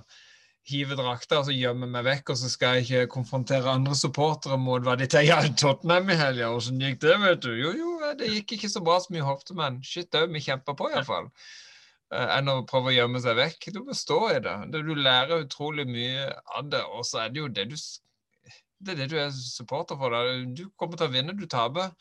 hive 0.69 0.95
drakta 0.95 1.41
og 1.41 1.47
så 1.47 1.55
gjemmer 1.55 1.89
meg 1.91 2.05
vekk, 2.07 2.31
og 2.33 2.39
så 2.39 2.49
skal 2.51 2.77
jeg 2.77 2.85
ikke 2.85 3.11
konfrontere 3.17 3.71
andre 3.71 3.95
supportere 3.99 4.57
mot 4.59 4.83
hva 4.85 4.95
de 4.99 5.07
tenker 5.11 5.41
om 5.49 5.57
Tottenham 5.59 6.11
i 6.13 6.19
helga. 6.19 6.51
Åssen 6.55 6.79
gikk 6.81 7.01
det, 7.03 7.17
vet 7.23 7.43
du? 7.43 7.51
Jo, 7.59 7.73
jo, 7.77 7.97
det 8.19 8.31
gikk 8.31 8.55
ikke 8.57 8.71
så 8.71 8.83
bra 8.85 8.99
som 9.03 9.17
vi 9.17 9.25
håpte, 9.25 9.57
men 9.59 9.81
shit 9.85 10.15
òg, 10.19 10.31
vi 10.33 10.43
kjempa 10.43 10.75
på 10.79 10.91
iallfall. 10.91 11.27
Uh, 12.13 12.29
enn 12.37 12.51
å 12.51 12.61
prøve 12.69 12.91
å 12.91 12.95
gjemme 12.95 13.19
seg 13.23 13.35
vekk. 13.39 13.71
Du 13.73 13.81
må 13.87 13.97
stå 13.97 14.19
i 14.35 14.39
det. 14.45 14.55
Du 14.75 14.93
lærer 14.95 15.47
utrolig 15.47 15.87
mye 15.89 16.29
av 16.55 16.69
det, 16.71 16.83
og 16.93 17.03
så 17.09 17.25
er 17.25 17.33
det 17.33 17.43
jo 17.43 17.51
det 17.51 17.69
du 17.73 17.77
Det 18.83 18.91
er 18.91 18.97
det 18.99 19.11
du 19.13 19.17
er 19.19 19.29
supporter 19.31 19.95
for. 19.95 20.11
Da. 20.11 20.43
Du 20.43 20.67
kommer 20.75 20.99
til 20.99 21.07
å 21.07 21.13
vinne, 21.13 21.35
du 21.35 21.45
taper. 21.47 21.91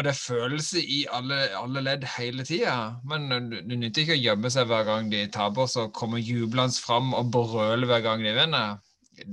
Og 0.00 0.06
det 0.06 0.14
er 0.14 0.16
følelse 0.16 0.80
i 0.80 1.02
alle, 1.12 1.36
alle 1.60 1.82
ledd 1.84 2.06
hele 2.16 2.40
tida. 2.48 2.72
Men 3.04 3.26
du 3.52 3.74
nytter 3.76 4.00
ikke 4.06 4.14
å 4.16 4.22
gjemme 4.22 4.48
seg 4.48 4.70
hver 4.70 4.86
gang 4.88 5.10
de 5.12 5.26
taper, 5.28 5.66
så 5.68 5.90
kommer 5.92 6.22
jublende 6.24 6.72
fram 6.80 7.10
og 7.18 7.28
brøler 7.34 7.84
hver 7.90 8.00
gang 8.06 8.24
de 8.24 8.32
vinner. 8.32 8.78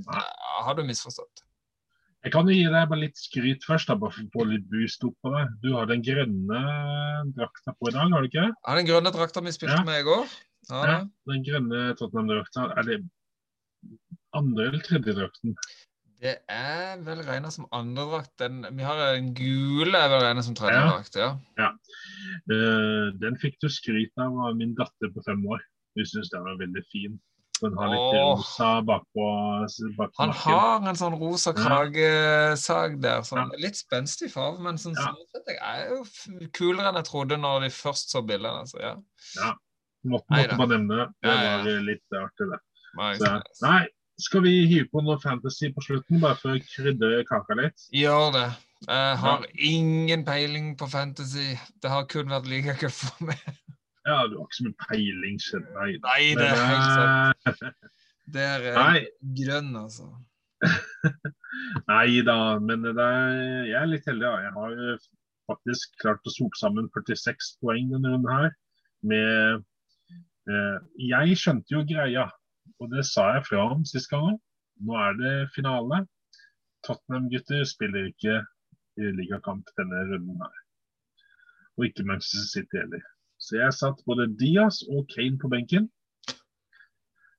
Da 0.04 0.24
har 0.66 0.76
du 0.76 0.82
misforstått. 0.84 1.40
Jeg 2.26 2.34
kan 2.34 2.50
jo 2.50 2.52
gi 2.58 2.66
deg 2.68 2.92
litt 3.00 3.16
skryt 3.16 3.64
først, 3.64 3.88
da, 3.88 3.96
bare 3.96 4.12
for 4.12 4.26
å 4.26 4.32
få 4.34 4.46
litt 4.50 4.66
boost 4.68 5.08
opp 5.08 5.16
på 5.24 5.32
deg. 5.32 5.56
Du 5.64 5.70
har 5.72 5.88
den 5.88 6.04
grønne 6.04 6.60
drakta 7.32 7.72
på 7.78 7.88
i 7.88 7.94
dag, 7.96 8.12
har 8.12 8.20
du 8.20 8.28
ikke? 8.28 8.46
Ja, 8.52 8.76
den 8.76 8.90
grønne 8.90 9.14
drakta 9.16 9.44
vi 9.48 9.54
spilte 9.56 9.78
Ja. 9.80 9.84
med 9.88 10.02
i 10.02 10.06
går. 10.10 10.26
Ja, 10.68 10.82
Ja. 10.84 10.98
Den 11.32 11.44
grønne 11.48 11.94
Tottenham-drakta, 11.96 12.68
er 12.76 12.82
det 12.90 12.98
andre 14.36 14.66
eller 14.68 14.84
tredje 14.84 15.16
drakten? 15.16 15.56
Det 16.22 16.34
er 16.50 16.98
vel 17.06 17.20
regna 17.26 17.50
som 17.54 17.66
andredrakt. 17.72 18.32
Den- 18.38 18.66
Vi 18.76 18.82
har 18.82 19.14
en 19.14 19.32
gule 19.34 19.94
er 19.98 20.08
vel 20.08 20.22
regna 20.22 20.42
som 20.42 20.54
tredje 20.54 21.16
Ja. 21.16 21.38
ja. 21.58 21.70
Uh, 22.50 23.12
den 23.20 23.36
fikk 23.40 23.58
du 23.60 23.68
skryt 23.68 24.12
av 24.18 24.34
av 24.48 24.56
min 24.56 24.74
datter 24.74 25.10
på 25.14 25.22
fem 25.24 25.44
år. 25.46 25.60
Hun 25.96 26.04
syns 26.06 26.30
den 26.30 26.42
var 26.44 26.58
veldig 26.58 26.84
fin. 26.92 27.18
Den 27.60 27.74
har 27.76 27.88
litt 27.90 27.98
oh. 27.98 28.36
rosa 28.38 28.82
bakpå, 28.86 29.24
bakpå 29.98 30.18
Han 30.18 30.28
nakken. 30.28 30.52
har 30.52 30.88
en 30.88 30.94
sånn 31.00 31.18
rosa 31.18 31.50
Ja. 31.50 31.62
kragesag 31.64 33.00
der. 33.02 33.22
Sånn, 33.26 33.50
Litt 33.58 33.74
spenstig 33.74 34.30
farge, 34.30 34.60
men 34.62 34.76
sånn 34.78 34.94
Ja. 34.94 35.14
jeg 35.46 35.58
er 35.58 35.88
jo 35.90 36.04
kulere 36.52 36.88
enn 36.88 36.94
jeg 37.00 37.04
trodde 37.10 37.36
når 37.36 37.60
de 37.66 37.70
først 37.70 38.10
så 38.14 38.22
bildene. 38.22 38.62
Altså, 38.62 38.78
ja. 38.80 39.54
Måtte, 40.06 40.30
Nei 40.30 40.44
måtte 40.46 40.56
bare 40.56 40.68
nevne 40.68 40.96
det. 40.96 41.08
Det 41.22 41.28
Ja, 41.30 41.42
ja. 41.42 41.56
var 41.64 41.80
litt 41.82 42.10
artig, 42.14 42.50
det. 42.52 42.60
Nei, 43.62 43.86
skal 44.18 44.42
vi 44.44 44.54
hive 44.66 44.88
på 44.92 45.02
noe 45.06 45.18
fantasy 45.22 45.70
på 45.74 45.84
slutten, 45.84 46.20
bare 46.22 46.38
for 46.40 46.56
å 46.56 46.62
krydre 46.64 47.22
kaka 47.28 47.56
litt? 47.58 47.84
Gjør 47.94 48.32
det. 48.34 48.48
Jeg 48.86 49.18
har 49.22 49.44
ingen 49.68 50.24
peiling 50.26 50.72
på 50.78 50.86
fantasy. 50.90 51.52
Det 51.82 51.90
har 51.90 52.06
kun 52.10 52.30
vært 52.30 52.48
ligacup 52.50 52.94
for 52.94 53.30
meg. 53.30 53.42
Ja, 54.08 54.22
du 54.30 54.38
har 54.38 54.46
ikke 54.46 54.56
så 54.56 54.66
mye 54.68 54.86
peiling, 54.88 55.38
jeg. 55.42 55.98
Nei, 56.04 56.22
det 56.38 56.46
er 56.48 56.62
helt 56.70 56.90
sant. 56.94 57.62
Eh, 57.68 57.94
Det 58.28 58.44
er 58.44 58.66
Nei, 58.76 59.04
grønn, 59.38 59.70
altså. 59.76 60.10
Nei 61.88 62.20
da, 62.26 62.36
men 62.60 62.82
det 62.84 62.94
er, 63.00 63.38
jeg 63.70 63.78
er 63.80 63.88
litt 63.88 64.08
heldig. 64.08 64.26
Da. 64.26 64.42
Jeg 64.44 64.54
har 64.56 64.82
eh, 64.84 65.06
faktisk 65.48 65.94
klart 66.02 66.28
å 66.28 66.32
soke 66.34 66.60
sammen 66.60 66.90
46 66.94 67.54
poeng 67.62 67.88
denne 67.92 68.12
runden 68.14 68.32
her. 68.32 68.50
Med 69.08 69.62
eh, 70.50 70.76
Jeg 71.08 71.38
skjønte 71.40 71.76
jo 71.76 71.84
greia, 71.88 72.26
og 72.80 72.90
det 72.94 73.04
sa 73.08 73.24
jeg 73.36 73.46
fra 73.48 73.64
om 73.74 73.84
sist 73.88 74.10
gang. 74.12 74.38
Nå 74.86 74.94
er 75.02 75.16
det 75.18 75.34
finale. 75.54 76.04
Tottenham-gutter 76.86 77.64
spiller 77.66 78.10
ikke 78.12 78.40
i 78.98 79.12
ligakamp 79.18 79.66
denne 79.78 80.04
runden 80.12 80.38
her. 80.42 80.58
Og 81.78 81.88
ikke 81.88 82.06
Manchester 82.06 82.46
City 82.52 82.78
heller. 82.80 83.02
Så 83.38 83.58
jeg 83.60 83.74
satt 83.74 84.00
både 84.06 84.28
Diaz 84.38 84.80
og 84.90 85.06
Kane 85.14 85.38
på 85.38 85.50
benken. 85.50 85.88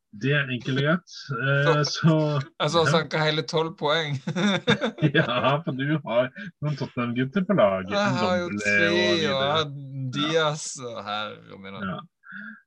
Det 0.09 0.31
er 0.33 0.47
enkelt 0.49 0.79
og 0.79 0.83
greit. 0.83 1.15
Eh, 1.37 1.81
så 1.95 2.13
Altså, 2.59 2.79
Ja. 2.85 2.91
sanka 2.91 3.19
hele 3.23 3.43
tolv 3.45 3.75
poeng. 3.77 4.15
Ja, 5.15 5.59
for 5.63 5.71
du 5.77 5.99
har 6.07 6.31
noen 6.63 6.77
Tottenham-gutter 6.79 7.45
på 7.45 7.53
laget. 7.59 7.91
Jeg 7.93 8.15
har 8.21 8.37
jo 8.41 8.47
tre, 8.57 8.87
og 8.89 9.35
og 9.35 9.43
har 9.43 9.67
Diaz 10.15 10.65
og 10.81 11.03
herre 11.05 11.59
min. 11.61 11.77
Ja. 11.83 11.99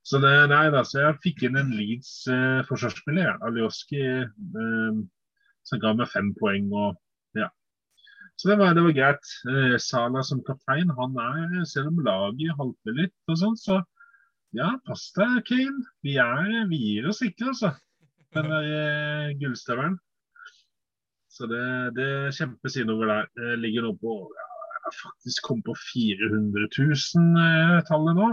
Så 0.02 0.18
det, 0.22 0.32
nei 0.50 0.66
da, 0.74 0.82
så 0.86 0.98
jeg 1.04 1.20
fikk 1.22 1.44
inn 1.46 1.58
en 1.60 1.72
Leeds-forsvarsspiller, 1.76 3.36
eh, 3.36 3.44
Alioski, 3.46 4.02
eh, 4.02 5.00
som 5.68 5.82
ga 5.82 5.92
meg 5.94 6.10
fem 6.10 6.32
poeng. 6.40 6.68
og 6.74 7.38
ja. 7.38 7.48
Så 8.36 8.50
det 8.50 8.58
var, 8.58 8.74
var 8.74 8.96
greit. 8.96 9.32
Eh, 9.46 9.76
Sala 9.78 10.24
som 10.26 10.42
kaptein, 10.46 10.90
han 10.98 11.18
er, 11.22 11.64
selv 11.70 11.92
om 11.92 12.02
laget 12.06 12.58
halter 12.58 12.98
litt 12.98 13.14
og 13.30 13.38
sånn, 13.38 13.58
så 13.60 13.80
ja, 14.52 14.68
pass 14.84 15.06
deg, 15.16 15.38
Kane. 15.48 15.86
Vi, 16.04 16.18
er, 16.20 16.66
vi 16.68 16.80
gir 16.82 17.08
oss 17.08 17.22
ikke, 17.24 17.52
altså. 17.54 17.72
Den 18.36 18.48
der 18.50 18.66
eh, 18.68 19.34
gullstøvelen. 19.40 19.94
Så 21.32 21.48
det, 21.48 21.64
det 21.96 22.08
kjempes 22.36 22.76
innover 22.80 23.08
der. 23.08 23.28
Det 23.38 23.60
ligger 23.62 23.86
nå 23.86 23.94
på 24.00 24.16
ja, 24.20 24.48
jeg 24.74 24.82
har 24.84 24.96
faktisk 24.98 25.46
kommet 25.46 25.68
på 25.70 25.76
400 25.80 26.68
000-tallet 26.76 28.18
nå. 28.18 28.28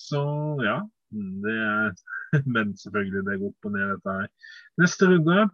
Så 0.00 0.22
ja. 0.64 0.80
Det 1.10 1.54
er, 1.58 1.94
men 2.54 2.76
selvfølgelig, 2.78 3.24
det 3.26 3.38
går 3.40 3.50
opp 3.50 3.66
og 3.68 3.72
ned, 3.74 3.88
dette 3.96 4.16
her. 4.20 4.28
Neste 4.78 5.08
runde, 5.10 5.46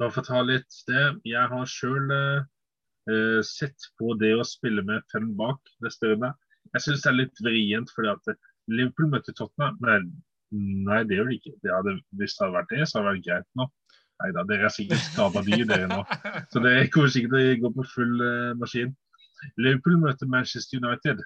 bare 0.00 0.14
for 0.14 0.24
å 0.24 0.28
ta 0.30 0.42
litt 0.48 0.78
det. 0.88 1.04
Jeg 1.28 1.50
har 1.52 1.68
sjøl 1.70 2.14
eh, 2.16 3.40
sett 3.46 3.88
på 4.00 4.16
det 4.20 4.32
å 4.36 4.46
spille 4.48 4.84
med 4.86 5.04
fem 5.12 5.28
bak 5.38 5.60
neste 5.84 6.14
runde. 6.14 6.32
Jeg 6.72 6.86
syns 6.86 7.04
det 7.04 7.12
er 7.12 7.20
litt 7.20 7.44
vrient, 7.44 7.92
fordi 7.94 8.14
at 8.14 8.32
Liverpool 8.72 9.12
møtte 9.12 9.36
Tottenham. 9.36 9.76
Nei, 9.84 10.00
nei 10.88 11.02
det 11.06 11.20
gjør 11.20 11.30
de 11.30 11.38
ikke. 11.38 11.54
Det 11.62 11.74
hadde, 11.74 11.98
hvis 12.18 12.38
det 12.38 12.46
hadde 12.46 12.56
vært 12.56 12.72
det, 12.72 12.88
så 12.88 12.98
hadde 12.98 13.06
det 13.06 13.14
vært 13.18 13.28
greit 13.28 13.60
nå. 13.60 13.68
Nei 14.16 14.32
da, 14.32 14.46
dere 14.48 14.70
er 14.70 14.72
sikkert 14.72 15.04
skada 15.04 15.42
dyr, 15.44 15.66
dere 15.68 15.88
nå. 15.92 16.00
Så 16.52 16.64
det 16.64 16.76
kommer 16.94 17.12
sikkert 17.12 17.36
til 17.36 17.50
å 17.52 17.62
gå 17.66 17.74
på 17.76 17.88
full 17.92 18.14
eh, 18.24 18.52
maskin. 18.56 18.96
Liverpool 19.60 20.00
møter 20.00 20.30
Manchester 20.32 20.80
United. 20.80 21.20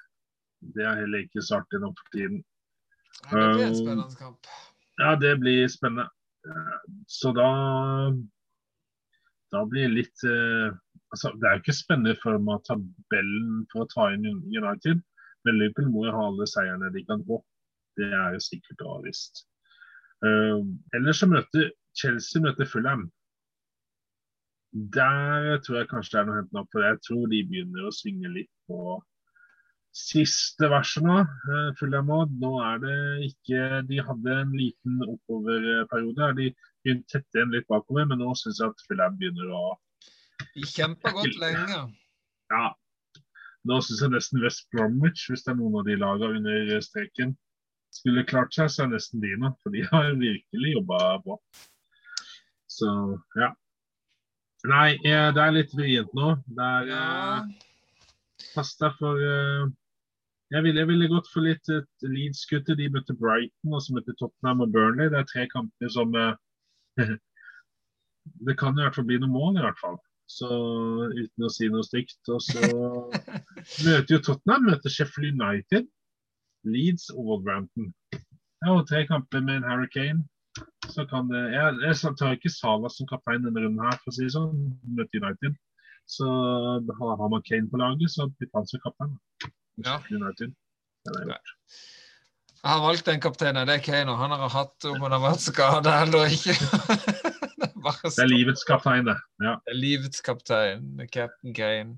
Det 0.61 0.85
er 0.85 1.01
heller 1.01 1.25
ikke 1.25 1.43
så 1.43 1.61
artig 1.61 1.81
nå 1.81 1.93
for 1.97 2.13
tiden. 2.15 2.43
Ja, 3.31 3.37
det 3.41 3.55
blir 3.55 3.67
en 3.67 3.79
spennende 3.79 4.19
kamp. 4.19 4.51
Ja, 5.01 5.15
det 5.17 5.33
blir 5.41 5.69
spennende. 5.69 6.09
Eh, 6.47 6.79
Så 7.07 7.33
da 7.33 7.51
Da 9.53 9.65
blir 9.67 9.89
det 9.89 9.97
litt 9.97 10.25
eh, 10.25 10.71
altså, 11.11 11.33
Det 11.37 11.49
er 11.49 11.57
jo 11.57 11.63
ikke 11.65 11.77
spennende 11.77 12.17
for 12.23 12.39
meg 12.39 12.63
tabellen 12.69 13.67
for 13.73 13.85
å 13.85 13.91
ta 13.91 14.11
inn 14.15 14.27
United, 14.47 15.01
men 15.45 15.59
Liverpool 15.59 15.91
må 15.91 16.07
jo 16.07 16.15
ha 16.15 16.27
alle 16.29 16.47
seierne 16.47 16.93
de 16.95 17.05
kan 17.09 17.25
få. 17.27 17.41
Det 17.99 18.13
er 18.13 18.37
jo 18.37 18.43
sikkert 18.45 18.85
og 18.87 19.07
visst. 19.09 19.47
Uh, 20.21 20.61
ellers 20.95 21.23
så 21.23 21.27
møter 21.27 21.71
Chelsea 21.97 22.43
møter 22.45 22.69
Fulham. 22.69 23.07
Der 24.73 25.59
tror 25.65 25.81
jeg 25.81 25.89
kanskje 25.91 26.13
det 26.13 26.21
er 26.21 26.29
noe 26.29 26.35
å 26.37 26.41
hente 26.43 26.61
opp, 26.61 26.69
for 26.75 26.87
jeg 26.87 27.01
tror 27.07 27.25
de 27.33 27.41
begynner 27.49 27.89
å 27.89 27.95
svinge 27.95 28.31
litt 28.37 28.53
på 28.69 29.01
siste 29.97 30.69
verset 30.71 31.03
nå. 31.07 31.19
eh, 31.21 31.71
Fulham 31.79 32.11
òg. 32.15 32.33
Nå 32.41 32.53
er 32.65 32.79
det 32.83 32.97
ikke 33.31 33.83
De 33.89 33.99
hadde 34.07 34.37
en 34.43 34.53
liten 34.57 35.01
oppoverperiode. 35.07 36.29
De 36.39 36.51
begynte 36.85 37.09
tett 37.13 37.35
igjen 37.39 37.51
litt 37.55 37.67
bakover, 37.69 38.07
men 38.09 38.19
nå 38.23 38.33
syns 38.39 38.61
jeg 38.63 38.71
at 38.71 38.85
Fulham 38.89 39.17
begynner 39.19 39.51
å 39.53 39.65
De 40.55 40.63
kjemper 40.67 41.13
godt 41.13 41.37
lenge. 41.43 41.81
Ja. 42.51 42.71
Nå 43.69 43.81
syns 43.85 44.01
jeg 44.01 44.13
nesten 44.15 44.41
West 44.43 44.69
Bromwich, 44.73 45.27
hvis 45.29 45.43
det 45.45 45.53
er 45.53 45.59
noen 45.59 45.81
av 45.83 45.85
de 45.91 45.97
lagene 46.01 46.39
under 46.63 46.81
streken, 46.81 47.35
skulle 47.93 48.23
klart 48.25 48.55
seg, 48.55 48.71
så 48.73 48.85
er 48.87 48.95
nesten 48.95 49.21
de 49.21 49.35
nå. 49.37 49.51
For 49.63 49.75
de 49.75 49.83
har 49.91 50.15
virkelig 50.17 50.73
jobba 50.79 51.01
på. 51.27 51.37
Så 52.71 52.89
ja. 53.37 53.51
Nei, 54.71 54.95
eh, 55.09 55.29
det 55.35 55.43
er 55.43 55.53
litt 55.57 55.75
vrient 55.77 56.15
nå. 56.17 56.37
Det 56.47 56.71
er 56.79 56.89
Ja. 56.95 57.03
eh, 57.43 57.67
Pass 58.55 58.73
deg 58.81 58.95
for 58.97 59.21
eh, 59.21 59.67
jeg, 60.51 60.63
ville, 60.65 60.81
jeg 60.83 60.89
ville 60.91 61.09
gått 61.11 61.29
for 61.31 61.47
litt 61.47 61.71
et 61.71 62.07
Leeds-gutter. 62.07 62.79
De 62.79 62.89
møtte 62.91 63.15
Brighton, 63.19 63.75
og 63.75 63.83
så 63.85 63.95
møtte 63.97 64.17
Tottenham 64.19 64.65
og 64.65 64.73
Burnley. 64.75 65.11
Det 65.13 65.21
er 65.21 65.29
tre 65.31 65.47
kamper 65.53 65.93
som 65.95 66.15
eh, 66.19 66.33
Det 68.47 68.57
kan 68.61 68.77
i 68.77 68.85
hvert 68.85 68.97
fall 68.99 69.07
bli 69.09 69.19
noen 69.21 69.33
mål, 69.33 69.59
i 69.59 69.65
hvert 69.65 69.79
fall. 69.81 69.97
Så 70.31 70.49
uten 71.17 71.47
å 71.47 71.53
si 71.53 71.71
noe 71.71 71.87
stygt. 71.87 72.21
Og 72.35 72.43
så 72.45 72.61
møter 73.87 74.17
jo 74.17 74.21
Tottenham 74.27 74.69
møter 74.69 74.93
Sheffield 74.93 75.39
United, 75.39 75.89
Leeds 76.69 77.09
og 77.15 77.25
Wolverhampton. 77.31 77.89
Ja, 78.61 78.75
og 78.75 78.85
tre 78.91 79.07
kamper 79.09 79.43
med 79.47 79.61
en 79.61 79.71
Hurricane. 79.71 80.27
Så 80.91 81.07
kan 81.07 81.29
det 81.31 81.41
Jeg, 81.55 81.79
jeg 81.87 82.15
tar 82.19 82.35
ikke 82.35 82.51
Salah 82.53 82.91
som 82.91 83.07
kaptein 83.09 83.45
denne 83.47 83.63
runden 83.63 83.85
her, 83.87 83.97
for 84.03 84.11
å 84.11 84.17
si 84.17 84.27
det 84.27 84.35
sånn. 84.35 84.75
Møter 84.99 85.23
United. 85.23 85.57
Så 86.11 86.27
har, 86.27 87.17
har 87.23 87.31
man 87.31 87.47
Kane 87.47 87.71
på 87.71 87.79
laget, 87.79 88.11
så 88.11 88.27
blir 88.35 88.51
han 88.57 88.67
som 88.67 88.83
kaptein. 88.83 89.15
Ja. 89.85 89.99
United. 90.11 90.55
Det. 91.05 91.39
Jeg 92.63 92.71
har 92.71 92.81
valgt 92.85 93.07
den 93.07 93.21
kapteinen, 93.21 93.67
det 93.69 93.75
er 93.75 93.85
Kane. 93.85 94.11
og 94.13 94.19
Han 94.19 94.31
har 94.31 94.49
hatt 94.49 94.85
om 94.85 95.01
han 95.01 95.13
har 95.17 95.23
vært 95.23 95.41
skada 95.41 95.95
eller 96.05 96.29
ikke. 96.29 96.53
det, 97.61 97.71
er 97.73 98.01
Det 98.05 98.25
er 98.25 98.29
livets 98.29 98.65
kaptein, 98.69 99.07
det. 99.09 99.17
Ja. 99.41 99.55
Det 99.65 99.73
er 99.75 99.79
livets 99.81 100.21
kaptein, 100.21 101.01
Captain 101.13 101.55
Kane. 101.55 101.97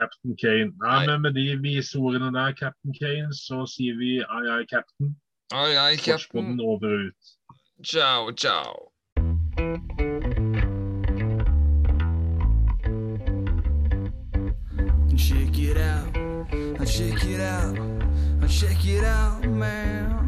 Captain 0.00 0.36
Kane. 0.42 0.72
Nei, 0.82 0.96
Nei. 0.98 1.06
men 1.06 1.22
med 1.22 1.38
de 1.38 1.46
vise 1.62 1.98
ordene 1.98 2.32
der, 2.34 2.52
Captain 2.58 2.94
Kane, 2.98 3.30
så 3.34 3.62
sier 3.70 3.94
vi 3.96 4.18
ai, 4.20 4.42
ai, 4.58 4.64
captain. 4.72 5.14
Ai, 5.54 5.76
ai, 5.76 5.96
captain. 5.96 6.60
Over 6.60 6.86
og 6.86 7.06
ut. 7.06 7.32
Ciao, 7.84 8.32
ciao. 8.32 8.90
Check 15.16 15.58
it 15.58 15.78
out, 15.78 16.25
check 16.86 17.24
it 17.24 17.40
out, 17.40 17.76
check 18.48 18.86
it 18.86 19.04
out, 19.04 19.44
man. 19.44 20.25